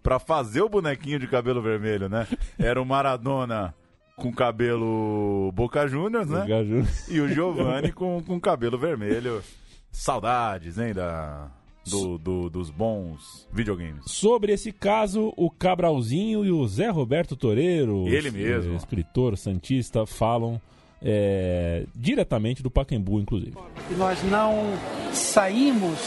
para 0.00 0.20
fazer 0.20 0.62
o 0.62 0.68
bonequinho 0.68 1.18
de 1.18 1.26
cabelo 1.26 1.60
vermelho, 1.60 2.08
né? 2.08 2.28
Era 2.56 2.80
o 2.80 2.86
Maradona 2.86 3.74
com 4.22 4.32
cabelo 4.32 5.50
Boca 5.54 5.86
Juniors, 5.88 6.28
né? 6.28 6.40
Boca 6.42 6.64
Juniors. 6.64 7.08
E 7.08 7.20
o 7.20 7.28
Giovanni 7.28 7.90
com, 7.92 8.22
com 8.22 8.40
cabelo 8.40 8.78
vermelho. 8.78 9.42
Saudades, 9.90 10.78
hein, 10.78 10.94
da, 10.94 11.50
do, 11.86 12.16
do- 12.16 12.48
dos 12.48 12.70
bons 12.70 13.46
videogames. 13.52 14.04
Sobre 14.06 14.52
esse 14.52 14.72
caso, 14.72 15.32
o 15.36 15.50
Cabralzinho 15.50 16.44
e 16.44 16.50
o 16.50 16.66
Zé 16.66 16.88
Roberto 16.88 17.36
Toreiro, 17.36 18.08
Ele 18.08 18.30
mesmo. 18.30 18.74
escritor 18.74 19.36
santista, 19.36 20.06
falam 20.06 20.58
eh, 21.02 21.84
diretamente 21.94 22.62
do 22.62 22.70
Pacaembu, 22.70 23.20
inclusive. 23.20 23.54
e 23.90 23.94
nós 23.94 24.22
não 24.22 24.72
saímos 25.12 25.98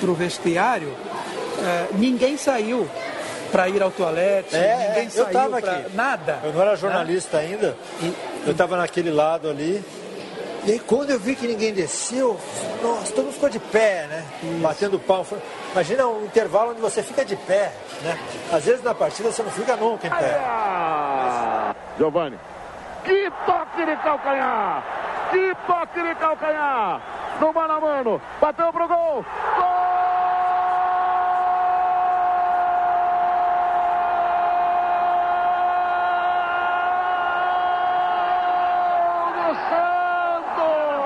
para 0.00 0.10
o 0.10 0.14
vestiário, 0.14 0.88
eh, 1.60 1.88
ninguém 1.96 2.36
saiu 2.36 2.88
para 3.50 3.68
ir 3.68 3.82
ao 3.82 3.90
toalete, 3.90 4.54
É, 4.56 4.88
ninguém 4.88 5.04
eu 5.04 5.10
saiu 5.10 5.26
tava 5.32 5.60
pra 5.60 5.72
aqui. 5.72 5.94
nada. 5.96 6.38
Eu 6.44 6.52
não 6.52 6.60
era 6.62 6.76
jornalista 6.76 7.38
ainda. 7.38 7.76
Eu 8.46 8.52
estava 8.52 8.76
naquele 8.76 9.10
lado 9.10 9.48
ali. 9.48 9.82
E 10.64 10.72
aí 10.72 10.78
quando 10.80 11.10
eu 11.10 11.18
vi 11.20 11.34
que 11.34 11.46
ninguém 11.46 11.72
desceu, 11.72 12.38
nossa, 12.82 13.12
todo 13.12 13.24
mundo 13.26 13.34
ficou 13.34 13.48
de 13.48 13.58
pé, 13.58 14.06
né? 14.08 14.24
Batendo 14.60 14.98
pau. 14.98 15.24
Imagina 15.72 16.06
um 16.06 16.24
intervalo 16.24 16.72
onde 16.72 16.80
você 16.80 17.02
fica 17.02 17.24
de 17.24 17.36
pé, 17.36 17.72
né? 18.02 18.18
Às 18.52 18.64
vezes 18.64 18.82
na 18.82 18.94
partida 18.94 19.30
você 19.32 19.42
não 19.42 19.50
fica 19.50 19.76
nunca 19.76 20.06
em 20.06 20.10
pé. 20.10 20.40
Giovanni. 21.96 22.38
Que 23.04 23.30
toque 23.46 23.86
de 23.86 23.96
calcanhar! 24.02 24.84
Que 25.30 25.54
toque 25.66 26.02
de 26.02 26.14
calcanhar! 26.16 27.00
No 27.40 27.52
mano 27.52 27.72
a 27.74 27.80
mano. 27.80 28.20
Bateu 28.40 28.70
pro 28.72 28.88
gol. 28.88 29.24
Gol 37.58 39.32
do 39.34 39.54
Santos! 39.68 40.98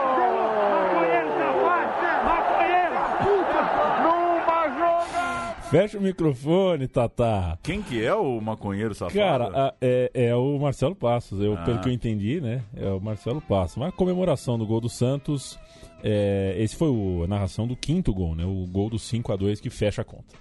Numa 4.02 4.68
jogada. 4.78 5.61
Fecha 5.72 5.98
o 5.98 6.02
microfone, 6.02 6.86
Tatá. 6.86 7.58
Quem 7.62 7.80
que 7.82 8.04
é 8.04 8.14
o 8.14 8.38
maconheiro 8.42 8.94
safado? 8.94 9.18
Cara, 9.18 9.44
a- 9.54 9.74
é, 9.80 10.10
é 10.12 10.36
o 10.36 10.58
Marcelo 10.58 10.94
Passos. 10.94 11.40
Eu, 11.42 11.54
Ah. 11.54 11.64
Pelo 11.64 11.80
que 11.80 11.88
eu 11.88 11.92
entendi, 11.92 12.42
né? 12.42 12.62
É 12.76 12.90
o 12.90 13.00
Marcelo 13.00 13.40
Passos. 13.40 13.78
Mas 13.78 13.88
a 13.88 13.92
comemoração 13.92 14.58
do 14.58 14.66
gol 14.66 14.80
do 14.80 14.88
Santos. 14.90 15.58
é, 16.04 16.56
esse 16.58 16.74
foi 16.74 16.88
o- 16.88 17.22
a 17.22 17.28
narração 17.28 17.64
do 17.64 17.76
quinto 17.76 18.12
gol, 18.12 18.34
né? 18.34 18.44
O 18.44 18.66
gol 18.66 18.90
do 18.90 18.98
5 18.98 19.32
a 19.32 19.36
2 19.36 19.60
que 19.60 19.70
fecha 19.70 20.02
a 20.02 20.04
conta. 20.04 20.34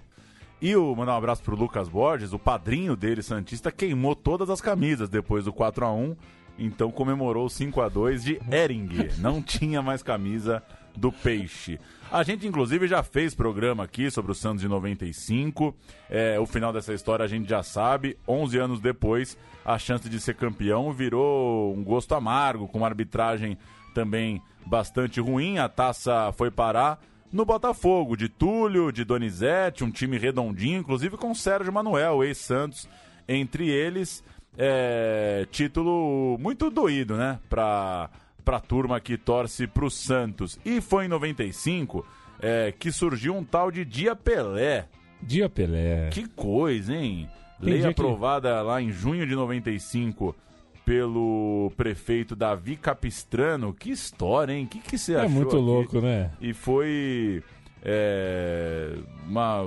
E 0.60 0.76
o 0.76 0.96
mandar 0.96 1.14
um 1.14 1.18
abraço 1.18 1.44
pro 1.44 1.56
Lucas 1.56 1.88
Borges, 1.88 2.34
o 2.34 2.40
padrinho 2.40 2.96
dele, 2.96 3.22
Santista, 3.22 3.72
queimou 3.72 4.16
todas 4.16 4.50
as 4.50 4.60
camisas 4.60 5.08
depois 5.08 5.46
do 5.46 5.54
4 5.54 5.86
a 5.86 5.92
1 5.94 6.16
então 6.58 6.90
comemorou 6.92 7.46
o 7.46 7.50
5 7.50 7.80
a 7.80 7.88
2 7.90 8.24
de 8.24 8.40
Ering. 8.52 8.90
Não 9.22 9.40
tinha 9.40 9.84
mais 9.84 10.02
camisa 10.02 10.64
do 10.98 11.12
Peixe. 11.12 11.80
A 12.12 12.24
gente, 12.24 12.46
inclusive, 12.46 12.90
já 12.90 13.02
fez 13.02 13.34
programa 13.34 13.86
aqui 13.86 14.12
sobre 14.12 14.34
o 14.34 14.36
Santos 14.36 14.60
de 14.60 14.68
95. 14.68 15.74
É, 16.10 16.38
o 16.38 16.46
final 16.46 16.74
dessa 16.74 16.94
história 16.94 17.24
a 17.24 17.28
gente 17.28 17.50
já 17.50 17.64
sabe. 17.64 18.18
11 18.28 18.58
anos 18.58 18.82
depois, 18.82 19.38
a 19.64 19.80
chance 19.80 20.10
de 20.10 20.20
ser 20.20 20.36
campeão 20.36 20.92
virou 20.92 21.74
um 21.74 21.82
gosto 21.82 22.14
amargo, 22.14 22.68
com 22.68 22.80
uma 22.80 22.88
arbitragem 22.88 23.58
também 23.94 24.42
bastante 24.66 25.22
ruim. 25.22 25.58
A 25.58 25.70
taça 25.70 26.34
foi 26.34 26.52
parar 26.52 27.00
no 27.32 27.46
Botafogo, 27.46 28.18
de 28.18 28.28
Túlio, 28.28 28.92
de 28.92 29.06
Donizete, 29.06 29.86
um 29.86 29.90
time 29.90 30.18
redondinho, 30.18 30.82
inclusive 30.82 31.16
com 31.16 31.34
Sérgio 31.34 31.72
Manuel, 31.72 32.26
ex-Santos, 32.26 32.90
entre 33.26 33.70
eles. 33.70 34.22
É, 34.58 35.48
título 35.50 36.38
muito 36.38 36.70
doído, 36.70 37.16
né? 37.16 37.40
Pra, 37.50 38.10
pra 38.44 38.60
turma 38.60 39.00
que 39.00 39.18
torce 39.18 39.68
pro 39.68 39.90
Santos. 39.90 40.60
E 40.66 40.82
foi 40.82 41.06
em 41.06 41.08
95 41.08 42.06
é, 42.40 42.74
que 42.78 42.92
surgiu 42.92 43.36
um 43.36 43.44
tal 43.44 43.72
de 43.72 43.86
Dia 43.86 44.16
Pelé. 44.16 44.88
Dia 45.22 45.48
Pelé. 45.50 46.10
Que 46.12 46.28
coisa, 46.28 46.96
hein? 46.96 47.30
Tem 47.60 47.70
Lei 47.74 47.82
dia 47.82 47.94
que- 47.94 48.02
aprovada 48.02 48.62
lá 48.64 48.82
em 48.82 48.92
junho 48.92 49.26
de 49.28 49.36
95 49.36 50.36
pelo 50.84 51.72
prefeito 51.78 52.36
Davi 52.36 52.76
Capistrano. 52.76 53.72
Que 53.74 53.92
história, 53.92 54.52
hein? 54.54 54.66
O 54.66 54.68
que, 54.68 54.80
que 54.80 54.98
você 54.98 55.14
É 55.14 55.18
achou? 55.18 55.30
muito 55.30 55.56
aqui? 55.56 55.66
louco, 55.66 56.02
né? 56.02 56.32
E 56.42 56.54
foi 56.54 57.44
é, 57.84 58.96
uma. 59.28 59.64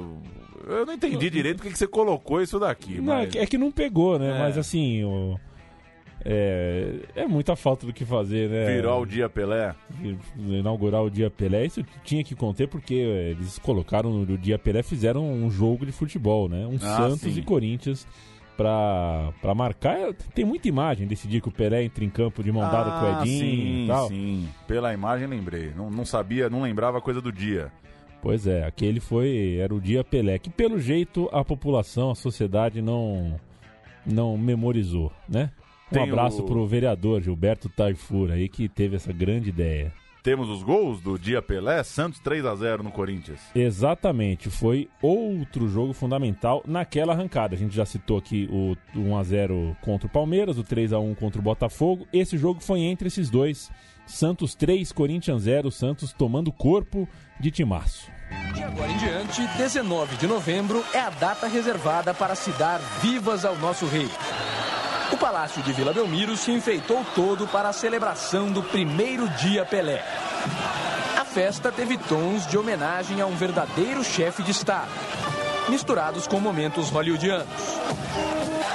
Eu 0.67 0.87
não 0.87 0.95
entendi 0.95 1.29
direito 1.31 1.57
porque 1.59 1.71
que 1.71 1.79
você 1.79 1.87
colocou 1.87 2.41
isso 2.43 2.59
daqui. 2.59 3.01
Não, 3.01 3.13
é 3.15 3.17
mas... 3.23 3.31
que- 3.33 3.39
é 3.39 3.47
que 3.47 3.59
não 3.59 3.71
pegou, 3.71 4.19
né? 4.19 4.35
É. 4.35 4.39
Mas 4.41 4.59
assim, 4.59 5.05
o- 5.05 5.39
é, 6.25 7.01
é 7.15 7.27
muita 7.27 7.55
falta 7.55 7.85
do 7.87 7.93
que 7.93 8.05
fazer, 8.05 8.49
né? 8.49 8.75
Virar 8.75 8.97
o 8.97 9.05
dia 9.05 9.29
Pelé. 9.29 9.75
Inaugurar 10.39 11.03
o 11.03 11.11
Dia 11.11 11.31
Pelé, 11.31 11.67
isso 11.67 11.85
tinha 12.03 12.25
que 12.25 12.35
conter 12.35 12.67
porque 12.69 12.95
eles 12.95 13.59
colocaram 13.59 14.11
no 14.11 14.39
Dia 14.39 14.59
Pelé, 14.59 14.83
fizeram 14.83 15.31
um 15.31 15.51
jogo 15.51 15.85
de 15.85 15.93
futebol, 15.93 16.49
né? 16.49 16.67
Um 16.67 16.77
Ah, 16.77 16.97
Santos 16.97 17.21
sim. 17.35 17.41
e 17.41 17.43
Corinthians 17.43 18.07
pra, 18.57 19.33
pra 19.43 19.55
marcar. 19.55 20.15
Tem 20.35 20.45
muita 20.45 20.67
imagem 20.69 21.07
desse 21.07 21.29
dia 21.29 21.41
que 21.41 21.49
o 21.49 21.53
Pelé 21.53 21.85
entra 21.85 22.05
em 22.05 22.11
campo 22.11 22.43
de 22.43 22.51
mão 22.51 22.63
dada 22.63 22.91
com 22.91 23.05
o 23.05 23.19
Ah, 23.19 23.23
Edinho 23.23 23.39
sim, 23.41 23.85
e 23.85 23.87
tal. 23.87 24.09
sim. 24.09 24.49
Pela 24.67 24.95
imagem 24.95 25.27
lembrei. 25.27 25.73
Não, 25.77 25.91
não 25.91 26.05
sabia, 26.07 26.49
não 26.49 26.63
lembrava 26.63 26.99
a 26.99 27.01
coisa 27.03 27.21
do 27.21 27.31
dia. 27.33 27.71
Pois 28.23 28.47
é, 28.47 28.65
aquele 28.65 29.01
foi 29.01 29.57
era 29.61 29.75
o 29.75 29.81
dia 29.81 30.03
Pelé, 30.03 30.39
que 30.39 30.49
pelo 30.49 30.79
jeito 30.81 31.29
a 31.31 31.45
população, 31.45 32.11
a 32.11 32.15
sociedade 32.15 32.81
não 32.81 33.39
não 34.07 34.37
memorizou, 34.39 35.11
né? 35.29 35.51
Um 35.91 35.95
Tem 35.95 36.03
abraço 36.11 36.43
o- 36.43 36.47
pro 36.47 36.67
vereador 36.67 37.23
Gilberto 37.23 37.69
Taifur 37.69 38.31
aí 38.31 38.49
que 38.49 38.69
teve 38.69 38.97
essa 38.97 39.13
grande 39.13 39.51
ideia. 39.51 39.93
Temos 40.23 40.49
os 40.49 40.63
gols 40.63 41.03
do 41.03 41.19
dia 41.19 41.43
Pelé, 41.43 41.83
Santos 41.83 42.19
3 42.19 42.47
a 42.47 42.55
0 42.57 42.83
no 42.83 42.91
Corinthians. 42.91 43.41
Exatamente, 43.55 44.49
foi 44.49 44.89
outro 45.03 45.69
jogo 45.69 45.93
fundamental 45.93 46.63
naquela 46.67 47.13
arrancada. 47.13 47.55
A 47.55 47.59
gente 47.59 47.77
já 47.77 47.85
citou 47.85 48.17
aqui 48.17 48.49
o 48.51 48.75
1 48.99 49.19
a 49.19 49.23
0 49.23 49.77
contra 49.83 50.07
o 50.07 50.11
Palmeiras, 50.11 50.57
o 50.57 50.65
3 50.65 50.95
a 50.95 50.99
1 50.99 51.15
contra 51.15 51.39
o 51.39 51.45
Botafogo. 51.45 52.07
Esse 52.11 52.39
jogo 52.39 52.61
foi 52.63 52.81
entre 52.81 53.09
esses 53.09 53.29
dois. 53.29 53.71
Santos 54.07 54.55
3, 54.55 54.93
Corinthians 54.93 55.43
0, 55.43 55.71
Santos 55.71 56.15
tomando 56.15 56.51
corpo 56.51 57.07
de 57.39 57.51
timaço. 57.51 58.11
De 58.55 58.63
agora 58.63 58.91
em 58.91 58.97
diante, 58.97 59.47
19 59.59 60.17
de 60.17 60.27
novembro 60.27 60.83
é 60.95 61.01
a 61.01 61.11
data 61.11 61.47
reservada 61.47 62.15
para 62.15 62.35
se 62.35 62.51
dar 62.53 62.79
vivas 63.03 63.45
ao 63.45 63.59
nosso 63.59 63.85
rei. 63.87 64.09
O 65.15 65.17
Palácio 65.17 65.63
de 65.63 65.73
Vila 65.73 65.93
Belmiro 65.93 66.37
se 66.37 66.51
enfeitou 66.51 67.07
todo 67.15 67.47
para 67.47 67.69
a 67.69 67.73
celebração 67.73 68.51
do 68.51 68.65
primeiro 68.65 69.29
dia 69.29 69.65
Pelé. 69.65 70.05
A 71.17 71.25
festa 71.25 71.71
teve 71.71 71.97
tons 71.97 72.45
de 72.49 72.59
homenagem 72.59 73.21
a 73.21 73.27
um 73.27 73.37
verdadeiro 73.37 74.03
chefe 74.03 74.43
de 74.43 74.51
Estado. 74.51 74.91
misturados 75.69 76.27
com 76.27 76.41
momentos 76.41 76.91
hollywoodianos. 76.91 77.47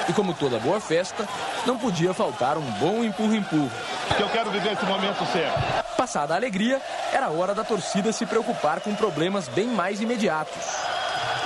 E 0.07 0.13
como 0.13 0.33
toda 0.33 0.59
boa 0.59 0.79
festa, 0.79 1.27
não 1.65 1.77
podia 1.77 2.13
faltar 2.13 2.57
um 2.57 2.71
bom 2.79 3.03
empurra-empurra. 3.03 3.75
Que 4.15 4.23
eu 4.23 4.29
quero 4.29 4.49
viver 4.49 4.71
esse 4.71 4.85
momento 4.85 5.25
certo. 5.33 5.95
Passada 5.97 6.35
a 6.35 6.37
alegria, 6.37 6.81
era 7.11 7.29
hora 7.29 7.53
da 7.53 7.65
torcida 7.65 8.13
se 8.13 8.25
preocupar 8.25 8.79
com 8.79 8.95
problemas 8.95 9.49
bem 9.49 9.67
mais 9.67 9.99
imediatos. 9.99 10.63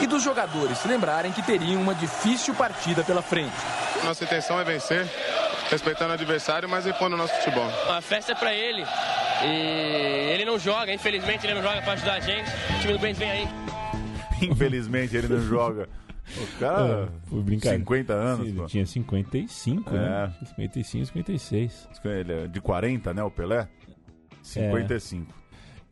E 0.01 0.07
dos 0.07 0.21
jogadores 0.23 0.77
se 0.79 0.87
lembrarem 0.87 1.31
que 1.31 1.41
teriam 1.41 1.81
uma 1.81 1.93
difícil 1.95 2.53
partida 2.55 3.03
pela 3.03 3.21
frente. 3.21 3.53
Nossa 4.03 4.23
intenção 4.23 4.59
é 4.59 4.63
vencer, 4.63 5.07
respeitando 5.69 6.11
o 6.11 6.13
adversário, 6.13 6.67
mas 6.67 6.85
impondo 6.85 7.15
o 7.15 7.17
nosso 7.17 7.33
futebol. 7.35 7.67
A 7.89 8.01
festa 8.01 8.31
é 8.33 8.35
pra 8.35 8.53
ele. 8.53 8.83
E 9.45 10.31
ele 10.33 10.45
não 10.45 10.57
joga, 10.59 10.93
infelizmente 10.93 11.45
ele 11.45 11.53
não 11.53 11.61
joga 11.61 11.81
pra 11.81 11.93
ajudar 11.93 12.13
a 12.15 12.19
gente. 12.19 12.49
O 12.49 12.79
time 12.81 12.93
do 12.93 12.99
Corinthians 12.99 13.17
vem 13.17 13.31
aí. 13.31 13.47
Infelizmente 14.49 15.15
ele 15.15 15.27
não 15.27 15.39
joga. 15.41 15.87
O 16.37 16.59
cara, 16.59 17.09
É, 17.09 17.29
foi 17.29 17.41
brincadeira. 17.41 17.77
50 17.79 18.13
anos, 18.13 18.47
Sim, 18.47 18.53
pô. 18.55 18.61
Ele 18.61 18.69
tinha 18.69 18.85
55, 18.85 19.91
né? 19.91 20.33
55, 20.55 21.05
56. 21.07 21.89
Ele 22.05 22.33
é 22.33 22.47
de 22.47 22.59
40, 22.61 23.13
né, 23.13 23.23
o 23.23 23.31
Pelé? 23.31 23.67
55. 24.41 25.33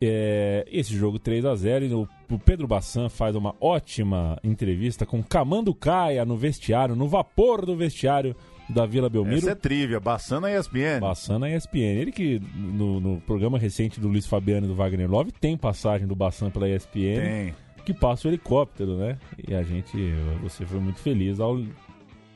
É, 0.00 0.64
esse 0.70 0.96
jogo 0.96 1.18
3 1.18 1.44
a 1.44 1.54
0 1.54 1.84
e 1.84 1.94
o, 1.94 2.08
o 2.34 2.38
Pedro 2.38 2.66
Bassan 2.66 3.08
faz 3.08 3.36
uma 3.36 3.54
ótima 3.60 4.38
entrevista 4.42 5.04
com 5.04 5.22
Camando 5.22 5.74
Caia 5.74 6.24
no 6.24 6.36
vestiário, 6.36 6.96
no 6.96 7.06
vapor 7.06 7.66
do 7.66 7.76
vestiário 7.76 8.34
da 8.70 8.86
Vila 8.86 9.10
Belmiro. 9.10 9.36
Essa 9.36 9.50
é 9.50 9.54
trivia, 9.54 10.00
Bassana 10.00 10.50
e 10.50 10.58
ESPN. 10.58 11.00
Bassan 11.00 11.38
na 11.38 11.50
ESPN. 11.50 12.00
Ele 12.00 12.10
que 12.12 12.40
no, 12.56 13.00
no 13.00 13.20
programa 13.20 13.58
recente 13.58 14.00
do 14.00 14.08
Luiz 14.08 14.26
Fabiano 14.26 14.66
e 14.66 14.68
do 14.68 14.74
Wagner 14.74 15.10
Love 15.10 15.32
tem 15.32 15.56
passagem 15.56 16.06
do 16.06 16.16
Bassan 16.16 16.50
pela 16.50 16.68
ESPN. 16.68 17.20
Tem. 17.20 17.54
Que 17.84 17.92
passa 17.92 18.28
o 18.28 18.30
helicóptero, 18.30 18.96
né? 18.96 19.18
E 19.46 19.54
a 19.54 19.62
gente, 19.62 19.96
você 20.42 20.64
foi 20.64 20.78
muito 20.78 21.00
feliz 21.00 21.40
ao 21.40 21.60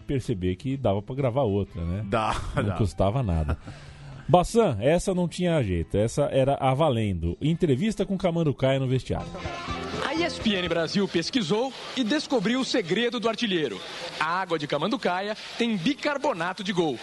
perceber 0.07 0.57
que 0.57 0.77
dava 0.77 1.01
pra 1.01 1.15
gravar 1.15 1.43
outra, 1.43 1.83
né? 1.85 2.05
Dá, 2.09 2.35
Não 2.55 2.65
dá. 2.65 2.75
custava 2.75 3.23
nada. 3.23 3.57
Bassan, 4.29 4.77
essa 4.81 5.15
não 5.15 5.29
tinha 5.29 5.63
jeito, 5.63 5.97
essa 5.97 6.25
era 6.25 6.55
a 6.55 6.75
valendo. 6.75 7.39
Entrevista 7.41 8.05
com 8.05 8.19
Camando 8.19 8.53
Caia 8.53 8.81
no 8.81 8.89
vestiário. 8.89 9.29
ESPN 10.17 10.67
Brasil 10.67 11.07
pesquisou 11.07 11.73
e 11.95 12.03
descobriu 12.03 12.61
o 12.61 12.65
segredo 12.65 13.21
do 13.21 13.29
artilheiro. 13.29 13.79
A 14.19 14.41
água 14.41 14.59
de 14.59 14.67
Camanducaia 14.67 15.37
tem 15.59 15.77
bicarbonato 15.77 16.65
de 16.65 16.73
gol. 16.73 16.99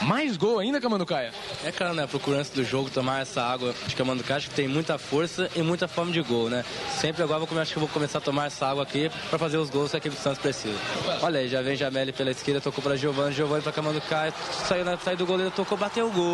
Mais 0.00 0.36
gol 0.36 0.58
ainda, 0.58 0.80
Camanducaia? 0.80 1.32
É 1.64 1.70
claro, 1.72 1.94
né? 1.94 2.06
Procurando 2.06 2.48
do 2.54 2.64
jogo 2.64 2.90
tomar 2.90 3.20
essa 3.22 3.42
água 3.42 3.74
de 3.86 3.94
Camanducaia, 3.94 4.38
acho 4.38 4.48
que 4.48 4.54
tem 4.54 4.66
muita 4.68 4.96
força 4.98 5.50
e 5.54 5.60
muita 5.62 5.86
fome 5.88 6.12
de 6.12 6.22
gol, 6.22 6.48
né? 6.48 6.64
Sempre 7.00 7.22
agora 7.22 7.44
vou, 7.44 7.58
acho 7.58 7.74
que 7.74 7.78
vou 7.78 7.88
começar 7.88 8.16
a 8.18 8.20
tomar 8.20 8.46
essa 8.46 8.66
água 8.66 8.82
aqui 8.82 9.10
pra 9.28 9.38
fazer 9.38 9.58
os 9.58 9.68
gols 9.68 9.90
que 9.90 9.96
a 9.96 9.98
equipe 9.98 10.16
do 10.16 10.20
Santos 10.20 10.38
precisa. 10.38 10.78
Olha 11.22 11.40
aí, 11.40 11.48
já 11.48 11.60
vem 11.60 11.76
Jameli 11.76 12.12
pela 12.12 12.30
esquerda, 12.30 12.60
tocou 12.60 12.82
pra 12.82 12.96
Giovanni, 12.96 13.34
Giovanni 13.34 13.62
pra 13.62 13.72
Camanducaia, 13.72 14.32
saiu, 14.66 14.84
na, 14.84 14.96
saiu 14.98 15.18
do 15.18 15.26
goleiro, 15.26 15.50
tocou, 15.50 15.76
bateu 15.76 16.08
o 16.08 16.10
gol! 16.10 16.26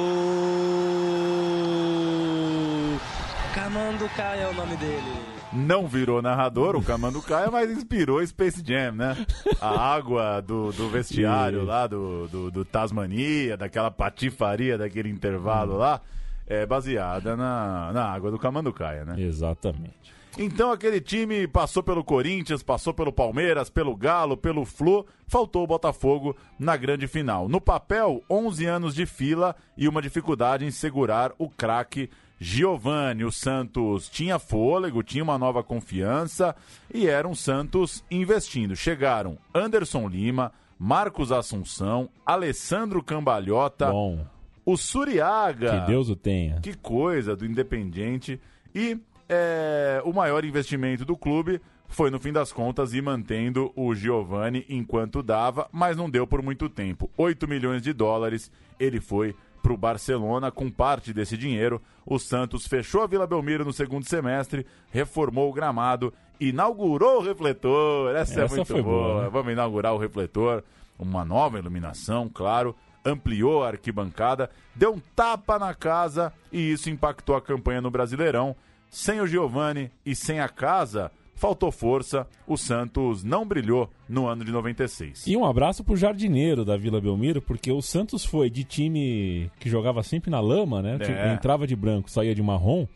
Camanducaia 3.55 4.43
é 4.43 4.49
o 4.49 4.55
nome 4.55 4.77
dele. 4.77 5.32
Não 5.53 5.87
virou 5.87 6.23
narrador, 6.23 6.75
o 6.77 6.83
Camando 6.83 7.21
Caia, 7.21 7.51
mas 7.51 7.71
inspirou 7.71 8.27
Space 8.27 8.63
Jam, 8.65 8.93
né? 8.93 9.27
A 9.61 9.95
água 9.95 10.41
do, 10.41 10.73
do 10.73 10.89
vestiário 10.89 11.63
lá, 11.65 11.87
do, 11.87 12.27
do, 12.29 12.51
do 12.51 12.65
Tasmania, 12.65 13.57
daquela 13.57 13.91
patifaria 13.91 14.79
daquele 14.79 15.11
intervalo 15.11 15.77
lá, 15.77 16.01
é 16.47 16.65
baseada 16.65 17.37
na, 17.37 17.93
na 17.93 18.05
água 18.05 18.31
do 18.31 18.39
Camando 18.39 18.73
Caia, 18.73 19.05
né? 19.05 19.21
Exatamente. 19.21 20.03
Então 20.39 20.73
aquele 20.73 20.99
time 20.99 21.47
passou 21.47 21.83
pelo 21.83 22.03
Corinthians, 22.03 22.63
passou 22.63 22.95
pelo 22.95 23.13
Palmeiras, 23.13 23.69
pelo 23.69 23.95
Galo, 23.95 24.35
pelo 24.35 24.65
Flu, 24.65 25.07
faltou 25.27 25.65
o 25.65 25.67
Botafogo 25.67 26.35
na 26.59 26.75
grande 26.75 27.07
final. 27.07 27.47
No 27.51 27.61
papel, 27.61 28.23
11 28.31 28.65
anos 28.65 28.95
de 28.95 29.05
fila 29.05 29.55
e 29.77 29.87
uma 29.87 30.01
dificuldade 30.01 30.65
em 30.65 30.71
segurar 30.71 31.33
o 31.39 31.51
craque 31.51 32.09
Giovani. 32.43 33.25
O 33.25 33.31
Santos 33.31 34.09
tinha 34.09 34.39
fôlego, 34.39 35.03
tinha 35.03 35.23
uma 35.23 35.39
nova 35.39 35.63
confiança 35.63 36.57
e 36.93 37.07
era 37.07 37.27
um 37.27 37.35
Santos 37.35 38.05
investindo. 38.11 38.75
Chegaram 38.75 39.39
Anderson 39.55 40.09
Lima, 40.09 40.53
Marcos 40.77 41.31
Assunção, 41.31 42.09
Alessandro 42.27 43.03
Cambalhota, 43.03 43.91
Bom, 43.91 44.27
o 44.67 44.77
Suriaga. 44.77 45.81
que 45.81 45.87
Deus 45.87 46.09
o 46.09 46.17
tenha. 46.17 46.61
Que 46.61 46.77
coisa 46.77 47.37
do 47.37 47.47
Independiente. 47.47 48.41
E 48.75 48.99
é, 49.29 50.03
o 50.05 50.13
maior 50.13 50.45
investimento 50.45 51.05
do 51.05 51.17
clube 51.17 51.61
foi, 51.87 52.11
no 52.11 52.19
fim 52.19 52.33
das 52.33 52.53
contas, 52.53 52.93
ir 52.93 53.03
mantendo 53.03 53.71
o 53.77 53.95
Giovani 53.95 54.65
enquanto 54.69 55.23
dava, 55.23 55.69
mas 55.71 55.97
não 55.97 56.11
deu 56.11 56.27
por 56.27 56.43
muito 56.43 56.69
tempo. 56.69 57.09
8 57.17 57.47
milhões 57.47 57.83
de 57.83 57.93
dólares 57.93 58.51
ele 58.81 59.01
foi 59.01 59.37
para 59.63 59.73
o 59.73 59.77
Barcelona. 59.77 60.51
Com 60.51 60.71
parte 60.71 61.13
desse 61.13 61.37
dinheiro, 61.37 61.81
o 62.05 62.19
Santos 62.19 62.67
fechou 62.67 63.03
a 63.03 63.07
Vila 63.07 63.27
Belmiro 63.27 63.65
no 63.65 63.73
segundo 63.73 64.07
semestre, 64.07 64.67
reformou 64.91 65.49
o 65.49 65.53
gramado, 65.53 66.13
inaugurou 66.41 67.21
o 67.21 67.23
refletor. 67.23 68.15
Essa, 68.17 68.41
é 68.41 68.45
Essa 68.45 68.57
muito 68.57 68.67
foi 68.73 68.83
boa. 68.83 69.09
boa, 69.15 69.23
né? 69.25 69.31
Vamos 69.31 69.53
inaugurar 69.53 69.95
o 69.95 69.99
refletor. 69.99 70.63
Uma 70.99 71.25
nova 71.25 71.59
iluminação, 71.59 72.29
claro. 72.29 72.75
Ampliou 73.05 73.65
a 73.65 73.69
arquibancada, 73.69 74.49
deu 74.77 74.95
um 74.95 75.01
tapa 75.17 75.59
na 75.59 75.75
casa 75.75 76.33
e 76.53 76.71
isso 76.73 76.89
impactou 76.89 77.35
a 77.35 77.43
campanha 77.43 77.81
no 77.81 77.91
Brasileirão. 77.91 78.55
Sem 78.89 79.21
o 79.21 79.27
Giovani 79.27 79.91
e 80.05 80.15
sem 80.15 80.39
a 80.39 80.49
casa, 80.49 81.11
faltou 81.35 81.71
força. 81.73 82.27
O 82.47 82.57
Santos 82.57 83.25
não 83.25 83.47
brilhou 83.47 83.91
no 84.09 84.27
ano 84.27 84.45
de 84.45 84.53
96. 84.53 85.27
E 85.27 85.37
um 85.37 85.45
abraço 85.45 85.83
pro 85.83 85.97
jardineiro 85.97 86.65
da 86.65 86.77
Vila 86.77 87.01
Belmiro, 87.01 87.43
porque 87.43 87.71
o 87.71 87.83
Santos 87.83 88.25
foi 88.25 88.49
de 88.51 88.65
time 88.65 89.51
que 89.59 89.69
jogava 89.69 90.03
sempre 90.03 90.31
na 90.31 90.41
lama, 90.41 90.83
né? 90.83 90.97
É. 91.01 91.05
Tipo, 91.05 91.27
entrava 91.35 91.67
de 91.67 91.75
branco, 91.75 92.11
saía 92.11 92.35
de 92.35 92.43
marrom, 92.43 92.87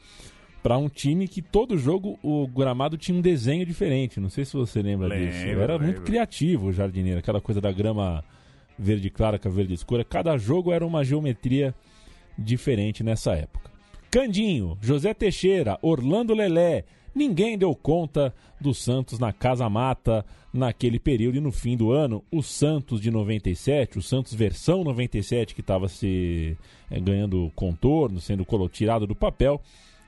pra 0.62 0.76
um 0.78 0.88
time 0.88 1.28
que 1.28 1.40
todo 1.40 1.78
jogo 1.78 2.18
o 2.22 2.46
gramado 2.46 2.96
tinha 2.96 3.16
um 3.16 3.20
desenho 3.20 3.64
diferente. 3.64 4.20
Não 4.20 4.28
sei 4.28 4.44
se 4.44 4.54
você 4.54 4.82
lembra 4.82 5.08
Lembro, 5.08 5.26
disso. 5.26 5.46
Era 5.46 5.78
muito 5.78 5.86
lembro. 5.96 6.02
criativo 6.02 6.66
o 6.66 6.72
jardineiro, 6.72 7.18
aquela 7.18 7.40
coisa 7.40 7.60
da 7.60 7.70
grama 7.72 8.24
verde 8.78 9.08
clara 9.10 9.38
com 9.38 9.48
a 9.48 9.50
verde 9.50 9.74
escura. 9.74 10.04
Cada 10.04 10.36
jogo 10.36 10.72
era 10.72 10.84
uma 10.86 11.04
geometria 11.04 11.74
diferente 12.38 13.02
nessa 13.02 13.32
época. 13.32 13.70
Candinho, 14.10 14.76
José 14.80 15.12
Teixeira, 15.14 15.78
Orlando 15.82 16.34
Lelé, 16.34 16.84
ninguém 17.16 17.56
deu 17.56 17.74
conta 17.74 18.32
do 18.60 18.74
Santos 18.74 19.18
na 19.18 19.32
Casa 19.32 19.68
Mata 19.70 20.24
naquele 20.52 20.98
período 20.98 21.38
e 21.38 21.40
no 21.40 21.50
fim 21.50 21.76
do 21.76 21.90
ano, 21.90 22.22
o 22.30 22.42
Santos 22.42 23.00
de 23.00 23.10
97, 23.10 23.98
o 23.98 24.02
Santos 24.02 24.34
versão 24.34 24.84
97 24.84 25.54
que 25.54 25.62
estava 25.62 25.88
se 25.88 26.56
eh, 26.90 27.00
ganhando 27.00 27.50
contorno, 27.54 28.20
sendo 28.20 28.46
tirado 28.68 29.06
do 29.06 29.16
papel, 29.16 29.60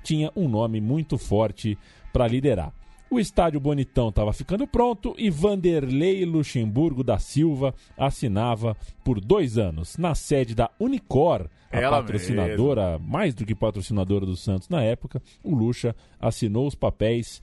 tinha 0.03 0.31
um 0.37 0.49
nome 0.49 0.81
muito 0.81 1.17
forte 1.17 1.77
para 2.13 2.29
liderar. 2.29 2.73
O 3.11 3.19
estádio 3.19 3.59
Bonitão 3.59 4.11
estava 4.11 4.33
ficando 4.35 4.67
pronto 4.67 5.15
e 5.17 5.31
Vanderlei 5.31 6.25
Luxemburgo 6.27 7.03
da 7.03 7.19
Silva 7.19 7.75
assinava 7.97 8.77
por 9.03 9.19
dois 9.19 9.57
anos 9.57 9.97
na 9.97 10.15
sede 10.15 10.55
da 10.55 10.71
Unicor, 10.79 11.49
a 11.73 11.81
Ela 11.81 12.01
patrocinadora, 12.03 12.99
mais 12.99 13.35
do 13.35 13.47
que 13.47 13.55
patrocinadora 13.55 14.27
do 14.27 14.37
Santos 14.37 14.69
na 14.69 14.83
época. 14.83 15.23
O 15.43 15.55
Luxa 15.55 15.97
assinou 16.21 16.67
os 16.67 16.75
papéis 16.75 17.43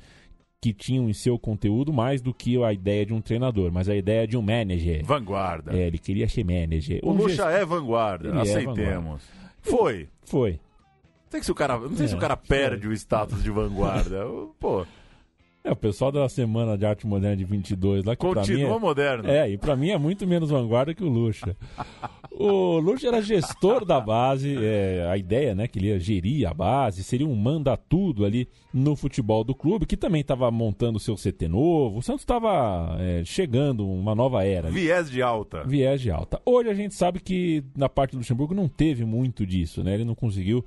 que 0.61 0.72
tinham 0.72 1.09
em 1.09 1.13
seu 1.13 1.38
conteúdo 1.38 1.91
mais 1.91 2.22
do 2.22 2.34
que 2.34 2.63
a 2.63 2.72
ideia 2.72 3.05
de 3.05 3.13
um 3.13 3.22
treinador, 3.22 3.72
mas 3.72 3.89
a 3.89 3.95
ideia 3.95 4.28
de 4.28 4.38
um 4.38 4.41
manager. 4.43 5.03
Vanguarda. 5.03 5.76
É, 5.76 5.88
ele 5.88 5.97
queria 5.97 6.28
ser 6.30 6.43
manager. 6.43 6.99
O 7.03 7.11
Um 7.11 7.13
Lucha 7.18 7.43
gest- 7.51 7.61
é 7.61 7.66
vanguarda, 7.66 8.30
Ele 8.30 8.38
é 8.38 8.41
aceitemos. 8.41 9.24
Foi. 9.61 10.07
Foi. 10.24 10.51
Não 11.26 11.32
sei 11.32 11.43
se 11.43 11.51
o 11.51 11.55
cara, 11.55 11.78
não 11.80 11.95
sei 11.97 12.07
se 12.07 12.13
É, 12.13 12.18
o 12.18 12.20
cara 12.20 12.38
perde 12.38 12.88
o 12.88 12.93
status 12.93 13.43
de 13.43 13.49
vanguarda. 13.51 14.26
Pô, 14.59 14.86
É, 15.66 15.72
o 15.72 15.76
pessoal 15.76 16.11
da 16.11 16.30
Semana 16.30 16.78
de 16.78 16.86
Arte 16.86 17.07
Moderna 17.07 17.36
de 17.36 17.43
22 17.43 18.05
lá 18.05 18.16
que 18.16 18.24
pra 18.24 18.41
Continua 18.41 18.70
mim 18.70 18.76
é, 18.76 18.80
moderno. 18.80 19.28
É, 19.28 19.49
e 19.49 19.57
pra 19.57 19.76
mim 19.76 19.89
é 19.89 19.97
muito 19.97 20.28
menos 20.28 20.51
vanguarda 20.51 20.93
que 20.93 21.03
o 21.03 21.09
Lucha. 21.09 21.57
o 22.30 22.78
Lucha 22.78 23.07
era 23.07 23.20
gestor 23.20 23.84
da 23.84 23.99
base, 23.99 24.55
é, 24.63 25.07
a 25.09 25.18
ideia, 25.18 25.55
né, 25.55 25.68
que 25.68 25.80
ele 25.80 25.88
ia 25.88 25.99
gerir 25.99 26.47
a 26.47 26.53
base, 26.53 27.03
seria 27.03 27.26
um 27.26 27.36
manda-tudo 27.36 28.26
ali 28.26 28.47
no 28.72 28.95
futebol 28.95 29.43
do 29.43 29.55
clube, 29.55 29.88
que 29.88 29.97
também 29.97 30.22
estava 30.22 30.51
montando 30.51 30.97
o 30.97 30.99
seu 30.99 31.16
CT 31.16 31.47
novo. 31.47 31.97
O 31.97 32.01
Santos 32.03 32.22
estava 32.22 32.95
chegando 33.24 33.89
uma 33.89 34.13
nova 34.13 34.45
era. 34.45 34.68
ali. 34.68 34.82
viés 34.82 35.09
de 35.09 35.24
alta. 35.24 35.63
Viés 35.63 35.99
de 35.99 36.11
alta. 36.11 36.39
Hoje 36.45 36.70
a 36.70 36.76
gente 36.76 36.93
sabe 36.93 37.20
que 37.20 37.63
na 37.76 37.89
parte 37.89 38.11
do 38.11 38.20
Luxemburgo 38.20 38.53
não 38.53 38.68
teve 38.68 39.03
muito 39.03 39.47
disso, 39.47 39.84
né? 39.84 39.95
Ele 39.95 40.05
não 40.05 40.13
conseguiu 40.13 40.63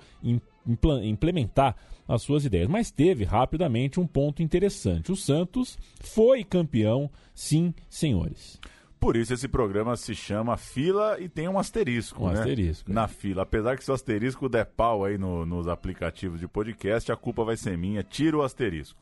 implementar 1.02 1.74
as 2.06 2.22
suas 2.22 2.44
ideias, 2.44 2.68
mas 2.68 2.90
teve 2.90 3.24
rapidamente 3.24 3.98
um 4.00 4.06
ponto 4.06 4.42
interessante. 4.42 5.10
O 5.12 5.16
Santos 5.16 5.78
foi 6.00 6.44
campeão, 6.44 7.10
sim, 7.34 7.74
senhores. 7.88 8.60
Por 9.00 9.16
isso 9.16 9.32
esse 9.32 9.46
programa 9.46 9.96
se 9.96 10.12
chama 10.14 10.56
Fila 10.56 11.18
e 11.20 11.28
tem 11.28 11.46
um 11.48 11.58
asterisco, 11.58 12.24
Um 12.24 12.32
né? 12.32 12.40
asterisco, 12.40 12.92
Na 12.92 13.06
fila. 13.06 13.42
Apesar 13.42 13.76
que 13.76 13.84
se 13.84 13.90
o 13.90 13.94
asterisco 13.94 14.48
der 14.48 14.64
pau 14.66 15.04
aí 15.04 15.16
no- 15.16 15.46
nos 15.46 15.68
aplicativos 15.68 16.40
de 16.40 16.48
podcast, 16.48 17.12
a 17.12 17.16
culpa 17.16 17.44
vai 17.44 17.56
ser 17.56 17.78
minha. 17.78 18.02
Tira 18.02 18.36
o 18.36 18.42
asterisco. 18.42 18.98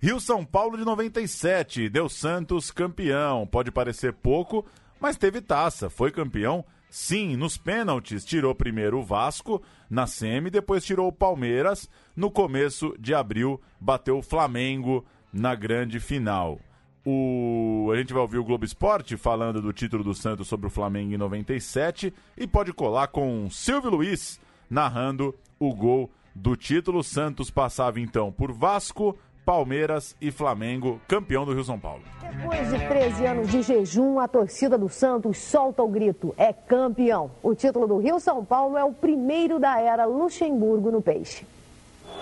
Rio 0.00 0.18
São 0.20 0.44
Paulo 0.44 0.76
de 0.76 0.84
97, 0.84 1.88
deu 1.88 2.08
Santos 2.08 2.70
campeão. 2.72 3.46
Pode 3.46 3.70
parecer 3.70 4.12
pouco, 4.12 4.66
mas 5.00 5.16
teve 5.16 5.40
taça. 5.40 5.88
Foi 5.88 6.10
campeão, 6.10 6.64
sim, 6.90 7.36
nos 7.36 7.56
pênaltis. 7.56 8.24
Tirou 8.24 8.54
primeiro 8.54 8.98
o 8.98 9.02
Vasco 9.02 9.62
na 9.88 10.06
semi, 10.06 10.50
depois 10.50 10.84
tirou 10.84 11.08
o 11.08 11.12
Palmeiras. 11.12 11.88
No 12.16 12.30
começo 12.30 12.94
de 12.98 13.14
abril, 13.14 13.60
bateu 13.80 14.18
o 14.18 14.22
Flamengo 14.22 15.04
na 15.32 15.54
grande 15.54 16.00
final. 16.00 16.58
O... 17.04 17.90
A 17.92 17.96
gente 17.96 18.12
vai 18.12 18.22
ouvir 18.22 18.38
o 18.38 18.44
Globo 18.44 18.64
Esporte 18.64 19.16
falando 19.16 19.62
do 19.62 19.72
título 19.72 20.04
do 20.04 20.14
Santos 20.14 20.48
sobre 20.48 20.66
o 20.66 20.70
Flamengo 20.70 21.14
em 21.14 21.16
97 21.16 22.12
e 22.36 22.46
pode 22.46 22.72
colar 22.72 23.08
com 23.08 23.48
Silvio 23.50 23.90
Luiz 23.90 24.40
narrando 24.68 25.34
o 25.58 25.74
gol 25.74 26.10
do 26.34 26.56
título. 26.56 27.02
Santos 27.02 27.50
passava 27.50 28.00
então 28.00 28.30
por 28.30 28.52
Vasco, 28.52 29.18
Palmeiras 29.48 30.14
e 30.20 30.30
Flamengo, 30.30 31.00
campeão 31.08 31.46
do 31.46 31.54
Rio 31.54 31.64
São 31.64 31.78
Paulo. 31.78 32.02
Depois 32.20 32.68
de 32.68 32.86
13 32.86 33.24
anos 33.24 33.48
de 33.48 33.62
jejum, 33.62 34.20
a 34.20 34.28
torcida 34.28 34.76
do 34.76 34.90
Santos 34.90 35.38
solta 35.38 35.82
o 35.82 35.88
grito: 35.88 36.34
é 36.36 36.52
campeão. 36.52 37.30
O 37.42 37.54
título 37.54 37.86
do 37.86 37.96
Rio 37.96 38.20
São 38.20 38.44
Paulo 38.44 38.76
é 38.76 38.84
o 38.84 38.92
primeiro 38.92 39.58
da 39.58 39.80
era 39.80 40.04
Luxemburgo 40.04 40.90
no 40.90 41.00
Peixe. 41.00 41.46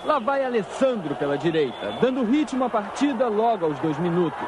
Lá 0.05 0.19
vai 0.19 0.45
Alessandro 0.45 1.15
pela 1.15 1.37
direita, 1.37 1.97
dando 1.99 2.23
ritmo 2.23 2.63
à 2.63 2.69
partida 2.69 3.27
logo 3.27 3.65
aos 3.65 3.77
dois 3.79 3.99
minutos. 3.99 4.39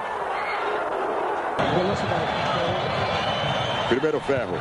Primeiro 3.90 4.22
ferro. 4.22 4.56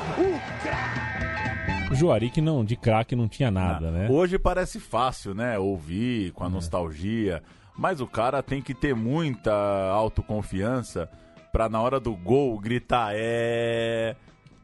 O 1.88 1.92
O 1.92 1.94
Juari 1.94 2.30
que 2.30 2.40
não, 2.40 2.64
de 2.64 2.76
craque 2.76 3.16
não 3.16 3.28
tinha 3.28 3.50
nada, 3.50 3.90
né? 3.90 4.08
Hoje 4.10 4.38
parece 4.38 4.78
fácil, 4.78 5.34
né? 5.34 5.58
Ouvir 5.58 6.32
com 6.32 6.44
a 6.44 6.48
nostalgia. 6.48 7.42
Mas 7.76 8.00
o 8.00 8.06
cara 8.06 8.42
tem 8.42 8.60
que 8.62 8.74
ter 8.74 8.94
muita 8.94 9.52
autoconfiança 9.90 11.08
pra 11.52 11.68
na 11.68 11.80
hora 11.80 12.00
do 12.00 12.14
gol 12.14 12.58
gritar 12.58 13.12
é. 13.14 14.16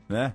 Né? 0.09 0.33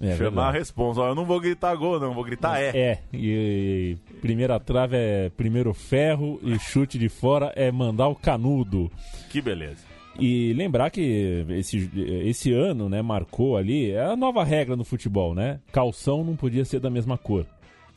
É 0.00 0.16
Chamar 0.16 0.30
verdade. 0.30 0.48
a 0.48 0.50
responsa. 0.52 1.00
Ó, 1.00 1.08
Eu 1.08 1.14
não 1.14 1.24
vou 1.24 1.40
gritar 1.40 1.74
gol, 1.74 1.98
não, 1.98 2.14
vou 2.14 2.22
gritar 2.22 2.60
é. 2.60 2.68
É, 2.68 2.98
e, 3.12 3.96
e 4.12 4.16
primeira 4.20 4.58
trave 4.60 4.96
é 4.96 5.28
primeiro 5.30 5.74
ferro 5.74 6.38
e 6.42 6.58
chute 6.58 6.98
de 6.98 7.08
fora 7.08 7.52
é 7.56 7.70
mandar 7.72 8.06
o 8.08 8.14
canudo. 8.14 8.90
Que 9.28 9.40
beleza. 9.40 9.84
E 10.20 10.52
lembrar 10.52 10.90
que 10.90 11.44
esse, 11.50 11.90
esse 12.24 12.52
ano, 12.52 12.88
né, 12.88 13.00
marcou 13.02 13.56
ali, 13.56 13.92
é 13.92 14.04
a 14.04 14.16
nova 14.16 14.42
regra 14.42 14.74
no 14.74 14.84
futebol, 14.84 15.32
né? 15.34 15.60
Calção 15.70 16.24
não 16.24 16.34
podia 16.34 16.64
ser 16.64 16.80
da 16.80 16.90
mesma 16.90 17.16
cor. 17.16 17.46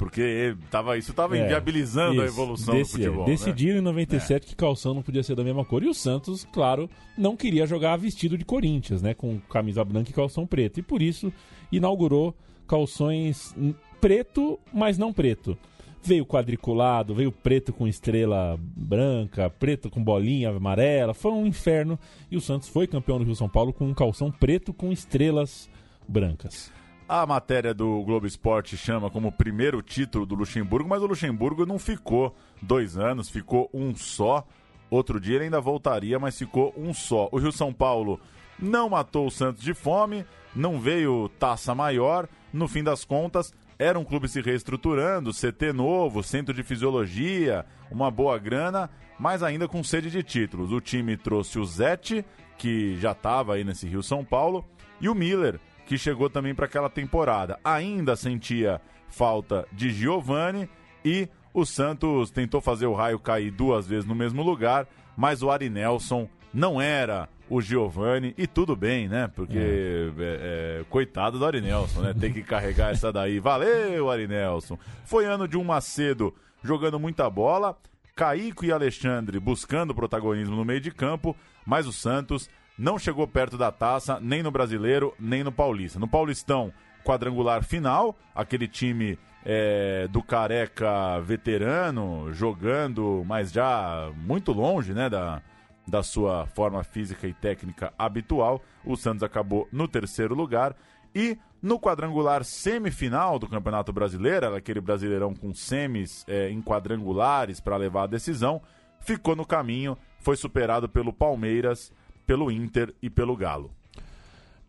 Porque 0.02 0.56
tava, 0.72 0.98
isso 0.98 1.14
tava 1.14 1.38
É, 1.38 1.44
inviabilizando 1.46 2.22
a 2.22 2.26
isso. 2.26 2.34
evolução 2.34 2.74
Deci- 2.74 2.94
do 2.94 2.98
futebol. 3.04 3.26
né? 3.28 3.32
Decidiram 3.32 3.78
em 3.78 3.82
97 3.82 4.48
que 4.48 4.56
calção 4.56 4.96
não 4.96 5.04
podia 5.04 5.22
ser 5.22 5.36
da 5.36 5.44
mesma 5.44 5.64
cor. 5.64 5.84
E 5.84 5.88
o 5.88 5.94
Santos, 5.94 6.44
claro, 6.52 6.90
não 7.16 7.38
queria 7.38 7.68
jogar 7.68 7.96
vestido 7.98 8.36
de 8.36 8.44
Corinthians, 8.44 9.02
né? 9.02 9.14
Com 9.14 9.40
camisa 9.42 9.86
branca 9.86 10.10
e 10.10 10.14
calção 10.14 10.48
preto. 10.48 10.80
E 10.80 10.84
por 10.84 11.04
isso 11.04 11.32
inaugurou 11.72 12.36
calções 12.68 13.56
preto, 14.00 14.60
mas 14.74 14.98
não 14.98 15.14
preto. 15.14 15.56
Veio 16.04 16.26
quadriculado, 16.26 17.14
veio 17.14 17.32
preto 17.32 17.72
com 17.72 17.88
estrela 17.88 18.60
branca, 18.60 19.52
preto 19.52 19.88
com 19.88 20.04
bolinha 20.04 20.50
amarela. 20.50 21.14
Foi 21.14 21.32
um 21.32 21.46
inferno. 21.46 22.00
E 22.32 22.36
o 22.36 22.42
Santos 22.42 22.68
foi 22.68 22.88
campeão 22.88 23.20
do 23.20 23.24
Rio 23.24 23.36
São 23.36 23.48
Paulo 23.48 23.72
com 23.72 23.86
um 23.88 23.94
calção 23.94 24.32
preto 24.32 24.74
com 24.74 24.92
estrelas 24.92 25.70
brancas. 26.08 26.72
A 27.14 27.26
matéria 27.26 27.74
do 27.74 28.02
Globo 28.04 28.26
Esporte 28.26 28.78
chama 28.78 29.10
como 29.10 29.34
primeiro 29.34 29.82
título 29.82 30.26
do 30.26 30.34
Luxemburgo, 30.34 30.88
mas 30.88 31.02
o 31.02 31.08
Luxemburgo 31.08 31.66
não 31.66 31.78
ficou 31.78 32.34
dois 32.62 32.98
anos, 32.98 33.30
ficou 33.30 33.70
um 33.74 33.94
só. 33.94 34.48
Outro 34.90 35.20
dia 35.20 35.36
ele 35.36 35.44
ainda 35.44 35.60
voltaria, 35.60 36.18
mas 36.18 36.38
ficou 36.38 36.74
um 36.78 36.94
só. 36.94 37.28
O 37.30 37.38
Rio 37.38 37.52
São 37.52 37.74
Paulo 37.74 38.18
não 38.58 38.88
matou 38.88 39.28
o 39.28 39.30
Santos 39.30 39.62
de 39.62 39.74
fome, 39.74 40.26
não 40.56 40.80
veio 40.80 41.28
taça 41.38 41.76
maior. 41.76 42.30
No 42.54 42.66
fim 42.66 42.82
das 42.82 43.04
contas, 43.04 43.54
era 43.78 44.00
um 44.00 44.06
clube 44.06 44.30
se 44.30 44.40
reestruturando, 44.40 45.34
CT 45.34 45.74
novo, 45.74 46.24
centro 46.24 46.54
de 46.54 46.64
fisiologia, 46.64 47.66
uma 47.92 48.10
boa 48.10 48.40
grana, 48.40 48.90
mas 49.20 49.44
ainda 49.44 49.68
com 49.68 49.84
sede 49.84 50.10
de 50.10 50.24
títulos. 50.24 50.72
O 50.72 50.80
time 50.80 51.18
trouxe 51.18 51.60
o 51.60 51.66
Zete, 51.66 52.24
que 52.58 52.96
já 53.02 53.12
estava 53.12 53.56
aí 53.56 53.66
nesse 53.66 53.86
Rio 53.86 54.02
São 54.02 54.24
Paulo, 54.24 54.64
e 55.02 55.10
o 55.10 55.16
Miller, 55.16 55.60
que 55.92 55.98
chegou 55.98 56.30
também 56.30 56.56
para 56.56 56.68
aquela 56.68 56.90
temporada. 56.90 57.60
Ainda 57.66 58.16
sentia 58.16 58.80
falta 59.10 59.68
de 59.74 59.92
Giovani 59.92 60.70
e 61.04 61.28
o 61.54 61.66
Santos 61.66 62.32
tentou 62.32 62.62
fazer 62.62 62.86
o 62.86 62.94
raio 62.94 63.20
cair 63.20 63.52
duas 63.52 63.88
vezes 63.88 64.06
no 64.06 64.16
mesmo 64.16 64.42
lugar, 64.42 64.88
mas 65.18 65.44
o 65.44 65.52
Ari 65.52 65.70
Nelson 65.70 66.30
não 66.54 66.80
era 66.80 67.28
o 67.50 67.60
Giovani 67.60 68.34
e 68.38 68.48
tudo 68.48 68.74
bem, 68.74 69.10
né? 69.10 69.28
Porque 69.36 69.58
é, 69.58 70.80
é, 70.80 70.86
coitado 70.90 71.38
do 71.38 71.46
Ari 71.46 71.60
Nelson, 71.60 72.00
né? 72.00 72.16
Tem 72.18 72.32
que 72.32 72.42
carregar 72.42 72.94
essa 72.94 73.12
daí. 73.12 73.42
Valeu, 73.42 74.10
Ari 74.10 74.30
Nelson. 74.30 74.80
Foi 75.04 75.26
ano 75.26 75.46
de 75.46 75.58
um 75.58 75.64
Macedo 75.66 76.34
jogando 76.64 76.98
muita 77.02 77.30
bola, 77.30 77.78
Caíco 78.16 78.64
e 78.64 78.72
Alexandre 78.72 79.42
buscando 79.42 79.94
protagonismo 79.94 80.56
no 80.56 80.64
meio 80.64 80.80
de 80.80 80.92
campo, 80.92 81.36
mas 81.66 81.86
o 81.86 81.92
Santos 81.92 82.50
não 82.78 82.98
chegou 82.98 83.28
perto 83.28 83.58
da 83.58 83.72
taça, 83.72 84.20
nem 84.20 84.42
no 84.42 84.52
Brasileiro, 84.52 85.14
nem 85.20 85.44
no 85.44 85.52
Paulista. 85.52 86.00
No 86.00 86.08
Paulistão, 86.08 86.74
quadrangular 87.04 87.64
final, 87.64 88.18
aquele 88.34 88.68
time 88.68 89.18
é, 89.46 90.08
do 90.10 90.22
Careca 90.22 91.20
veterano, 91.22 92.32
jogando, 92.34 93.24
mas 93.26 93.52
já 93.52 94.12
muito 94.16 94.52
longe 94.52 94.94
né, 94.94 95.10
da, 95.10 95.42
da 95.88 96.04
sua 96.04 96.46
forma 96.48 96.84
física 96.84 97.28
e 97.28 97.34
técnica 97.34 97.94
habitual. 97.98 98.62
O 98.86 98.96
Santos 98.96 99.24
acabou 99.24 99.68
no 99.72 99.88
terceiro 99.88 100.36
lugar. 100.36 100.76
E 101.14 101.38
no 101.62 101.80
quadrangular 101.80 102.44
semifinal 102.44 103.38
do 103.38 103.48
Campeonato 103.48 103.92
Brasileiro, 103.92 104.56
aquele 104.56 104.82
brasileirão 104.82 105.36
com 105.36 105.54
semis 105.54 106.26
é, 106.28 106.50
em 106.50 106.62
quadrangulares 106.62 107.60
para 107.60 107.78
levar 107.78 108.04
a 108.04 108.08
decisão, 108.08 108.62
ficou 109.00 109.36
no 109.36 109.46
caminho, 109.46 109.98
foi 110.20 110.36
superado 110.36 110.88
pelo 110.88 111.12
Palmeiras, 111.12 111.92
pelo 112.32 112.50
Inter 112.50 112.94
e 113.02 113.10
pelo 113.10 113.36
Galo. 113.36 113.70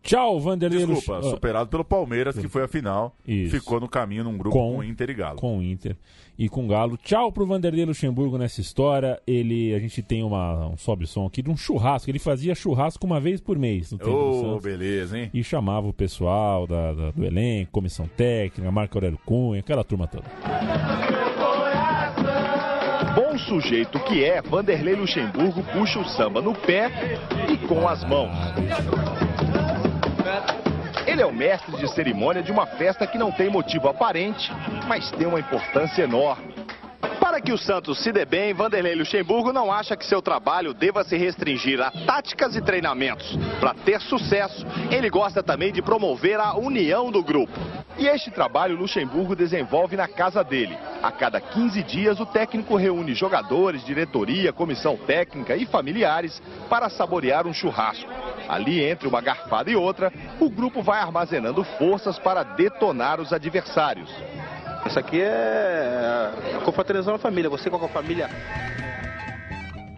Tchau, 0.01 0.37
Vanderlei. 0.37 0.85
Desculpa, 0.85 1.19
Lux- 1.19 1.29
superado 1.29 1.69
pelo 1.69 1.85
Palmeiras, 1.85 2.37
que 2.37 2.49
foi 2.49 2.61
a 2.61 2.67
final, 2.67 3.15
Isso. 3.25 3.57
ficou 3.57 3.79
no 3.79 3.87
caminho 3.87 4.25
num 4.25 4.37
grupo 4.37 4.57
com, 4.57 4.83
Inter 4.83 5.09
e 5.11 5.13
Galo. 5.13 5.37
Com 5.39 5.59
o 5.59 5.63
Inter 5.63 5.95
e 6.37 6.49
com 6.49 6.67
Galo. 6.67 6.97
Tchau 6.97 7.31
pro 7.31 7.45
Vanderlei 7.45 7.85
Luxemburgo 7.85 8.37
nessa 8.37 8.59
história. 8.59 9.17
Ele, 9.25 9.73
a 9.73 9.79
gente 9.79 10.01
tem 10.03 10.21
uma, 10.21 10.67
um 10.67 10.75
sobe-som 10.75 11.25
aqui 11.25 11.41
de 11.41 11.49
um 11.49 11.55
churrasco. 11.55 12.09
Ele 12.11 12.19
fazia 12.19 12.53
churrasco 12.53 13.05
uma 13.05 13.21
vez 13.21 13.39
por 13.39 13.57
mês 13.57 13.93
no 13.93 13.97
tempo 13.97 14.41
Santos. 14.41 14.63
beleza, 14.63 15.17
hein? 15.17 15.29
E 15.33 15.41
chamava 15.41 15.87
o 15.87 15.93
pessoal 15.93 16.67
da, 16.67 16.91
da- 16.91 17.11
do 17.11 17.23
elenco, 17.23 17.71
comissão 17.71 18.05
técnica, 18.05 18.69
Marco 18.73 18.97
Aurélio 18.97 19.19
Cunha, 19.25 19.61
aquela 19.61 19.85
turma 19.85 20.05
toda. 20.05 20.25
Bom 23.33 23.39
sujeito 23.39 23.99
que 24.01 24.23
é, 24.23 24.43
Vanderlei 24.43 24.93
Luxemburgo 24.93 25.63
puxa 25.73 25.97
o 25.97 26.05
samba 26.05 26.39
no 26.39 26.53
pé 26.53 26.91
e 27.51 27.57
com 27.67 27.87
as 27.87 28.03
mãos. 28.03 28.31
Ele 31.07 31.19
é 31.19 31.25
o 31.25 31.33
mestre 31.33 31.75
de 31.77 31.87
cerimônia 31.95 32.43
de 32.43 32.51
uma 32.51 32.67
festa 32.67 33.07
que 33.07 33.17
não 33.17 33.31
tem 33.31 33.49
motivo 33.49 33.87
aparente, 33.87 34.51
mas 34.87 35.09
tem 35.09 35.25
uma 35.25 35.39
importância 35.39 36.03
enorme. 36.03 36.53
Para 37.19 37.41
que 37.41 37.51
o 37.51 37.57
Santos 37.57 38.03
se 38.03 38.11
dê 38.11 38.25
bem, 38.25 38.53
Vanderlei 38.53 38.95
Luxemburgo 38.95 39.51
não 39.51 39.71
acha 39.71 39.97
que 39.97 40.05
seu 40.05 40.21
trabalho 40.21 40.73
deva 40.73 41.03
se 41.03 41.17
restringir 41.17 41.81
a 41.81 41.89
táticas 41.89 42.55
e 42.55 42.61
treinamentos. 42.61 43.37
Para 43.59 43.73
ter 43.73 43.99
sucesso, 44.01 44.65
ele 44.91 45.09
gosta 45.09 45.41
também 45.41 45.73
de 45.73 45.81
promover 45.81 46.39
a 46.39 46.53
união 46.55 47.11
do 47.11 47.23
grupo. 47.23 47.59
E 47.97 48.07
este 48.07 48.31
trabalho 48.31 48.75
Luxemburgo 48.75 49.35
desenvolve 49.35 49.95
na 49.95 50.07
casa 50.07 50.43
dele. 50.43 50.77
A 51.01 51.11
cada 51.11 51.39
15 51.39 51.83
dias, 51.83 52.19
o 52.19 52.25
técnico 52.25 52.75
reúne 52.75 53.13
jogadores, 53.13 53.85
diretoria, 53.85 54.53
comissão 54.53 54.95
técnica 54.95 55.55
e 55.55 55.65
familiares 55.65 56.41
para 56.69 56.89
saborear 56.89 57.45
um 57.45 57.53
churrasco. 57.53 58.09
Ali, 58.47 58.83
entre 58.83 59.07
uma 59.07 59.21
garfada 59.21 59.69
e 59.69 59.75
outra, 59.75 60.11
o 60.39 60.49
grupo 60.49 60.81
vai 60.81 60.99
armazenando 60.99 61.63
forças 61.63 62.17
para 62.19 62.43
detonar 62.43 63.19
os 63.19 63.31
adversários. 63.31 64.09
Isso 64.85 64.99
aqui 64.99 65.21
é 65.21 66.55
a 66.55 66.59
confraternização 66.65 67.13
da 67.13 67.19
família. 67.19 67.49
Você 67.49 67.69
com 67.69 67.77
a 67.83 67.89
família 67.89 68.29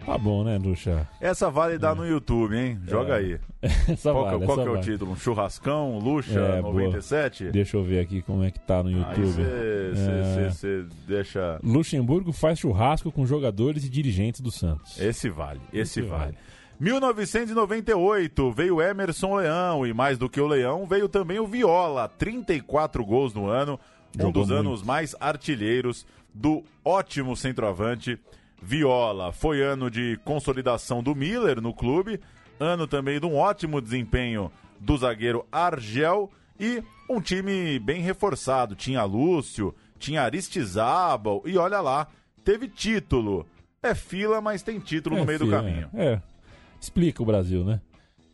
Tá 0.04 0.16
bom, 0.16 0.44
né, 0.44 0.56
Luxa? 0.56 1.08
Essa 1.20 1.50
vale 1.50 1.78
dar 1.78 1.96
no 1.96 2.06
YouTube, 2.06 2.56
hein? 2.56 2.78
Joga 2.86 3.14
É. 3.14 3.16
aí. 3.18 3.40
Essa 3.90 4.12
qual 4.12 4.24
vale, 4.24 4.38
que, 4.38 4.46
qual 4.46 4.56
essa 4.58 4.62
que 4.62 4.68
é 4.68 4.70
o 4.70 4.74
vale. 4.74 4.84
título? 4.92 5.10
Um 5.12 5.16
churrascão, 5.16 5.98
Luxa, 5.98 6.38
É, 6.38 6.62
boa. 6.62 6.74
97? 6.74 7.50
Deixa 7.50 7.76
eu 7.76 7.82
ver 7.82 7.98
aqui 7.98 8.22
como 8.22 8.44
é 8.44 8.52
que 8.52 8.60
tá 8.60 8.84
no 8.84 8.90
YouTube. 8.92 9.42
É. 9.42 10.48
você 10.48 10.84
deixa... 11.08 11.58
Luxemburgo 11.60 12.30
faz 12.32 12.60
churrasco 12.60 13.10
com 13.10 13.26
jogadores 13.26 13.84
e 13.84 13.88
dirigentes 13.88 14.40
do 14.40 14.52
Santos. 14.52 14.96
Esse 15.00 15.28
vale, 15.28 15.60
esse, 15.72 15.98
Esse 15.98 16.02
vale. 16.02 16.36
1998 16.78 18.52
veio 18.52 18.80
Emerson 18.80 19.34
Leão 19.36 19.84
e 19.84 19.92
mais 19.92 20.18
do 20.18 20.28
que 20.28 20.40
o 20.40 20.46
Leão 20.46 20.86
veio 20.86 21.08
também 21.08 21.40
o 21.40 21.46
Viola, 21.48 22.08
34 22.16 23.04
gols 23.04 23.34
no 23.34 23.48
ano, 23.48 23.80
um 24.24 24.26
Jogou 24.26 24.42
dos 24.42 24.50
muito. 24.50 24.60
anos 24.68 24.82
mais 24.82 25.14
artilheiros 25.20 26.06
do 26.32 26.62
ótimo 26.84 27.36
centroavante 27.36 28.18
Viola. 28.60 29.32
Foi 29.32 29.62
ano 29.62 29.90
de 29.90 30.18
consolidação 30.24 31.02
do 31.02 31.14
Miller 31.14 31.60
no 31.60 31.72
clube, 31.74 32.20
ano 32.58 32.86
também 32.86 33.20
de 33.20 33.26
um 33.26 33.36
ótimo 33.36 33.80
desempenho 33.80 34.50
do 34.80 34.96
zagueiro 34.96 35.46
Argel 35.50 36.30
e 36.58 36.82
um 37.08 37.20
time 37.20 37.78
bem 37.78 38.00
reforçado. 38.00 38.74
Tinha 38.74 39.04
Lúcio, 39.04 39.74
tinha 39.98 40.22
Aristizábal 40.22 41.42
e 41.44 41.56
olha 41.56 41.80
lá, 41.80 42.08
teve 42.44 42.68
título. 42.68 43.46
É 43.82 43.94
fila, 43.94 44.40
mas 44.40 44.62
tem 44.62 44.80
título 44.80 45.16
É, 45.16 45.20
no 45.20 45.26
meio 45.26 45.38
do 45.38 45.44
filho, 45.44 45.56
caminho. 45.56 45.90
É. 45.94 46.06
É. 46.14 46.22
Explica 46.80 47.22
o 47.22 47.26
Brasil, 47.26 47.64
né? 47.64 47.80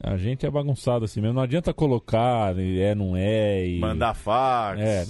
A 0.02 0.16
gente 0.16 0.44
é 0.44 0.50
bagunçado 0.50 1.04
assim 1.04 1.20
mesmo. 1.20 1.34
Não 1.34 1.42
adianta 1.42 1.72
colocar, 1.72 2.58
é, 2.58 2.92
não 2.92 3.16
é. 3.16 3.66
E... 3.66 3.78
Mandar 3.78 4.14
fax. 4.14 4.80
É, 4.80 5.06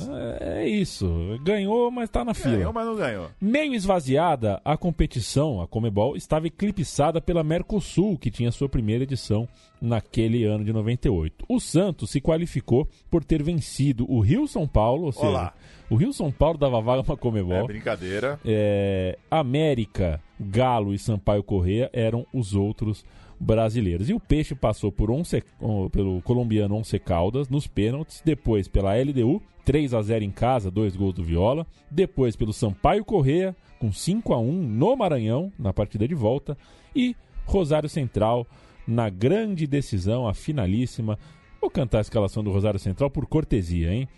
é 0.60 0.68
isso. 0.68 1.08
Ganhou, 1.42 1.90
mas 1.90 2.10
tá 2.10 2.22
na 2.22 2.34
fila. 2.34 2.56
Ganhou, 2.56 2.72
mas 2.74 2.86
não 2.86 2.96
ganhou. 2.96 3.30
Meio 3.40 3.74
esvaziada, 3.74 4.60
a 4.62 4.76
competição, 4.76 5.62
a 5.62 5.66
Comebol, 5.66 6.14
estava 6.14 6.46
eclipsada 6.46 7.22
pela 7.22 7.42
Mercosul, 7.42 8.18
que 8.18 8.30
tinha 8.30 8.52
sua 8.52 8.68
primeira 8.68 9.04
edição 9.04 9.48
naquele 9.80 10.44
ano 10.44 10.62
de 10.62 10.72
98. 10.72 11.46
O 11.48 11.58
Santos 11.58 12.10
se 12.10 12.20
qualificou 12.20 12.86
por 13.10 13.24
ter 13.24 13.42
vencido 13.42 14.04
o 14.08 14.20
Rio 14.20 14.46
São 14.46 14.68
Paulo, 14.68 15.06
ou 15.06 15.12
seja, 15.12 15.26
Olá. 15.26 15.54
o 15.88 15.96
Rio 15.96 16.12
São 16.12 16.30
Paulo 16.30 16.58
dava 16.58 16.80
vaga 16.82 17.02
para 17.02 17.16
Comebol. 17.16 17.64
É 17.64 17.66
brincadeira. 17.66 18.38
É, 18.44 19.18
América, 19.30 20.20
Galo 20.38 20.92
e 20.92 20.98
Sampaio 20.98 21.42
Correia 21.42 21.90
eram 21.94 22.26
os 22.32 22.54
outros 22.54 23.04
brasileiros. 23.42 24.08
E 24.08 24.14
o 24.14 24.20
Peixe 24.20 24.54
passou 24.54 24.92
por 24.92 25.10
Once, 25.10 25.42
pelo 25.90 26.22
colombiano 26.22 26.76
Once 26.76 26.98
Caldas 26.98 27.48
nos 27.48 27.66
pênaltis, 27.66 28.22
depois 28.24 28.68
pela 28.68 28.94
LDU, 28.94 29.42
3 29.64 29.94
a 29.94 30.02
0 30.02 30.24
em 30.24 30.30
casa, 30.30 30.70
dois 30.70 30.96
gols 30.96 31.14
do 31.14 31.24
Viola, 31.24 31.66
depois 31.90 32.36
pelo 32.36 32.52
Sampaio 32.52 33.04
Correia, 33.04 33.54
com 33.78 33.92
5 33.92 34.32
a 34.32 34.38
1 34.38 34.52
no 34.52 34.96
Maranhão, 34.96 35.52
na 35.58 35.72
partida 35.72 36.06
de 36.06 36.14
volta, 36.14 36.56
e 36.94 37.16
Rosário 37.44 37.88
Central 37.88 38.46
na 38.86 39.08
grande 39.08 39.66
decisão, 39.66 40.26
a 40.26 40.34
finalíssima. 40.34 41.18
Vou 41.60 41.70
cantar 41.70 41.98
a 41.98 42.02
escalação 42.02 42.42
do 42.42 42.50
Rosário 42.50 42.80
Central 42.80 43.10
por 43.10 43.26
cortesia, 43.26 43.92
hein? 43.92 44.08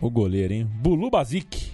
O 0.00 0.10
goleiro, 0.10 0.52
hein? 0.52 0.64
Bulu 0.64 1.10
Bazik. 1.10 1.72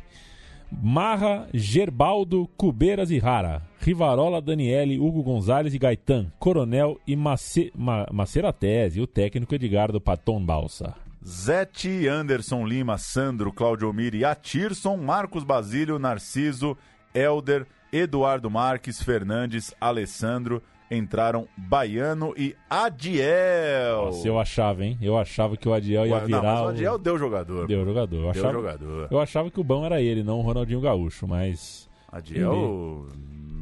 Marra, 0.73 1.49
Gerbaldo, 1.53 2.49
Cubeiras 2.57 3.11
e 3.11 3.19
Rara. 3.19 3.63
Rivarola, 3.81 4.41
Daniele, 4.41 4.99
Hugo 4.99 5.23
Gonzalez 5.23 5.75
e 5.75 5.79
Gaetan. 5.79 6.33
Coronel 6.39 7.01
e 7.07 7.17
Mace, 7.17 7.73
Ma, 7.75 8.07
Maceratese. 8.13 9.01
O 9.01 9.07
técnico 9.07 9.55
Edgardo 9.55 10.01
Paton 10.01 10.45
Balsa. 10.45 10.95
Zete, 11.25 12.09
Anderson 12.09 12.65
Lima, 12.65 12.97
Sandro, 12.97 13.53
Claudio 13.53 13.93
Miri, 13.93 14.25
Atirson, 14.25 14.97
Marcos 14.97 15.45
Basílio, 15.45 15.99
Narciso, 15.99 16.77
Elder, 17.13 17.67
Eduardo 17.93 18.51
Marques, 18.51 19.03
Fernandes, 19.03 19.75
Alessandro. 19.81 20.63
Entraram 20.91 21.47
Baiano 21.57 22.35
e 22.37 22.57
Adiel. 22.69 24.07
Nossa, 24.07 24.27
eu 24.27 24.39
achava, 24.41 24.85
hein? 24.85 24.99
Eu 25.01 25.17
achava 25.17 25.57
que 25.57 25.69
o 25.69 25.73
Adiel 25.73 26.05
ia 26.07 26.15
Ué, 26.15 26.21
não, 26.21 26.27
virar. 26.27 26.43
mas 26.43 26.61
o 26.61 26.65
o- 26.65 26.69
Adiel 26.69 26.99
deu 26.99 27.19
jogador. 27.19 27.67
Deu 27.67 27.85
jogador. 27.85 28.17
Eu 28.17 28.21
Deu 28.23 28.31
achava, 28.31 28.53
jogador. 28.53 29.09
Eu 29.11 29.21
achava 29.21 29.51
que 29.51 29.61
o 29.61 29.65
bom 29.65 29.85
era 29.85 30.01
ele, 30.03 30.23
não 30.25 30.39
o 30.39 30.43
Ronaldinho 30.43 30.81
Gaúcho, 30.81 31.29
mas. 31.29 31.89
Adiel 32.11 33.07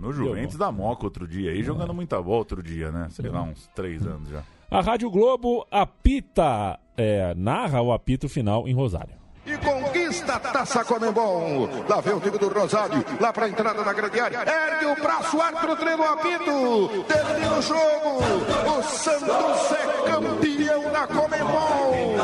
no 0.01 0.13
Juventus 0.13 0.57
da 0.57 0.71
Moca 0.73 1.05
outro 1.05 1.27
dia 1.27 1.51
aí, 1.51 1.63
jogando 1.63 1.93
muita 1.93 2.23
bola 2.23 2.39
outro 2.39 2.63
dia, 2.63 2.91
né? 2.91 3.09
Sei 3.11 3.29
lá, 3.29 3.43
uns 3.43 3.67
três 3.75 4.07
anos 4.07 4.29
já. 4.31 4.43
A 4.71 4.81
Rádio 4.81 5.11
Globo 5.11 5.67
apita, 5.71 6.79
é, 6.97 7.35
narra 7.35 7.83
o 7.83 7.93
apito 7.93 8.29
final 8.29 8.69
em 8.69 8.73
Rosário. 8.73 9.18
E 9.49 9.57
conquista 9.57 10.35
a 10.35 10.41
taça 10.41 10.85
Comembol. 10.85 11.71
Lá 11.89 12.03
vem 12.03 12.13
o 12.13 12.21
time 12.21 12.37
do 12.37 12.49
Rosário, 12.49 13.03
lá 13.19 13.33
pra 13.33 13.49
entrada 13.49 13.83
na 13.83 13.95
grande 13.95 14.21
área. 14.21 14.45
Ergue 14.47 14.87
o 14.87 15.03
braço, 15.03 15.41
árbitro 15.41 15.75
treina 15.75 16.03
o 16.03 16.13
apito. 16.13 17.05
Termina 17.09 17.55
o 17.55 17.63
jogo. 17.63 18.79
O 18.79 18.83
Santos 18.83 19.73
é 19.73 20.11
campeão 20.11 20.93
da 20.93 21.07
Comembol. 21.07 22.17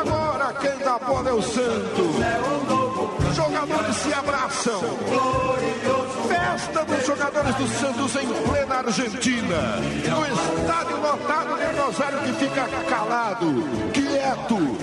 Agora 0.00 0.54
quem 0.54 0.76
dá 0.78 0.98
bola 0.98 1.30
é 1.30 1.32
o 1.32 1.42
Santos. 1.42 2.16
Jogadores 3.34 3.96
se 3.96 4.12
abraçam. 4.12 4.80
Festa 6.28 6.84
dos 6.84 7.06
jogadores 7.06 7.54
do 7.54 7.68
Santos 7.68 8.16
em 8.16 8.26
plena 8.26 8.76
Argentina. 8.76 9.76
No 10.08 10.26
estádio 10.26 11.00
lotado 11.00 11.56
de 11.56 11.80
Rosário 11.80 12.18
que 12.20 12.32
fica 12.32 12.68
calado, 12.88 13.46
quieto. 13.92 14.76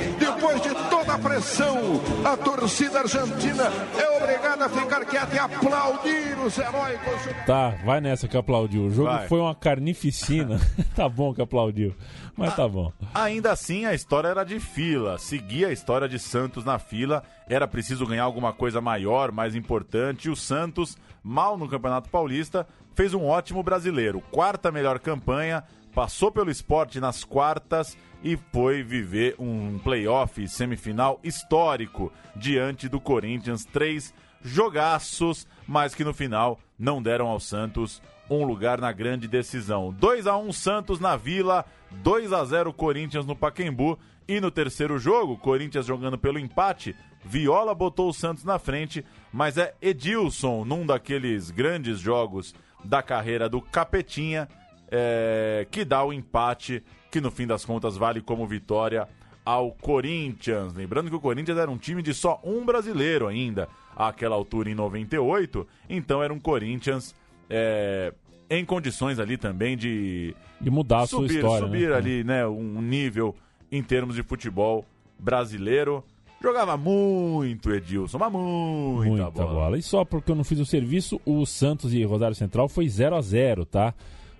Depois 0.51 0.61
de 0.63 0.89
toda 0.89 1.13
a 1.13 1.17
pressão, 1.17 1.77
a 2.25 2.35
torcida 2.35 2.99
argentina 2.99 3.71
é 3.97 4.17
obrigada 4.17 4.65
a 4.65 4.69
ficar 4.69 5.05
quieta 5.05 5.33
e 5.33 5.39
aplaudir 5.39 6.37
os 6.45 6.57
heróicos. 6.57 7.45
Tá, 7.45 7.69
vai 7.85 8.01
nessa 8.01 8.27
que 8.27 8.35
aplaudiu. 8.35 8.87
O 8.87 8.91
jogo 8.91 9.09
Vai. 9.09 9.29
foi 9.29 9.39
uma 9.39 9.55
carnificina. 9.55 10.59
tá 10.93 11.07
bom 11.07 11.33
que 11.33 11.41
aplaudiu, 11.41 11.95
mas 12.35 12.53
tá 12.53 12.67
bom. 12.67 12.91
Ainda 13.13 13.49
assim, 13.49 13.85
a 13.85 13.93
história 13.93 14.27
era 14.27 14.43
de 14.43 14.59
fila. 14.59 15.17
Seguia 15.17 15.69
a 15.69 15.71
história 15.71 16.09
de 16.09 16.19
Santos 16.19 16.65
na 16.65 16.77
fila. 16.77 17.23
Era 17.47 17.65
preciso 17.65 18.05
ganhar 18.05 18.23
alguma 18.23 18.51
coisa 18.51 18.81
maior, 18.81 19.31
mais 19.31 19.55
importante. 19.55 20.25
E 20.25 20.31
o 20.31 20.35
Santos, 20.35 20.97
mal 21.23 21.57
no 21.57 21.69
Campeonato 21.69 22.09
Paulista, 22.09 22.67
fez 22.93 23.13
um 23.13 23.25
ótimo 23.25 23.63
brasileiro. 23.63 24.21
Quarta 24.31 24.69
melhor 24.69 24.99
campanha, 24.99 25.63
passou 25.95 26.29
pelo 26.29 26.51
esporte 26.51 26.99
nas 26.99 27.23
quartas 27.23 27.97
e 28.23 28.37
foi 28.51 28.83
viver 28.83 29.35
um 29.39 29.79
playoff 29.79 30.47
semifinal 30.47 31.19
histórico 31.23 32.11
diante 32.35 32.87
do 32.87 32.99
Corinthians. 32.99 33.65
Três 33.65 34.13
jogaços, 34.41 35.47
mas 35.67 35.93
que 35.95 36.03
no 36.03 36.13
final 36.13 36.59
não 36.77 37.01
deram 37.01 37.27
ao 37.27 37.39
Santos 37.39 38.01
um 38.29 38.43
lugar 38.43 38.79
na 38.79 38.91
grande 38.91 39.27
decisão. 39.27 39.93
2 39.93 40.25
a 40.27 40.37
1 40.37 40.51
Santos 40.53 40.99
na 40.99 41.17
Vila, 41.17 41.65
2 41.91 42.31
a 42.31 42.45
0 42.45 42.71
Corinthians 42.73 43.25
no 43.25 43.35
Pacaembu 43.35 43.99
e 44.27 44.39
no 44.39 44.49
terceiro 44.49 44.97
jogo, 44.97 45.37
Corinthians 45.37 45.85
jogando 45.85 46.17
pelo 46.17 46.39
empate, 46.39 46.95
Viola 47.23 47.75
botou 47.75 48.09
o 48.09 48.13
Santos 48.13 48.43
na 48.43 48.57
frente, 48.57 49.05
mas 49.31 49.57
é 49.57 49.75
Edilson 49.81 50.63
num 50.63 50.85
daqueles 50.85 51.51
grandes 51.51 51.99
jogos 51.99 52.55
da 52.83 53.03
carreira 53.03 53.49
do 53.49 53.61
Capetinha 53.61 54.47
é, 54.91 55.65
que 55.71 55.85
dá 55.85 56.03
o 56.03 56.11
empate, 56.11 56.83
que 57.11 57.21
no 57.21 57.29
fim 57.29 57.45
das 57.45 57.65
contas 57.65 57.97
vale 57.97 58.21
como 58.21 58.47
vitória 58.47 59.07
ao 59.45 59.71
Corinthians. 59.71 60.73
Lembrando 60.73 61.09
que 61.09 61.15
o 61.15 61.19
Corinthians 61.19 61.57
era 61.57 61.69
um 61.69 61.77
time 61.77 62.01
de 62.01 62.13
só 62.13 62.39
um 62.43 62.65
brasileiro 62.65 63.27
ainda, 63.27 63.67
àquela 63.95 64.35
altura 64.35 64.69
em 64.69 64.75
98, 64.75 65.67
então 65.89 66.23
era 66.23 66.33
um 66.33 66.39
Corinthians 66.39 67.13
é, 67.49 68.13
em 68.49 68.63
condições 68.63 69.19
ali 69.19 69.37
também 69.37 69.75
de, 69.75 70.33
De 70.59 70.69
mudar 70.69 71.01
a 71.01 71.07
sua 71.07 71.21
subir, 71.21 71.35
história. 71.35 71.65
subir 71.65 71.89
né? 71.89 71.95
ali, 71.95 72.23
né, 72.23 72.47
um 72.47 72.81
nível 72.81 73.35
em 73.71 73.83
termos 73.83 74.15
de 74.15 74.23
futebol 74.23 74.85
brasileiro. 75.19 76.03
Jogava 76.41 76.75
muito, 76.75 77.71
Edilson, 77.71 78.17
mas 78.17 78.31
muita, 78.31 79.09
Muita 79.09 79.29
bola. 79.29 79.53
bola. 79.53 79.77
E 79.77 79.81
só 79.83 80.03
porque 80.03 80.31
eu 80.31 80.35
não 80.35 80.43
fiz 80.43 80.59
o 80.59 80.65
serviço, 80.65 81.21
o 81.23 81.45
Santos 81.45 81.93
e 81.93 82.03
Rosário 82.03 82.35
Central 82.35 82.67
foi 82.67 82.87
0 82.89 83.15
a 83.15 83.21
0 83.21 83.65
tá? 83.65 83.93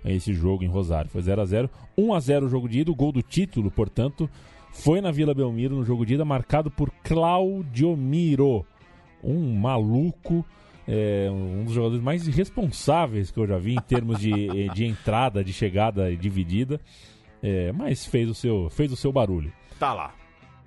Esse 0.04 0.32
jogo 0.32 0.64
em 0.64 0.68
Rosário. 0.68 1.10
Foi 1.10 1.22
0 1.22 1.40
a 1.40 1.44
0 1.44 1.70
1 1.96 2.14
a 2.14 2.20
0 2.20 2.46
o 2.46 2.48
jogo 2.48 2.68
de 2.68 2.80
ida, 2.80 2.90
o 2.90 2.94
gol 2.94 3.12
do 3.12 3.22
título, 3.22 3.70
portanto, 3.70 4.28
foi 4.72 5.00
na 5.00 5.10
Vila 5.10 5.34
Belmiro 5.34 5.76
no 5.76 5.84
jogo 5.84 6.04
de 6.04 6.14
ida, 6.14 6.24
marcado 6.24 6.70
por 6.70 6.90
Claudio 7.04 7.96
Miro. 7.96 8.64
Um 9.22 9.54
maluco, 9.54 10.44
é, 10.88 11.28
um 11.30 11.64
dos 11.64 11.74
jogadores 11.74 12.02
mais 12.02 12.26
irresponsáveis 12.26 13.30
que 13.30 13.38
eu 13.38 13.46
já 13.46 13.58
vi 13.58 13.74
em 13.74 13.80
termos 13.80 14.18
de, 14.18 14.68
de 14.74 14.84
entrada, 14.84 15.44
de 15.44 15.52
chegada 15.52 16.14
dividida. 16.16 16.80
É, 17.42 17.72
mas 17.72 18.06
fez 18.06 18.28
o 18.28 18.34
seu, 18.34 18.68
fez 18.70 18.92
o 18.92 18.96
seu 18.96 19.12
barulho. 19.12 19.52
Tá 19.78 19.92
lá. 19.92 20.14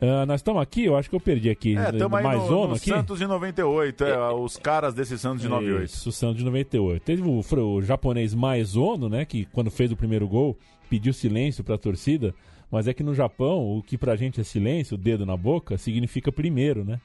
Ah, 0.02 0.26
nós 0.26 0.40
estamos 0.42 0.62
aqui, 0.62 0.86
eu 0.86 0.96
acho 0.98 1.10
que 1.10 1.16
eu 1.16 1.20
perdi 1.20 1.50
aqui. 1.50 1.78
É, 1.78 1.90
estamos 1.90 2.18
aí 2.18 2.24
mais 2.24 2.50
no, 2.50 2.68
no 2.68 2.76
aqui. 2.76 2.90
Santos 2.90 3.20
de 3.20 3.28
98, 3.28 4.04
é, 4.04 4.34
os 4.34 4.58
caras 4.58 4.94
desse 4.94 5.18
Santos 5.18 5.42
de 5.42 5.48
98. 5.48 5.86
Isso, 5.86 6.10
o 6.10 6.12
Santos 6.12 6.38
de 6.38 6.44
98. 6.44 7.04
Teve 7.04 7.22
o, 7.22 7.40
o 7.40 7.82
japonês 7.82 8.34
Maezono, 8.34 9.08
né, 9.08 9.26
que 9.26 9.46
quando 9.46 9.72
fez 9.72 9.92
o 9.92 9.96
primeiro 9.96 10.28
gol, 10.28 10.58
pediu 10.90 11.14
silêncio 11.14 11.64
para 11.64 11.76
a 11.76 11.78
torcida, 11.78 12.36
mas 12.70 12.88
é 12.88 12.94
que 12.94 13.04
no 13.04 13.14
Japão, 13.14 13.78
o 13.78 13.82
que 13.82 13.98
pra 13.98 14.16
gente 14.16 14.42
é 14.42 14.44
silêncio, 14.44 14.96
o 14.96 14.98
dedo 14.98 15.26
na 15.26 15.38
boca, 15.38 15.78
significa 15.78 16.32
primeiro, 16.32 16.84
né? 16.84 17.00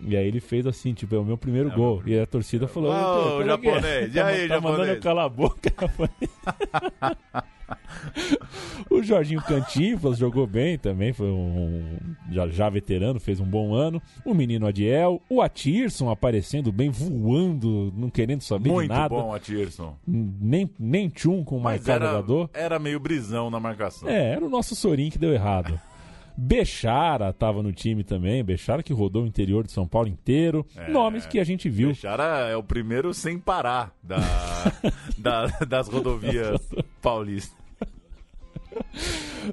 E 0.00 0.16
aí 0.16 0.26
ele 0.26 0.40
fez 0.40 0.66
assim, 0.66 0.92
tipo, 0.92 1.14
é 1.14 1.18
o 1.18 1.24
meu 1.24 1.38
primeiro 1.38 1.70
gol. 1.70 2.02
E 2.04 2.18
a 2.18 2.26
torcida 2.26 2.66
falou: 2.66 2.90
Ô, 2.92 2.94
"Pô, 2.94 3.30
como 3.30 3.42
é 3.42 3.44
é? 3.44 3.46
japonês, 3.46 4.14
e 4.14 4.20
aí, 4.20 4.48
tá 4.48 4.60
mandando 4.60 4.84
japonês?" 4.84 4.96
eu 4.96 5.00
calar 5.02 5.24
a 5.24 5.28
boca, 5.28 5.72
o 8.90 9.02
Jorginho 9.02 9.42
Cantinflas 9.42 10.18
jogou 10.18 10.46
bem 10.46 10.78
também, 10.78 11.12
foi 11.12 11.26
um 11.26 11.98
já, 12.30 12.48
já 12.48 12.68
veterano, 12.68 13.18
fez 13.20 13.40
um 13.40 13.44
bom 13.44 13.74
ano. 13.74 14.00
O 14.24 14.34
menino 14.34 14.66
Adiel, 14.66 15.20
o 15.28 15.40
Atirson 15.40 16.10
aparecendo 16.10 16.72
bem, 16.72 16.90
voando, 16.90 17.92
não 17.96 18.10
querendo 18.10 18.42
saber 18.42 18.70
Muito 18.70 18.90
de 18.90 18.96
nada. 18.96 19.08
bom, 19.14 19.34
Atirson. 19.34 19.96
Nem, 20.06 20.68
nem 20.78 21.08
tchum 21.08 21.44
com 21.44 21.58
Mas 21.58 21.88
era, 21.88 22.06
jogador. 22.06 22.50
era 22.52 22.78
meio 22.78 23.00
brisão 23.00 23.50
na 23.50 23.60
marcação. 23.60 24.08
É, 24.08 24.32
era 24.32 24.44
o 24.44 24.48
nosso 24.48 24.74
Sorin 24.74 25.10
que 25.10 25.18
deu 25.18 25.32
errado. 25.32 25.78
Bechara 26.36 27.30
estava 27.30 27.62
no 27.62 27.72
time 27.72 28.02
também, 28.02 28.42
Bechara 28.44 28.82
que 28.82 28.92
rodou 28.92 29.22
o 29.22 29.26
interior 29.26 29.64
de 29.64 29.72
São 29.72 29.86
Paulo 29.86 30.08
inteiro. 30.08 30.66
É. 30.76 30.90
Nomes 30.90 31.26
que 31.26 31.38
a 31.38 31.44
gente 31.44 31.68
viu. 31.68 31.88
Bechara 31.88 32.48
é 32.48 32.56
o 32.56 32.62
primeiro 32.62 33.14
sem 33.14 33.38
parar 33.38 33.94
da, 34.02 34.18
da- 35.16 35.46
das 35.66 35.88
rodovias 35.88 36.60
paulistas. 37.00 37.56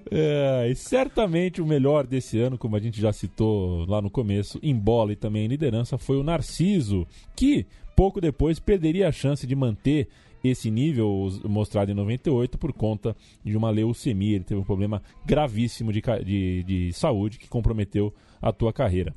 É, 0.09 0.67
e 0.69 0.75
certamente 0.75 1.61
o 1.61 1.65
melhor 1.65 2.07
desse 2.07 2.39
ano, 2.39 2.57
como 2.57 2.75
a 2.75 2.79
gente 2.79 2.99
já 2.99 3.11
citou 3.13 3.85
lá 3.85 4.01
no 4.01 4.09
começo, 4.09 4.59
em 4.63 4.75
bola 4.75 5.11
e 5.13 5.15
também 5.15 5.45
em 5.45 5.49
liderança, 5.49 5.97
foi 5.97 6.17
o 6.17 6.23
Narciso, 6.23 7.05
que 7.35 7.65
pouco 7.95 8.19
depois 8.21 8.57
perderia 8.59 9.07
a 9.07 9.11
chance 9.11 9.45
de 9.45 9.55
manter 9.55 10.07
esse 10.43 10.71
nível 10.71 11.29
mostrado 11.45 11.91
em 11.91 11.93
98 11.93 12.57
por 12.57 12.73
conta 12.73 13.15
de 13.43 13.55
uma 13.55 13.69
leucemia. 13.69 14.35
Ele 14.35 14.43
teve 14.43 14.59
um 14.59 14.63
problema 14.63 15.01
gravíssimo 15.25 15.91
de, 15.93 16.01
de, 16.23 16.63
de 16.63 16.93
saúde 16.93 17.37
que 17.37 17.47
comprometeu 17.47 18.13
a 18.41 18.51
tua 18.51 18.73
carreira. 18.73 19.13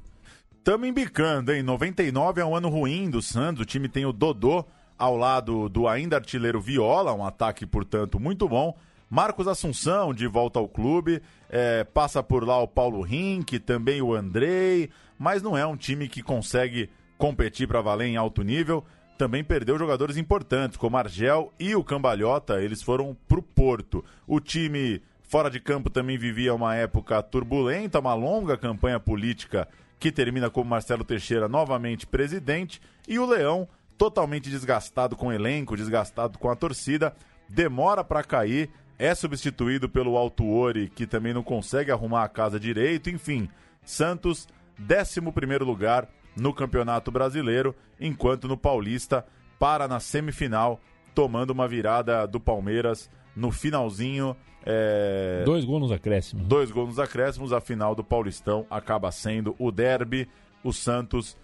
Tamo 0.63 0.87
embicando, 0.87 1.53
hein? 1.53 1.63
99 1.63 2.41
é 2.41 2.45
um 2.45 2.57
ano 2.57 2.69
ruim 2.69 3.11
do 3.11 3.21
Santos. 3.21 3.63
O 3.63 3.67
time 3.67 3.89
tem 3.89 4.07
o 4.07 4.13
Dodô 4.13 4.65
ao 4.99 5.17
lado 5.17 5.69
do 5.69 5.87
ainda 5.89 6.17
artilheiro 6.17 6.61
Viola, 6.61 7.13
um 7.13 7.25
ataque, 7.25 7.67
portanto, 7.67 8.19
muito 8.19 8.49
bom. 8.49 8.75
Marcos 9.11 9.47
Assunção 9.47 10.15
de 10.15 10.27
volta 10.27 10.59
ao 10.59 10.69
clube. 10.69 11.21
é, 11.51 11.85
passa 11.85 12.23
por 12.23 12.47
lá 12.47 12.59
o 12.61 12.67
Paulo 12.67 13.03
Rink, 13.03 13.59
também 13.59 14.01
o 14.01 14.15
Andrei. 14.15 14.91
Mas 15.19 15.43
não 15.43 15.57
é 15.57 15.67
um 15.67 15.77
time 15.77 16.09
que 16.09 16.23
consegue 16.23 16.89
competir 17.17 17.69
para 17.69 17.81
valer 17.81 18.07
em 18.07 18.17
alto 18.17 18.43
nível. 18.43 18.85
Também 19.17 19.45
perdeu 19.45 19.79
jogadores 19.79 20.17
importantes, 20.17 20.77
como 20.77 20.97
Argel 20.97 21.53
e 21.59 21.75
o 21.75 21.85
Cambalhota. 21.85 22.61
Eles 22.61 22.83
foram 22.83 23.17
pro 23.29 23.43
Porto. 23.43 24.05
O 24.27 24.41
time 24.41 25.01
fora 25.23 25.51
de 25.51 25.61
campo 25.61 25.91
também 25.91 26.19
vivia 26.19 26.55
uma 26.55 26.75
época 26.75 27.23
turbulenta, 27.23 28.01
uma 28.01 28.15
longa 28.15 28.57
campanha 28.57 29.01
política 29.01 29.69
que 29.99 30.13
termina 30.13 30.51
com 30.51 30.63
Marcelo 30.65 31.05
Teixeira 31.05 31.49
novamente 31.49 32.07
presidente, 32.07 32.81
e 33.09 33.19
o 33.19 33.25
Leão, 33.25 33.67
totalmente 33.97 34.51
desgastado 34.51 35.17
com 35.17 35.29
o 35.29 35.33
elenco, 35.33 35.77
desgastado 35.77 36.39
com 36.39 36.51
a 36.51 36.57
torcida, 36.57 37.15
demora 37.49 38.05
para 38.05 38.23
cair, 38.23 38.69
é 38.99 39.15
substituído 39.15 39.89
pelo 39.89 40.17
Altuori, 40.17 40.89
que 40.89 41.07
também 41.07 41.33
não 41.33 41.43
consegue 41.43 41.91
arrumar 41.91 42.25
a 42.25 42.29
casa 42.29 42.61
direito, 42.61 43.09
enfim, 43.09 43.49
Santos, 43.83 44.47
11 44.79 45.21
lugar 45.65 46.09
no 46.37 46.53
Campeonato 46.53 47.11
Brasileiro, 47.11 47.75
enquanto 48.01 48.49
no 48.49 48.57
Paulista 48.57 49.25
para 49.59 49.87
na 49.87 50.01
semifinal, 50.01 50.81
tomando 51.15 51.51
uma 51.51 51.69
virada 51.69 52.27
do 52.27 52.41
Palmeiras 52.41 53.09
no 53.37 53.51
finalzinho. 53.51 54.37
é, 54.65 55.43
Dois 55.45 55.65
gols 55.65 55.83
nos 55.83 55.93
acréscimos. 55.93 56.47
Dois 56.47 56.71
gols 56.71 56.89
nos 56.89 56.99
acréscimos, 56.99 57.53
a 57.53 57.61
final 57.61 57.95
do 57.95 58.05
Paulistão 58.05 58.67
acaba 58.71 59.11
sendo 59.13 59.55
o 59.59 59.71
derby. 59.71 60.29
O 60.63 60.73
Santos 60.73 61.37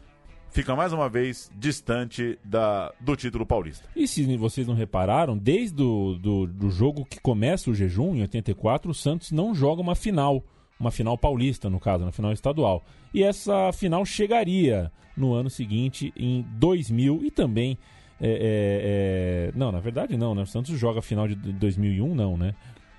fica 0.51 0.75
mais 0.75 0.93
uma 0.93 1.09
vez 1.09 1.51
distante 1.55 2.39
da, 2.45 2.93
do 3.01 3.15
título 3.17 3.47
paulista. 3.47 3.89
E 3.95 4.07
se 4.09 4.37
vocês 4.37 4.67
não 4.67 4.75
repararam, 4.75 5.37
desde 5.37 5.83
o 5.83 6.15
do, 6.15 6.47
do 6.47 6.71
jogo 6.71 7.05
que 7.05 7.21
começa 7.21 7.71
o 7.71 7.75
jejum, 7.75 8.15
em 8.15 8.23
84, 8.23 8.91
o 8.91 8.95
Santos 8.95 9.31
não 9.31 9.55
joga 9.55 9.81
uma 9.81 9.95
final. 9.95 10.43
Uma 10.81 10.91
final 10.91 11.19
paulista, 11.19 11.69
no 11.69 11.79
caso, 11.79 12.07
na 12.07 12.11
final 12.11 12.33
estadual. 12.33 12.83
E 13.13 13.23
essa 13.23 13.71
final 13.71 14.05
chegaria 14.07 14.91
no 15.15 15.35
ano 15.35 15.51
seguinte, 15.51 16.13
em 16.17 16.43
2000, 16.53 17.21
e 17.23 17.31
também. 17.31 17.77
é, 18.21 18.29
é, 18.29 19.51
é, 19.51 19.53
Não, 19.55 19.71
na 19.71 19.79
verdade 19.79 20.17
não, 20.17 20.35
né? 20.35 20.43
O 20.43 20.47
Santos 20.47 20.79
joga 20.79 21.01
a 21.01 21.03
final 21.03 21.29
de 21.29 21.35
2001, 21.35 22.15
não, 22.15 22.37
né? 22.37 22.55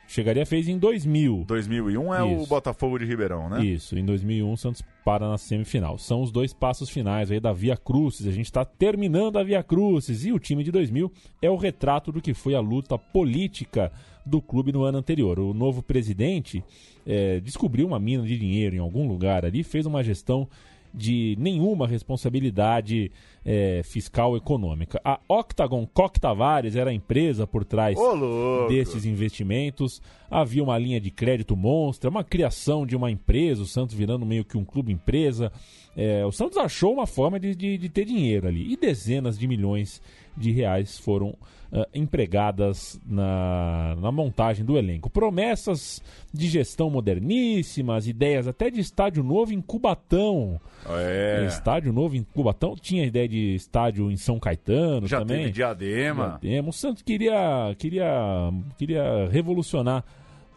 Chegaria 0.08 0.46
fez 0.46 0.68
em 0.68 0.78
2000. 0.78 1.46
2001 1.48 2.14
é 2.14 2.22
o 2.22 2.42
Isso. 2.42 2.50
Botafogo 2.50 3.00
de 3.00 3.06
Ribeirão, 3.06 3.50
né? 3.50 3.64
Isso, 3.64 3.98
em 3.98 4.04
2001 4.04 4.52
o 4.52 4.58
Santos 4.58 4.84
para 5.06 5.30
na 5.30 5.38
semifinal. 5.38 5.98
São 5.98 6.22
os 6.22 6.34
dois 6.34 6.54
passos 6.54 6.90
finais 6.90 7.32
aí 7.32 7.40
da 7.40 7.54
Via 7.54 7.78
Crucis. 7.78 8.28
A 8.28 8.32
gente 8.32 8.48
está 8.48 8.66
terminando 8.66 9.40
a 9.40 9.44
Via 9.44 9.64
Crucis 9.64 10.26
e 10.26 10.34
o 10.34 10.38
time 10.38 10.66
de 10.66 10.72
2000 10.72 11.10
é 11.42 11.50
o 11.50 11.56
retrato 11.56 12.12
do 12.12 12.22
que 12.22 12.34
foi 12.34 12.54
a 12.54 12.60
luta 12.60 12.98
política 12.98 13.90
do 14.26 14.42
clube 14.42 14.72
no 14.72 14.84
ano 14.84 14.98
anterior. 14.98 15.40
O 15.40 15.54
novo 15.54 15.82
presidente 15.82 16.64
eh, 17.06 17.40
descobriu 17.40 17.88
uma 17.88 18.00
mina 18.00 18.24
de 18.24 18.38
dinheiro 18.38 18.76
em 18.76 18.80
algum 18.80 19.08
lugar 19.08 19.46
ali, 19.46 19.64
fez 19.64 19.86
uma 19.86 20.04
gestão 20.04 20.48
de 20.94 21.38
nenhuma 21.40 21.88
responsabilidade 21.88 23.12
eh, 23.46 23.82
fiscal 23.84 24.36
econômica. 24.36 25.00
A 25.04 25.20
Octagon 25.28 25.88
Koch 25.88 26.20
Tavares 26.20 26.76
era 26.76 26.90
a 26.90 26.94
empresa 26.94 27.48
por 27.48 27.64
trás 27.64 27.98
Ô, 27.98 28.68
desses 28.68 29.06
investimentos. 29.06 30.02
Havia 30.30 30.64
uma 30.64 30.78
linha 30.78 31.00
de 31.00 31.10
crédito 31.10 31.56
monstra, 31.56 32.10
uma 32.10 32.24
criação 32.24 32.86
de 32.86 32.96
uma 32.96 33.10
empresa, 33.10 33.64
o 33.64 33.68
Santos 33.68 33.96
virando 33.96 34.26
meio 34.26 34.44
que 34.44 34.58
um 34.58 34.66
clube 34.66 34.92
empresa. 34.92 35.52
É, 35.96 36.26
o 36.26 36.32
Santos 36.32 36.58
achou 36.58 36.94
uma 36.94 37.08
forma 37.08 37.40
de, 37.40 37.56
de, 37.56 37.78
de 37.78 37.90
ter 37.90 38.06
dinheiro 38.06 38.48
ali. 38.48 38.72
E 38.72 38.76
dezenas 38.76 39.38
de 39.38 39.48
milhões 39.48 40.02
de 40.36 40.52
reais 40.52 40.98
foram 40.98 41.36
ah, 41.74 41.88
empregadas 41.94 43.00
na, 43.06 43.96
na 44.00 44.12
montagem 44.12 44.66
do 44.66 44.78
elenco. 44.78 45.10
Promessas 45.10 46.02
de 46.34 46.48
gestão 46.48 46.90
moderníssimas, 46.90 48.08
ideias 48.08 48.48
até 48.48 48.70
de 48.70 48.80
estádio 48.80 49.24
novo 49.24 49.54
em 49.54 49.62
Cubatão. 49.62 50.60
É. 50.88 51.46
Estádio 51.48 51.94
novo 51.94 52.16
em 52.16 52.24
Cubatão. 52.24 52.76
Tinha 52.76 53.06
ideia 53.06 53.28
de 53.28 53.56
estádio 53.56 54.10
em 54.12 54.18
São 54.18 54.40
Caetano 54.40 55.08
Já 55.08 55.20
também. 55.20 55.40
teve 55.40 55.52
Diadema. 55.52 56.40
Diadema. 56.42 56.70
O 56.70 56.74
Santos 56.74 57.02
queria, 57.04 57.74
queria, 57.78 58.52
queria 58.78 59.28
revolucionar 59.30 60.04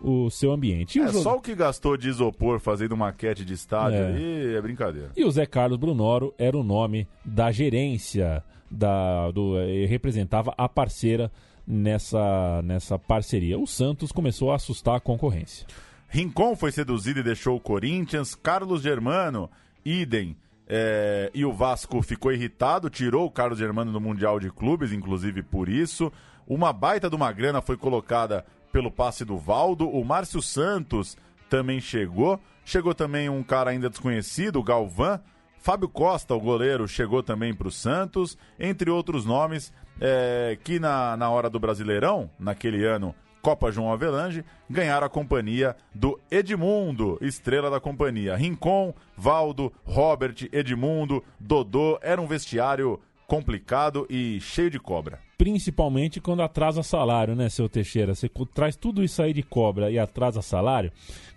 o 0.00 0.28
seu 0.30 0.52
ambiente. 0.52 0.98
E 0.98 1.00
o 1.00 1.04
É 1.04 1.12
jo- 1.12 1.22
só 1.22 1.36
o 1.36 1.40
que 1.40 1.54
gastou 1.54 1.96
de 1.96 2.08
isopor 2.08 2.58
fazendo 2.60 2.94
maquete 2.96 3.42
de 3.44 3.54
estádio 3.54 3.98
É. 3.98 4.06
aí 4.08 4.54
é 4.56 4.60
brincadeira. 4.60 5.10
E 5.16 5.24
o 5.24 5.30
Zé 5.30 5.46
Carlos 5.46 5.78
Brunoro 5.78 6.34
era 6.38 6.56
o 6.58 6.62
nome 6.62 7.06
da 7.24 7.50
gerência, 7.50 8.42
da, 8.70 9.30
do, 9.30 9.58
eh, 9.58 9.86
representava 9.86 10.54
a 10.56 10.68
parceira 10.68 11.30
nessa, 11.66 12.62
nessa 12.62 12.98
parceria. 12.98 13.58
O 13.58 13.66
Santos 13.66 14.12
começou 14.12 14.52
a 14.52 14.56
assustar 14.56 14.96
a 14.96 15.00
concorrência. 15.00 15.66
Rincon 16.08 16.54
foi 16.54 16.70
seduzido 16.70 17.20
e 17.20 17.22
deixou 17.22 17.56
o 17.56 17.60
Corinthians. 17.60 18.34
Carlos 18.34 18.82
Germano, 18.82 19.50
idem. 19.84 20.36
é, 20.66 21.30
e 21.34 21.44
o 21.44 21.52
Vasco 21.52 22.00
ficou 22.02 22.32
irritado, 22.32 22.88
tirou 22.88 23.26
o 23.26 23.30
Carlos 23.30 23.58
Germano 23.58 23.92
do 23.92 24.00
Mundial 24.00 24.40
de 24.40 24.50
Clubes, 24.50 24.92
inclusive 24.92 25.42
por 25.42 25.68
isso. 25.68 26.10
Uma 26.46 26.72
baita 26.72 27.10
de 27.10 27.16
uma 27.16 27.32
grana 27.32 27.60
foi 27.60 27.76
colocada 27.76 28.44
pelo 28.72 28.90
passe 28.90 29.24
do 29.24 29.36
Valdo. 29.36 29.88
O 29.88 30.04
Márcio 30.04 30.40
Santos 30.40 31.16
também 31.48 31.80
chegou. 31.80 32.40
Chegou 32.64 32.94
também 32.94 33.28
um 33.28 33.42
cara 33.42 33.70
ainda 33.70 33.90
desconhecido, 33.90 34.58
o 34.58 34.62
Galvão. 34.62 35.20
Fábio 35.64 35.88
Costa, 35.88 36.34
o 36.34 36.40
goleiro, 36.40 36.86
chegou 36.86 37.22
também 37.22 37.54
para 37.54 37.66
o 37.66 37.72
Santos, 37.72 38.36
entre 38.60 38.90
outros 38.90 39.24
nomes 39.24 39.72
é, 39.98 40.58
que 40.62 40.78
na, 40.78 41.16
na 41.16 41.30
hora 41.30 41.48
do 41.48 41.58
Brasileirão, 41.58 42.28
naquele 42.38 42.84
ano, 42.84 43.14
Copa 43.40 43.72
João 43.72 43.90
Avelange, 43.90 44.44
ganharam 44.68 45.06
a 45.06 45.08
companhia 45.08 45.74
do 45.94 46.20
Edmundo, 46.30 47.16
estrela 47.22 47.70
da 47.70 47.80
companhia. 47.80 48.36
Rincon, 48.36 48.92
Valdo, 49.16 49.72
Robert, 49.86 50.34
Edmundo, 50.52 51.24
Dodô, 51.40 51.98
era 52.02 52.20
um 52.20 52.26
vestiário 52.26 53.00
complicado 53.26 54.06
e 54.10 54.38
cheio 54.42 54.70
de 54.70 54.78
cobra. 54.78 55.18
Principalmente 55.38 56.20
quando 56.20 56.42
atrasa 56.42 56.82
salário, 56.82 57.34
né, 57.34 57.48
seu 57.48 57.70
Teixeira? 57.70 58.14
Você 58.14 58.30
traz 58.52 58.76
tudo 58.76 59.02
isso 59.02 59.22
aí 59.22 59.32
de 59.32 59.42
cobra 59.42 59.90
e 59.90 59.98
atrasa 59.98 60.42
salário, 60.42 60.92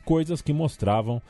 coisas 0.08 0.42
que 0.42 0.54
mostravam 0.54 1.22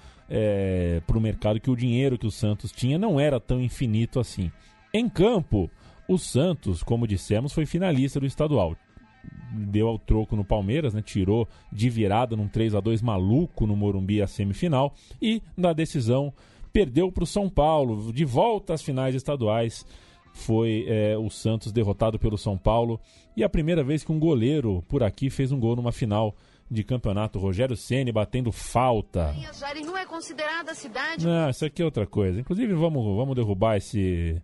para 1.07 1.17
o 1.17 1.21
mercado 1.21 1.59
que 1.59 1.71
o 1.71 1.75
dinheiro 1.75 2.17
que 2.17 2.27
o 2.27 2.31
Santos 2.31 2.71
tinha 2.71 2.97
não 2.99 3.19
era 3.19 3.39
tão 3.39 3.59
infinito 3.59 4.19
assim. 4.19 4.51
Em 4.93 5.09
campo, 5.09 5.67
o 6.07 6.17
Santos, 6.17 6.83
como 6.83 7.07
dissemos, 7.07 7.53
foi 7.53 7.65
finalista 7.65 8.19
do 8.19 8.25
estadual. 8.25 8.75
Deu 9.51 9.87
ao 9.87 9.97
troco 9.97 10.35
no 10.35 10.45
Palmeiras, 10.45 10.93
né? 10.93 11.01
tirou 11.01 11.47
de 11.71 11.89
virada 11.89 12.35
num 12.35 12.47
3 12.47 12.75
a 12.75 12.79
2 12.79 13.01
maluco 13.01 13.65
no 13.65 13.75
Morumbi 13.75 14.21
a 14.21 14.27
semifinal 14.27 14.93
e 15.19 15.41
na 15.55 15.73
decisão 15.73 16.31
perdeu 16.71 17.11
para 17.11 17.23
o 17.23 17.27
São 17.27 17.49
Paulo, 17.49 18.13
de 18.13 18.23
volta 18.23 18.73
às 18.73 18.83
finais 18.83 19.15
estaduais 19.15 19.85
foi 20.37 20.85
é, 20.87 21.17
o 21.17 21.29
Santos 21.29 21.71
derrotado 21.71 22.19
pelo 22.19 22.37
São 22.37 22.57
Paulo 22.57 22.99
e 23.35 23.43
a 23.43 23.49
primeira 23.49 23.83
vez 23.83 24.03
que 24.03 24.11
um 24.11 24.19
goleiro 24.19 24.83
por 24.87 25.01
aqui 25.01 25.29
fez 25.29 25.51
um 25.51 25.59
gol 25.59 25.75
numa 25.75 25.91
final 25.91 26.35
de 26.69 26.83
campeonato. 26.83 27.39
Rogério 27.39 27.75
Ceni 27.75 28.11
batendo 28.11 28.51
falta. 28.51 29.33
Jari 29.53 29.83
não 29.83 29.97
é 29.97 30.05
considerada 30.05 30.73
cidade. 30.73 31.25
Não, 31.25 31.49
isso 31.49 31.65
aqui 31.65 31.81
é 31.81 31.85
outra 31.85 32.05
coisa. 32.05 32.39
Inclusive, 32.39 32.73
vamos, 32.73 33.03
vamos 33.15 33.35
derrubar 33.35 33.77
esse. 33.77 34.41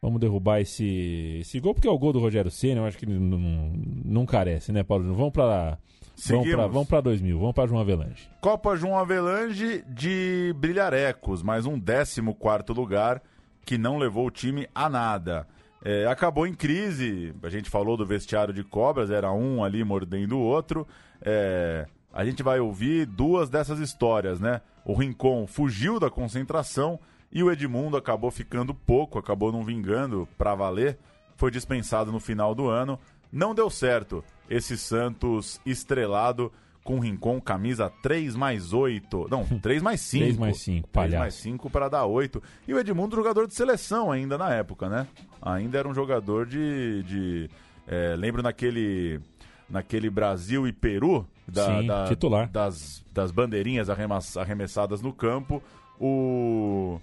Vamos 0.00 0.20
derrubar 0.20 0.60
esse, 0.60 1.38
esse 1.40 1.58
gol, 1.58 1.74
porque 1.74 1.88
é 1.88 1.90
o 1.90 1.98
gol 1.98 2.12
do 2.12 2.20
Rogério 2.20 2.50
Ceni, 2.50 2.76
eu 2.76 2.84
acho 2.84 2.98
que 2.98 3.06
ele 3.06 3.18
não, 3.18 3.72
não 4.04 4.26
carece, 4.26 4.70
né, 4.70 4.82
Paulo? 4.82 5.14
Vamos 5.14 5.32
pra. 5.32 5.44
Vamos 5.44 5.78
pra, 5.78 6.38
Seguimos. 6.44 6.72
vamos 6.72 6.88
pra 6.88 7.00
2000, 7.00 7.38
vamos 7.38 7.54
pra 7.54 7.66
João 7.66 7.80
Avelange. 7.80 8.28
Copa 8.40 8.76
João 8.76 8.98
Avelange 8.98 9.84
de 9.88 10.54
Brilharecos, 10.56 11.42
mais 11.42 11.66
um 11.66 11.78
14 11.78 12.20
lugar 12.68 13.22
que 13.66 13.76
não 13.76 13.98
levou 13.98 14.26
o 14.26 14.30
time 14.30 14.66
a 14.74 14.88
nada. 14.88 15.46
É, 15.84 16.06
acabou 16.06 16.46
em 16.46 16.54
crise, 16.54 17.34
a 17.42 17.48
gente 17.48 17.70
falou 17.70 17.96
do 17.96 18.06
vestiário 18.06 18.52
de 18.52 18.64
cobras, 18.64 19.10
era 19.10 19.30
um 19.32 19.62
ali 19.62 19.84
mordendo 19.84 20.36
o 20.36 20.40
outro. 20.40 20.86
É, 21.20 21.86
a 22.12 22.24
gente 22.24 22.42
vai 22.42 22.58
ouvir 22.60 23.06
duas 23.06 23.48
dessas 23.50 23.78
histórias, 23.78 24.40
né? 24.40 24.60
O 24.84 24.94
Rincon 24.94 25.46
fugiu 25.46 26.00
da 26.00 26.08
concentração 26.08 26.98
e 27.30 27.42
o 27.42 27.50
Edmundo 27.50 27.96
acabou 27.96 28.30
ficando 28.30 28.74
pouco, 28.74 29.18
acabou 29.18 29.52
não 29.52 29.62
vingando 29.62 30.26
pra 30.38 30.54
valer. 30.54 30.98
Foi 31.36 31.50
dispensado 31.50 32.10
no 32.10 32.18
final 32.18 32.54
do 32.54 32.68
ano. 32.68 32.98
Não 33.30 33.54
deu 33.54 33.68
certo 33.68 34.24
esse 34.48 34.78
Santos 34.78 35.60
estrelado 35.66 36.50
com 36.86 37.00
Rincon, 37.00 37.40
camisa 37.40 37.90
3 38.02 38.34
mais 38.36 38.72
8. 38.72 39.26
Não, 39.30 39.44
3 39.60 39.82
mais 39.82 40.00
5. 40.00 40.22
3 40.24 40.38
mais 40.38 40.60
5, 40.62 40.88
3 40.88 40.92
palhaço. 40.92 41.18
mais 41.20 41.34
5 41.34 41.68
para 41.70 41.88
dar 41.88 42.06
8. 42.06 42.42
E 42.66 42.72
o 42.72 42.78
Edmundo, 42.78 43.16
jogador 43.16 43.46
de 43.46 43.54
seleção 43.54 44.10
ainda 44.10 44.38
na 44.38 44.54
época, 44.54 44.88
né? 44.88 45.06
Ainda 45.42 45.78
era 45.78 45.88
um 45.88 45.92
jogador 45.94 46.46
de. 46.46 47.02
de 47.02 47.50
é, 47.86 48.14
lembro 48.16 48.42
naquele. 48.42 49.20
Naquele 49.68 50.08
Brasil 50.08 50.64
e 50.68 50.72
Peru, 50.72 51.26
da, 51.48 51.80
Sim, 51.80 51.86
da- 51.88 52.06
titular. 52.06 52.48
Das, 52.48 53.04
das 53.12 53.32
bandeirinhas 53.32 53.88
arremessadas 53.90 55.02
no 55.02 55.12
campo, 55.12 55.60
o, 55.98 57.00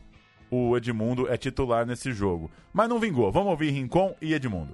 o 0.50 0.78
Edmundo 0.78 1.28
é 1.28 1.36
titular 1.36 1.86
nesse 1.86 2.14
jogo. 2.14 2.50
Mas 2.72 2.88
não 2.88 3.00
vingou. 3.00 3.30
Vamos 3.34 3.50
ouvir 3.50 3.72
Rincon 3.72 4.16
e 4.22 4.34
Edmundo. 4.34 4.74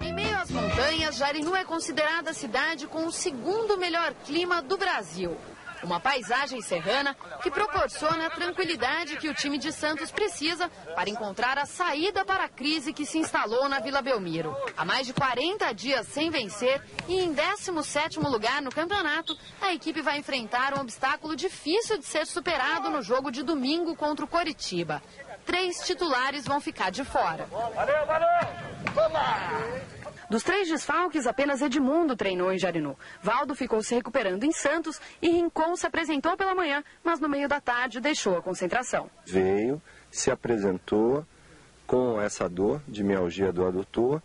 Em 0.00 0.12
meio 0.12 0.36
às 0.38 0.50
montanhas, 0.50 1.16
Jarinu 1.16 1.54
é 1.54 1.64
considerada 1.64 2.30
a 2.30 2.34
cidade 2.34 2.86
com 2.86 3.06
o 3.06 3.12
segundo 3.12 3.76
melhor 3.76 4.14
clima 4.24 4.62
do 4.62 4.76
Brasil. 4.76 5.36
Uma 5.82 5.98
paisagem 5.98 6.60
serrana 6.60 7.16
que 7.42 7.50
proporciona 7.50 8.26
a 8.26 8.30
tranquilidade 8.30 9.16
que 9.16 9.28
o 9.28 9.34
time 9.34 9.56
de 9.56 9.72
Santos 9.72 10.10
precisa 10.10 10.68
para 10.94 11.08
encontrar 11.08 11.58
a 11.58 11.64
saída 11.64 12.22
para 12.22 12.44
a 12.44 12.48
crise 12.48 12.92
que 12.92 13.06
se 13.06 13.18
instalou 13.18 13.66
na 13.66 13.80
Vila 13.80 14.02
Belmiro. 14.02 14.54
Há 14.76 14.84
mais 14.84 15.06
de 15.06 15.14
40 15.14 15.72
dias 15.72 16.06
sem 16.06 16.30
vencer 16.30 16.82
e 17.08 17.20
em 17.20 17.34
17º 17.34 18.22
lugar 18.28 18.60
no 18.60 18.70
campeonato, 18.70 19.36
a 19.60 19.72
equipe 19.72 20.02
vai 20.02 20.18
enfrentar 20.18 20.76
um 20.76 20.82
obstáculo 20.82 21.34
difícil 21.34 21.96
de 21.96 22.04
ser 22.04 22.26
superado 22.26 22.90
no 22.90 23.00
jogo 23.00 23.30
de 23.30 23.42
domingo 23.42 23.96
contra 23.96 24.24
o 24.24 24.28
Coritiba. 24.28 25.02
Três 25.44 25.78
titulares 25.86 26.44
vão 26.44 26.60
ficar 26.60 26.90
de 26.90 27.04
fora. 27.04 27.46
Valeu, 27.46 28.06
valeu! 28.06 28.30
Dos 30.30 30.44
três 30.44 30.68
desfalques, 30.68 31.26
apenas 31.26 31.60
Edmundo 31.60 32.14
treinou 32.14 32.52
em 32.52 32.58
Jarinu. 32.58 32.96
Valdo 33.20 33.52
ficou 33.52 33.82
se 33.82 33.96
recuperando 33.96 34.44
em 34.44 34.52
Santos 34.52 35.00
e 35.20 35.28
Rincon 35.28 35.74
se 35.74 35.88
apresentou 35.88 36.36
pela 36.36 36.54
manhã, 36.54 36.84
mas 37.02 37.18
no 37.18 37.28
meio 37.28 37.48
da 37.48 37.60
tarde 37.60 38.00
deixou 38.00 38.38
a 38.38 38.42
concentração. 38.42 39.10
veio, 39.26 39.82
se 40.08 40.30
apresentou 40.30 41.26
com 41.84 42.20
essa 42.20 42.48
dor 42.48 42.80
de 42.86 43.02
mialgia 43.02 43.52
do 43.52 43.66
adutor 43.66 44.22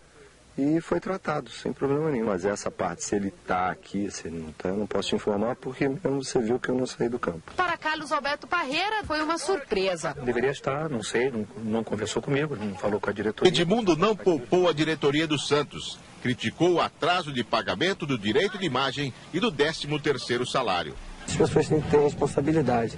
e 0.57 0.79
foi 0.79 0.99
tratado 0.99 1.49
sem 1.49 1.73
problema 1.73 2.09
nenhum. 2.09 2.27
Mas 2.27 2.45
essa 2.45 2.71
parte, 2.71 3.03
se 3.03 3.15
ele 3.15 3.27
está 3.27 3.69
aqui, 3.69 4.09
se 4.09 4.27
ele 4.27 4.39
não 4.39 4.49
está, 4.49 4.69
eu 4.69 4.77
não 4.77 4.87
posso 4.87 5.09
te 5.09 5.15
informar 5.15 5.55
porque 5.55 5.87
mesmo 5.87 6.23
você 6.23 6.39
viu 6.39 6.59
que 6.59 6.69
eu 6.69 6.75
não 6.75 6.85
saí 6.85 7.09
do 7.09 7.19
campo. 7.19 7.51
Para 7.55 7.77
Carlos 7.77 8.11
Alberto 8.11 8.47
Parreira, 8.47 9.03
foi 9.05 9.21
uma 9.21 9.37
surpresa. 9.37 10.15
Deveria 10.23 10.51
estar, 10.51 10.89
não 10.89 11.03
sei, 11.03 11.29
não, 11.29 11.45
não 11.63 11.83
conversou 11.83 12.21
comigo, 12.21 12.55
não 12.55 12.75
falou 12.75 12.99
com 12.99 13.09
a 13.09 13.13
diretoria. 13.13 13.49
Edmundo 13.49 13.95
não 13.95 14.15
poupou 14.15 14.69
a 14.69 14.73
diretoria 14.73 15.27
do 15.27 15.37
Santos. 15.37 15.99
Criticou 16.21 16.73
o 16.73 16.81
atraso 16.81 17.31
de 17.31 17.43
pagamento 17.43 18.05
do 18.05 18.17
direito 18.17 18.57
de 18.57 18.65
imagem 18.65 19.13
e 19.33 19.39
do 19.39 19.51
13º 19.51 20.45
salário. 20.45 20.95
As 21.27 21.35
pessoas 21.35 21.67
têm 21.67 21.81
que 21.81 21.89
ter 21.89 21.99
responsabilidade. 21.99 22.97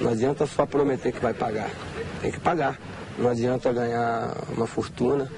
Não 0.00 0.10
adianta 0.10 0.46
só 0.46 0.66
prometer 0.66 1.12
que 1.12 1.20
vai 1.20 1.34
pagar. 1.34 1.70
Tem 2.20 2.30
que 2.30 2.40
pagar. 2.40 2.78
Não 3.18 3.28
adianta 3.28 3.72
ganhar 3.72 4.36
uma 4.56 4.66
fortuna 4.66 5.30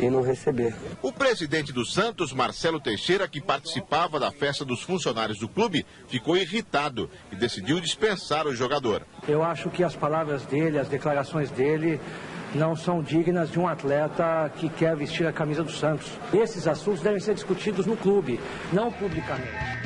e 0.00 0.10
não 0.10 0.22
receber. 0.22 0.74
O 1.02 1.12
presidente 1.12 1.72
do 1.72 1.84
Santos, 1.84 2.32
Marcelo 2.32 2.80
Teixeira, 2.80 3.28
que 3.28 3.40
participava 3.40 4.18
da 4.18 4.30
festa 4.30 4.64
dos 4.64 4.82
funcionários 4.82 5.38
do 5.38 5.48
clube, 5.48 5.84
ficou 6.08 6.36
irritado 6.36 7.10
e 7.32 7.36
decidiu 7.36 7.80
dispensar 7.80 8.46
o 8.46 8.54
jogador. 8.54 9.02
Eu 9.26 9.42
acho 9.42 9.70
que 9.70 9.82
as 9.82 9.96
palavras 9.96 10.44
dele, 10.44 10.78
as 10.78 10.88
declarações 10.88 11.50
dele, 11.50 12.00
não 12.54 12.74
são 12.74 13.02
dignas 13.02 13.50
de 13.50 13.58
um 13.58 13.68
atleta 13.68 14.50
que 14.56 14.68
quer 14.68 14.96
vestir 14.96 15.26
a 15.26 15.32
camisa 15.32 15.62
do 15.62 15.72
Santos. 15.72 16.10
Esses 16.32 16.66
assuntos 16.66 17.02
devem 17.02 17.20
ser 17.20 17.34
discutidos 17.34 17.86
no 17.86 17.96
clube, 17.96 18.40
não 18.72 18.90
publicamente. 18.90 19.78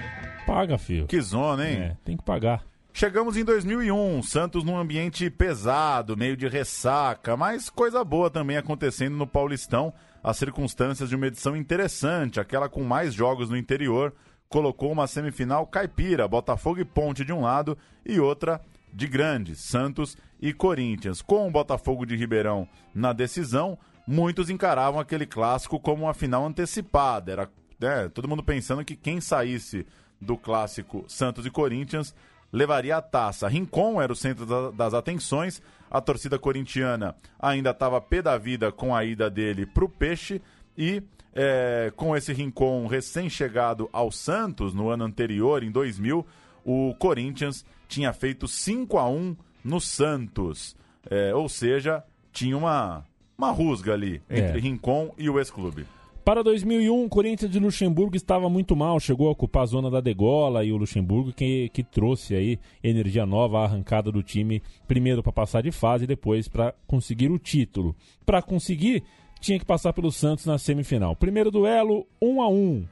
Paga, 0.46 0.78
filho. 0.78 1.06
Que 1.06 1.20
zona, 1.20 1.68
hein? 1.68 1.78
É, 1.78 1.96
tem 2.04 2.16
que 2.16 2.24
pagar. 2.24 2.62
Chegamos 2.94 3.38
em 3.38 3.44
2001, 3.44 4.22
Santos 4.22 4.62
num 4.62 4.76
ambiente 4.76 5.28
pesado, 5.30 6.14
meio 6.14 6.36
de 6.36 6.46
ressaca, 6.46 7.36
mas 7.36 7.70
coisa 7.70 8.04
boa 8.04 8.30
também 8.30 8.58
acontecendo 8.58 9.16
no 9.16 9.26
Paulistão. 9.26 9.94
As 10.22 10.36
circunstâncias 10.36 11.08
de 11.08 11.16
uma 11.16 11.26
edição 11.26 11.56
interessante, 11.56 12.38
aquela 12.38 12.68
com 12.68 12.84
mais 12.84 13.14
jogos 13.14 13.48
no 13.48 13.56
interior, 13.56 14.12
colocou 14.46 14.92
uma 14.92 15.06
semifinal 15.06 15.66
caipira, 15.66 16.28
Botafogo 16.28 16.80
e 16.80 16.84
Ponte 16.84 17.24
de 17.24 17.32
um 17.32 17.40
lado 17.40 17.76
e 18.04 18.20
outra 18.20 18.60
de 18.92 19.08
grandes, 19.08 19.60
Santos 19.60 20.16
e 20.40 20.52
Corinthians. 20.52 21.22
Com 21.22 21.48
o 21.48 21.50
Botafogo 21.50 22.04
de 22.04 22.14
Ribeirão 22.14 22.68
na 22.94 23.14
decisão, 23.14 23.78
muitos 24.06 24.50
encaravam 24.50 25.00
aquele 25.00 25.24
clássico 25.24 25.80
como 25.80 26.04
uma 26.04 26.14
final 26.14 26.44
antecipada. 26.44 27.32
Era 27.32 27.50
né, 27.80 28.08
todo 28.10 28.28
mundo 28.28 28.44
pensando 28.44 28.84
que 28.84 28.94
quem 28.94 29.18
saísse 29.18 29.86
do 30.20 30.36
clássico 30.36 31.04
Santos 31.08 31.46
e 31.46 31.50
Corinthians 31.50 32.14
levaria 32.52 32.96
a 32.96 33.02
taça. 33.02 33.48
Rincon 33.48 34.00
era 34.00 34.12
o 34.12 34.16
centro 34.16 34.44
da- 34.46 34.70
das 34.70 34.94
atenções. 34.94 35.62
A 35.90 36.00
torcida 36.00 36.38
corintiana 36.38 37.14
ainda 37.38 37.70
estava 37.70 38.00
pé 38.00 38.20
da 38.22 38.36
vida 38.38 38.70
com 38.72 38.94
a 38.94 39.04
ida 39.04 39.28
dele 39.30 39.66
para 39.66 39.84
o 39.84 39.88
Peixe. 39.88 40.40
E 40.76 41.02
é, 41.34 41.92
com 41.96 42.14
esse 42.16 42.32
Rincon 42.32 42.86
recém-chegado 42.86 43.88
ao 43.92 44.10
Santos 44.12 44.74
no 44.74 44.88
ano 44.90 45.04
anterior, 45.04 45.62
em 45.62 45.70
2000, 45.70 46.26
o 46.64 46.94
Corinthians 46.98 47.64
tinha 47.88 48.12
feito 48.12 48.46
5 48.46 48.98
a 48.98 49.08
1 49.08 49.34
no 49.64 49.80
Santos. 49.80 50.76
É, 51.10 51.34
ou 51.34 51.48
seja, 51.48 52.02
tinha 52.32 52.56
uma, 52.56 53.04
uma 53.36 53.50
rusga 53.50 53.92
ali 53.94 54.22
entre 54.30 54.58
É. 54.58 54.60
Rincon 54.60 55.12
e 55.18 55.28
o 55.28 55.38
ex-clube. 55.38 55.86
Para 56.24 56.44
2001, 56.44 57.04
o 57.04 57.08
Corinthians 57.08 57.50
de 57.50 57.58
Luxemburgo 57.58 58.14
estava 58.14 58.48
muito 58.48 58.76
mal, 58.76 59.00
chegou 59.00 59.26
a 59.26 59.32
ocupar 59.32 59.64
a 59.64 59.66
zona 59.66 59.90
da 59.90 60.00
degola 60.00 60.64
e 60.64 60.70
o 60.70 60.76
Luxemburgo 60.76 61.32
que, 61.32 61.68
que 61.70 61.82
trouxe 61.82 62.36
aí 62.36 62.60
energia 62.82 63.26
nova 63.26 63.58
à 63.58 63.64
arrancada 63.64 64.12
do 64.12 64.22
time, 64.22 64.62
primeiro 64.86 65.20
para 65.20 65.32
passar 65.32 65.62
de 65.62 65.72
fase 65.72 66.04
e 66.04 66.06
depois 66.06 66.46
para 66.46 66.74
conseguir 66.86 67.28
o 67.32 67.40
título. 67.40 67.96
Para 68.24 68.40
conseguir, 68.40 69.02
tinha 69.40 69.58
que 69.58 69.64
passar 69.64 69.92
pelo 69.92 70.12
Santos 70.12 70.46
na 70.46 70.58
semifinal. 70.58 71.16
Primeiro 71.16 71.50
duelo, 71.50 72.06
1 72.20 72.40
a 72.40 72.48
1. 72.48 72.84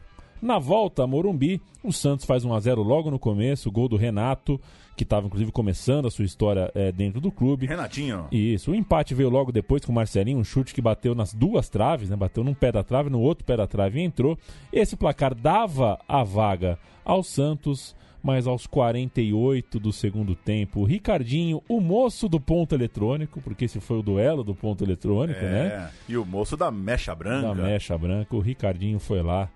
Na 0.43 0.59
volta, 0.59 1.07
Morumbi, 1.07 1.61
o 1.85 1.93
Santos 1.93 2.25
faz 2.25 2.45
1 2.45 2.55
a 2.55 2.61
0 2.61 2.83
logo 2.83 3.11
no 3.11 3.19
começo, 3.19 3.71
gol 3.71 3.89
do 3.89 3.97
Renato, 3.97 4.59
que 4.97 5.05
estava 5.05 5.27
inclusive 5.27 5.53
começando 5.53 6.07
a 6.07 6.11
sua 6.11 6.25
história 6.25 6.71
eh, 6.75 6.91
dentro 6.91 7.21
do 7.21 7.31
clube. 7.31 7.67
Renatinho. 7.67 8.27
Isso, 8.33 8.71
o 8.71 8.75
empate 8.75 9.15
veio 9.15 9.29
logo 9.29 9.53
depois 9.53 9.85
com 9.85 9.93
o 9.93 9.95
Marcelinho, 9.95 10.39
um 10.39 10.45
chute 10.45 10.73
que 10.73 10.81
bateu 10.81 11.15
nas 11.15 11.35
duas 11.35 11.69
traves, 11.69 12.09
né? 12.09 12.17
Bateu 12.17 12.43
num 12.43 12.55
pé 12.55 12.73
da 12.73 12.83
trave, 12.83 13.11
no 13.11 13.21
outro 13.21 13.45
pé 13.45 13.57
da 13.57 13.67
trave 13.67 14.01
e 14.01 14.03
entrou. 14.03 14.39
Esse 14.73 14.97
placar 14.97 15.35
dava 15.35 15.99
a 16.09 16.25
vaga 16.25 16.79
ao 17.05 17.23
Santos, 17.23 17.95
mas 18.23 18.47
aos 18.47 18.67
48 18.67 19.79
do 19.79 19.93
segundo 19.93 20.35
tempo, 20.35 20.81
o 20.81 20.85
Ricardinho, 20.85 21.63
o 21.69 21.81
moço 21.81 22.31
do 22.31 22.41
ponto 22.41 22.75
eletrônico, 22.75 23.43
porque 23.43 23.67
esse 23.67 23.79
foi 23.79 23.99
o 23.99 24.03
duelo 24.03 24.43
do 24.43 24.55
ponto 24.55 24.85
eletrônico, 24.85 25.41
né? 25.41 25.67
É, 25.67 25.91
e 26.09 26.17
o 26.17 26.25
moço 26.25 26.57
da 26.57 26.71
mecha 26.71 27.15
branca. 27.15 27.49
Da 27.49 27.55
mecha 27.55 27.97
branca, 27.99 28.35
o 28.35 28.41
Ricardinho 28.41 28.99
foi 28.99 29.23
lá 29.23 29.51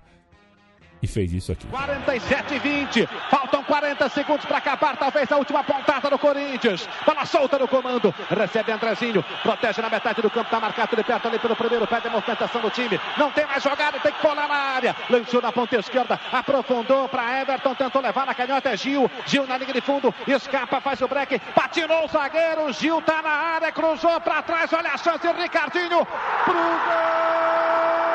e 1.04 1.06
fez 1.06 1.32
isso 1.32 1.52
aqui. 1.52 1.66
47 1.66 2.54
e 2.54 2.58
20. 2.58 3.08
Faltam 3.30 3.62
40 3.62 4.08
segundos 4.08 4.44
para 4.44 4.58
acabar. 4.58 4.96
Talvez 4.96 5.30
a 5.30 5.36
última 5.36 5.62
pontada 5.62 6.10
do 6.10 6.18
Corinthians. 6.18 6.88
Bola 7.06 7.24
solta 7.26 7.58
no 7.58 7.68
comando. 7.68 8.12
Recebe 8.30 8.72
Andrezinho. 8.72 9.22
Protege 9.42 9.82
na 9.82 9.90
metade 9.90 10.22
do 10.22 10.30
campo. 10.30 10.46
Está 10.46 10.58
marcado 10.58 10.96
de 10.96 11.04
perto 11.04 11.28
ali 11.28 11.38
pelo 11.38 11.54
primeiro 11.54 11.86
pé 11.86 12.00
de 12.00 12.08
movimentação 12.08 12.60
do 12.60 12.70
time. 12.70 12.98
Não 13.16 13.30
tem 13.30 13.46
mais 13.46 13.62
jogada. 13.62 14.00
Tem 14.00 14.12
que 14.12 14.20
colar 14.20 14.48
na 14.48 14.54
área. 14.54 14.96
Lançou 15.10 15.40
na 15.42 15.52
ponta 15.52 15.76
esquerda. 15.76 16.18
Aprofundou 16.32 17.08
para 17.08 17.40
Everton. 17.40 17.74
Tentou 17.74 18.00
levar 18.00 18.26
na 18.26 18.34
canhota. 18.34 18.70
É 18.70 18.76
Gil. 18.76 19.10
Gil 19.26 19.46
na 19.46 19.58
linha 19.58 19.72
de 19.72 19.80
fundo. 19.80 20.12
Escapa. 20.26 20.80
Faz 20.80 21.00
o 21.02 21.08
break. 21.08 21.38
Patinou 21.54 22.06
o 22.06 22.08
zagueiro. 22.08 22.72
Gil 22.72 23.02
tá 23.02 23.20
na 23.22 23.30
área. 23.30 23.70
Cruzou 23.72 24.20
para 24.20 24.42
trás. 24.42 24.72
Olha 24.72 24.90
a 24.90 24.96
chance. 24.96 25.26
Ricardinho. 25.26 26.06
Pro 26.44 26.54
gol. 26.54 28.13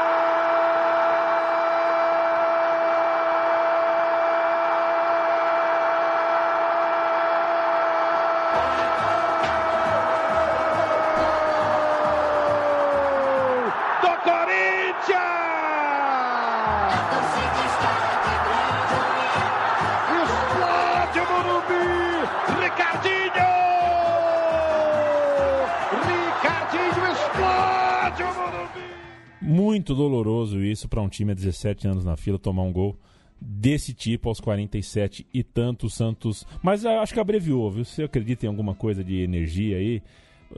Muito 29.79 29.95
doloroso 29.95 30.61
isso 30.61 30.89
para 30.89 31.01
um 31.01 31.07
time 31.07 31.31
há 31.31 31.35
17 31.35 31.87
anos 31.87 32.03
na 32.03 32.17
fila 32.17 32.37
tomar 32.37 32.63
um 32.63 32.71
gol 32.73 32.99
desse 33.39 33.93
tipo 33.93 34.27
aos 34.27 34.41
47 34.41 35.25
e 35.33 35.41
tanto 35.41 35.89
Santos. 35.89 36.45
Mas 36.61 36.83
eu 36.83 36.99
acho 36.99 37.13
que 37.13 37.19
abreviou, 37.19 37.71
viu? 37.71 37.85
Você 37.85 38.03
acredita 38.03 38.45
em 38.45 38.49
alguma 38.49 38.75
coisa 38.75 39.05
de 39.05 39.21
energia 39.21 39.77
aí? 39.77 40.03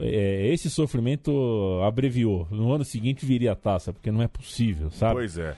É, 0.00 0.52
esse 0.52 0.68
sofrimento 0.68 1.30
abreviou. 1.86 2.48
No 2.50 2.72
ano 2.72 2.84
seguinte 2.84 3.24
viria 3.24 3.52
a 3.52 3.54
taça, 3.54 3.92
porque 3.92 4.10
não 4.10 4.22
é 4.22 4.26
possível, 4.26 4.90
sabe? 4.90 5.14
Pois 5.14 5.38
é. 5.38 5.54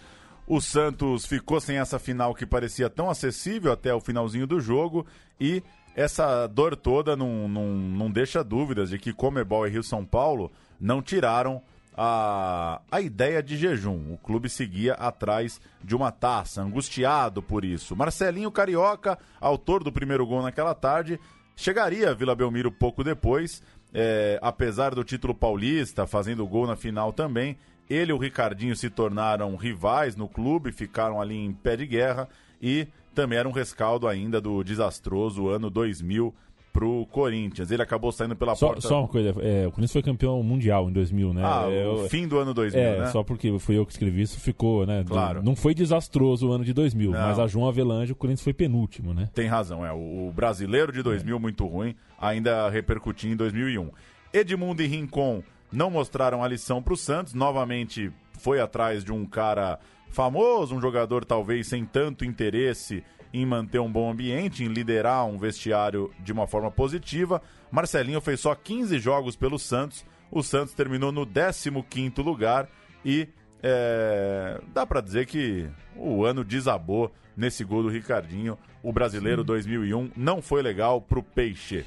O 0.47 0.61
Santos 0.61 1.25
ficou 1.25 1.59
sem 1.59 1.79
essa 1.79 1.99
final 1.99 2.35
que 2.35 2.45
parecia 2.45 2.91
tão 2.91 3.09
acessível 3.09 3.73
até 3.73 3.95
o 3.95 4.01
finalzinho 4.01 4.47
do 4.47 4.61
jogo 4.61 5.07
e 5.41 5.63
essa 5.97 6.47
dor 6.49 6.77
toda 6.77 7.17
não, 7.17 7.49
não, 7.49 7.69
não 7.75 8.11
deixa 8.11 8.45
dúvidas 8.45 8.91
de 8.91 8.99
que 8.99 9.15
Comebol 9.15 9.67
e 9.67 9.71
Rio 9.71 9.83
São 9.83 10.05
Paulo 10.05 10.53
não 10.79 11.01
tiraram 11.01 11.63
a, 11.97 12.81
a 12.91 13.01
ideia 13.01 13.43
de 13.43 13.57
jejum. 13.57 14.13
O 14.13 14.19
clube 14.19 14.49
seguia 14.49 14.95
atrás 14.95 15.61
de 15.83 15.95
uma 15.95 16.11
taça, 16.11 16.63
angustiado 16.63 17.43
por 17.43 17.65
isso. 17.65 17.97
Marcelinho 17.97 18.51
Carioca, 18.51 19.19
autor 19.41 19.85
do 19.85 19.93
primeiro 19.93 20.27
gol 20.27 20.43
naquela 20.43 20.75
tarde, 20.75 21.21
chegaria 21.57 22.11
a 22.11 22.15
Vila 22.15 22.35
Belmiro 22.35 22.71
pouco 22.71 23.05
depois, 23.05 23.63
é, 23.93 24.39
apesar 24.43 24.95
do 24.95 25.05
título 25.05 25.35
paulista, 25.35 26.07
fazendo 26.07 26.47
gol 26.47 26.67
na 26.67 26.77
final 26.77 27.13
também. 27.13 27.57
Ele 27.89 28.11
e 28.11 28.15
o 28.15 28.19
Ricardinho 28.19 28.75
se 28.75 28.89
tornaram 28.89 29.55
rivais 29.57 30.17
no 30.17 30.27
clube, 30.27 30.73
ficaram 30.73 31.21
ali 31.21 31.37
em 31.37 31.53
pé 31.53 31.77
de 31.77 31.87
guerra 31.87 32.29
e 32.61 32.89
também 33.15 33.39
era 33.39 33.49
um 33.49 33.53
rescaldo 33.53 34.09
ainda 34.09 34.41
do 34.41 34.65
desastroso 34.65 35.49
ano 35.49 35.71
2000 35.71 36.35
pro 36.75 37.07
Corinthians. 37.07 37.71
Ele 37.71 37.81
acabou 37.83 38.11
saindo 38.11 38.35
pela 38.35 38.55
Só, 38.57 38.67
porta. 38.67 38.83
só 38.83 38.99
uma 38.99 39.09
coisa, 39.09 39.29
é, 39.41 39.65
o 39.67 39.71
Corinthians 39.71 39.93
foi 39.93 40.03
campeão 40.03 40.43
mundial 40.43 40.91
em 40.91 40.93
2000, 40.93 41.33
né? 41.33 41.43
Ah, 41.43 41.67
É, 41.71 41.87
eu- 41.87 42.09
fim 42.09 42.27
do 42.27 42.37
ano 42.37 42.53
2000, 42.53 42.83
é, 42.83 42.99
né? 42.99 43.07
só 43.07 43.23
porque 43.23 43.57
fui 43.61 43.79
eu 43.79 43.87
que 43.87 43.93
escrevi 43.93 44.23
isso, 44.23 44.39
ficou, 44.41 44.85
né? 44.85 45.05
Claro. 45.07 45.41
Não 45.43 45.55
foi 45.55 45.73
desastroso 45.73 46.49
o 46.49 46.53
ano 46.53 46.65
de 46.65 46.73
2000, 46.75 47.13
Não. 47.13 47.19
mas 47.21 47.39
a 47.39 47.47
João 47.47 47.69
Avelange, 47.69 48.11
o 48.13 48.17
Corinthians 48.17 48.43
foi 48.43 48.53
penúltimo, 48.53 49.15
né? 49.15 49.31
Tem 49.33 49.47
razão, 49.47 49.87
é. 49.87 49.93
O, 49.93 50.27
o 50.29 50.33
brasileiro 50.35 50.91
de 50.93 51.01
2000, 51.01 51.39
muito 51.39 51.65
ruim, 51.65 51.95
ainda 52.21 52.69
repercutiu 52.69 53.31
em 53.31 53.37
2001. 53.37 53.89
Edmundo 54.33 54.83
e 54.83 54.87
Rincon 54.89 55.45
não 55.73 55.89
mostraram 55.91 56.43
a 56.43 56.49
lição 56.49 56.83
para 56.83 56.93
o 56.95 56.97
Santos. 56.97 57.35
Novamente 57.35 58.11
foi 58.41 58.61
atrás 58.61 59.05
de 59.05 59.13
um 59.13 59.25
cara 59.25 59.79
famoso, 60.11 60.75
um 60.75 60.81
jogador 60.81 61.25
talvez 61.25 61.69
sem 61.69 61.85
tanto 61.85 62.25
interesse 62.25 63.03
em 63.35 63.45
manter 63.45 63.81
um 63.81 63.91
bom 63.91 64.13
ambiente, 64.13 64.63
em 64.63 64.69
liderar 64.69 65.27
um 65.27 65.37
vestiário 65.37 66.13
de 66.21 66.33
uma 66.33 66.47
forma 66.47 66.71
positiva. 66.71 67.43
Marcelinho 67.69 68.21
fez 68.21 68.39
só 68.39 68.55
15 68.55 68.97
jogos 69.01 69.35
pelo 69.35 69.59
Santos. 69.59 70.07
O 70.31 70.41
Santos 70.41 70.73
terminou 70.73 71.11
no 71.11 71.27
15º 71.27 72.23
lugar 72.23 72.69
e 73.05 73.29
é, 73.61 74.61
dá 74.73 74.87
para 74.87 75.01
dizer 75.01 75.27
que 75.27 75.69
o 75.97 76.25
ano 76.25 76.45
desabou 76.45 77.11
nesse 77.37 77.65
gol 77.65 77.83
do 77.83 77.89
Ricardinho. 77.89 78.57
O 78.81 78.93
brasileiro 78.93 79.43
2001 79.43 80.13
não 80.17 80.41
foi 80.41 80.63
legal 80.63 81.01
pro 81.01 81.21
Peixe. 81.21 81.85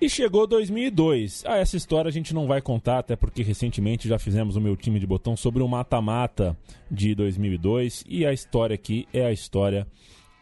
E 0.00 0.08
chegou 0.08 0.46
2002. 0.46 1.44
Ah, 1.46 1.58
essa 1.58 1.76
história 1.76 2.08
a 2.08 2.12
gente 2.12 2.32
não 2.32 2.46
vai 2.46 2.62
contar, 2.62 2.98
até 2.98 3.14
porque 3.14 3.42
recentemente 3.42 4.08
já 4.08 4.18
fizemos 4.18 4.56
o 4.56 4.60
meu 4.60 4.74
time 4.74 4.98
de 4.98 5.06
botão 5.06 5.36
sobre 5.36 5.62
o 5.62 5.68
mata-mata 5.68 6.56
de 6.90 7.14
2002. 7.14 8.04
E 8.08 8.24
a 8.24 8.32
história 8.32 8.74
aqui 8.74 9.06
é 9.12 9.26
a 9.26 9.32
história 9.32 9.86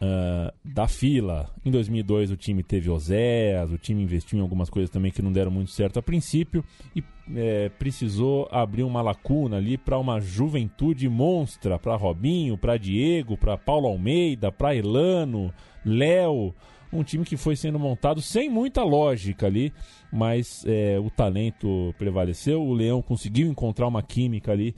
ah, 0.03 0.51
da 0.65 0.87
fila. 0.87 1.47
Em 1.63 1.69
2002 1.69 2.31
o 2.31 2.35
time 2.35 2.63
teve 2.63 2.89
Oséias, 2.89 3.71
o 3.71 3.77
time 3.77 4.01
investiu 4.01 4.39
em 4.39 4.41
algumas 4.41 4.67
coisas 4.67 4.89
também 4.89 5.11
que 5.11 5.21
não 5.21 5.31
deram 5.31 5.51
muito 5.51 5.69
certo 5.69 5.99
a 5.99 6.01
princípio. 6.01 6.65
E 6.95 7.03
eh, 7.35 7.69
precisou 7.77 8.47
abrir 8.51 8.81
uma 8.81 9.01
lacuna 9.01 9.57
ali 9.57 9.77
para 9.77 9.99
uma 9.99 10.19
juventude 10.19 11.07
monstra, 11.07 11.77
para 11.77 11.95
Robinho, 11.95 12.57
para 12.57 12.77
Diego, 12.77 13.37
para 13.37 13.57
Paulo 13.57 13.87
Almeida, 13.87 14.51
para 14.51 14.75
Elano, 14.75 15.53
Léo 15.85 16.53
um 16.93 17.03
time 17.03 17.23
que 17.23 17.37
foi 17.37 17.55
sendo 17.55 17.79
montado 17.79 18.21
sem 18.21 18.49
muita 18.49 18.83
lógica 18.83 19.45
ali, 19.45 19.71
mas 20.11 20.65
é, 20.67 20.99
o 20.99 21.09
talento 21.09 21.95
prevaleceu, 21.97 22.61
o 22.61 22.73
Leão 22.73 23.01
conseguiu 23.01 23.47
encontrar 23.47 23.87
uma 23.87 24.03
química 24.03 24.51
ali 24.51 24.75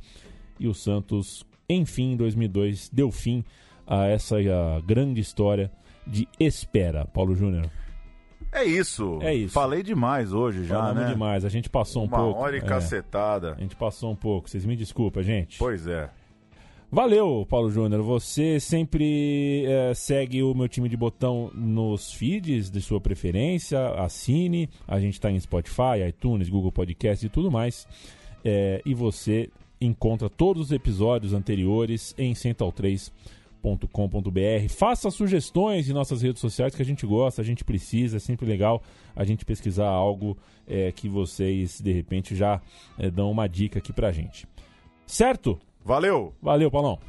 e 0.59 0.67
o 0.67 0.75
Santos, 0.75 1.43
enfim, 1.67 2.11
em 2.11 2.15
2002, 2.15 2.89
deu 2.89 3.09
fim 3.11 3.43
a 3.85 4.05
essa 4.07 4.37
a 4.37 4.81
grande 4.81 5.19
história 5.21 5.71
de 6.05 6.27
espera. 6.39 7.05
Paulo 7.05 7.35
Júnior. 7.35 7.69
É 8.51 8.63
isso. 8.63 9.19
É 9.21 9.33
isso. 9.33 9.53
Falei 9.53 9.81
demais 9.81 10.31
hoje 10.31 10.63
já, 10.65 10.75
Falamos 10.75 11.03
né? 11.03 11.09
demais, 11.09 11.43
a 11.43 11.49
gente 11.49 11.69
passou 11.69 12.03
um 12.03 12.05
Uma 12.05 12.17
pouco. 12.17 12.39
hora 12.39 12.55
e 12.55 12.59
é, 12.59 12.61
cacetada. 12.61 13.53
a 13.53 13.61
gente 13.61 13.75
passou 13.75 14.11
um 14.11 14.15
pouco, 14.15 14.47
vocês 14.47 14.63
me 14.65 14.75
desculpem, 14.75 15.23
gente. 15.23 15.57
Pois 15.57 15.87
é. 15.87 16.09
Valeu, 16.91 17.43
Paulo 17.49 17.71
Júnior. 17.71 18.03
Você 18.03 18.59
sempre 18.59 19.65
eh, 19.65 19.95
segue 19.95 20.43
o 20.43 20.53
meu 20.53 20.69
time 20.69 20.87
de 20.87 20.95
botão 20.95 21.49
nos 21.51 22.13
feeds 22.13 22.69
de 22.69 22.79
sua 22.81 23.01
preferência. 23.01 23.83
Assine. 23.95 24.69
A 24.87 24.99
gente 24.99 25.13
está 25.13 25.31
em 25.31 25.39
Spotify, 25.39 26.07
iTunes, 26.07 26.49
Google 26.49 26.71
Podcast 26.71 27.25
e 27.25 27.29
tudo 27.29 27.49
mais. 27.49 27.87
Eh, 28.45 28.79
e 28.85 28.93
você 28.93 29.49
encontra 29.81 30.29
todos 30.29 30.67
os 30.67 30.71
episódios 30.71 31.33
anteriores 31.33 32.13
em 32.15 32.35
central3.com.br. 33.63 34.69
Faça 34.69 35.09
sugestões 35.09 35.89
em 35.89 35.93
nossas 35.93 36.21
redes 36.21 36.41
sociais 36.41 36.75
que 36.75 36.81
a 36.81 36.85
gente 36.85 37.05
gosta, 37.05 37.41
a 37.41 37.45
gente 37.45 37.63
precisa. 37.63 38.17
É 38.17 38.19
sempre 38.19 38.45
legal 38.45 38.83
a 39.15 39.23
gente 39.23 39.45
pesquisar 39.45 39.87
algo 39.87 40.37
eh, 40.67 40.91
que 40.91 41.07
vocês, 41.07 41.79
de 41.79 41.91
repente, 41.91 42.35
já 42.35 42.61
eh, 42.99 43.09
dão 43.09 43.31
uma 43.31 43.47
dica 43.47 43.79
aqui 43.79 43.93
pra 43.93 44.11
gente. 44.11 44.45
Certo? 45.07 45.59
Valeu! 45.83 46.33
Valeu, 46.41 46.69
Paulão. 46.69 46.99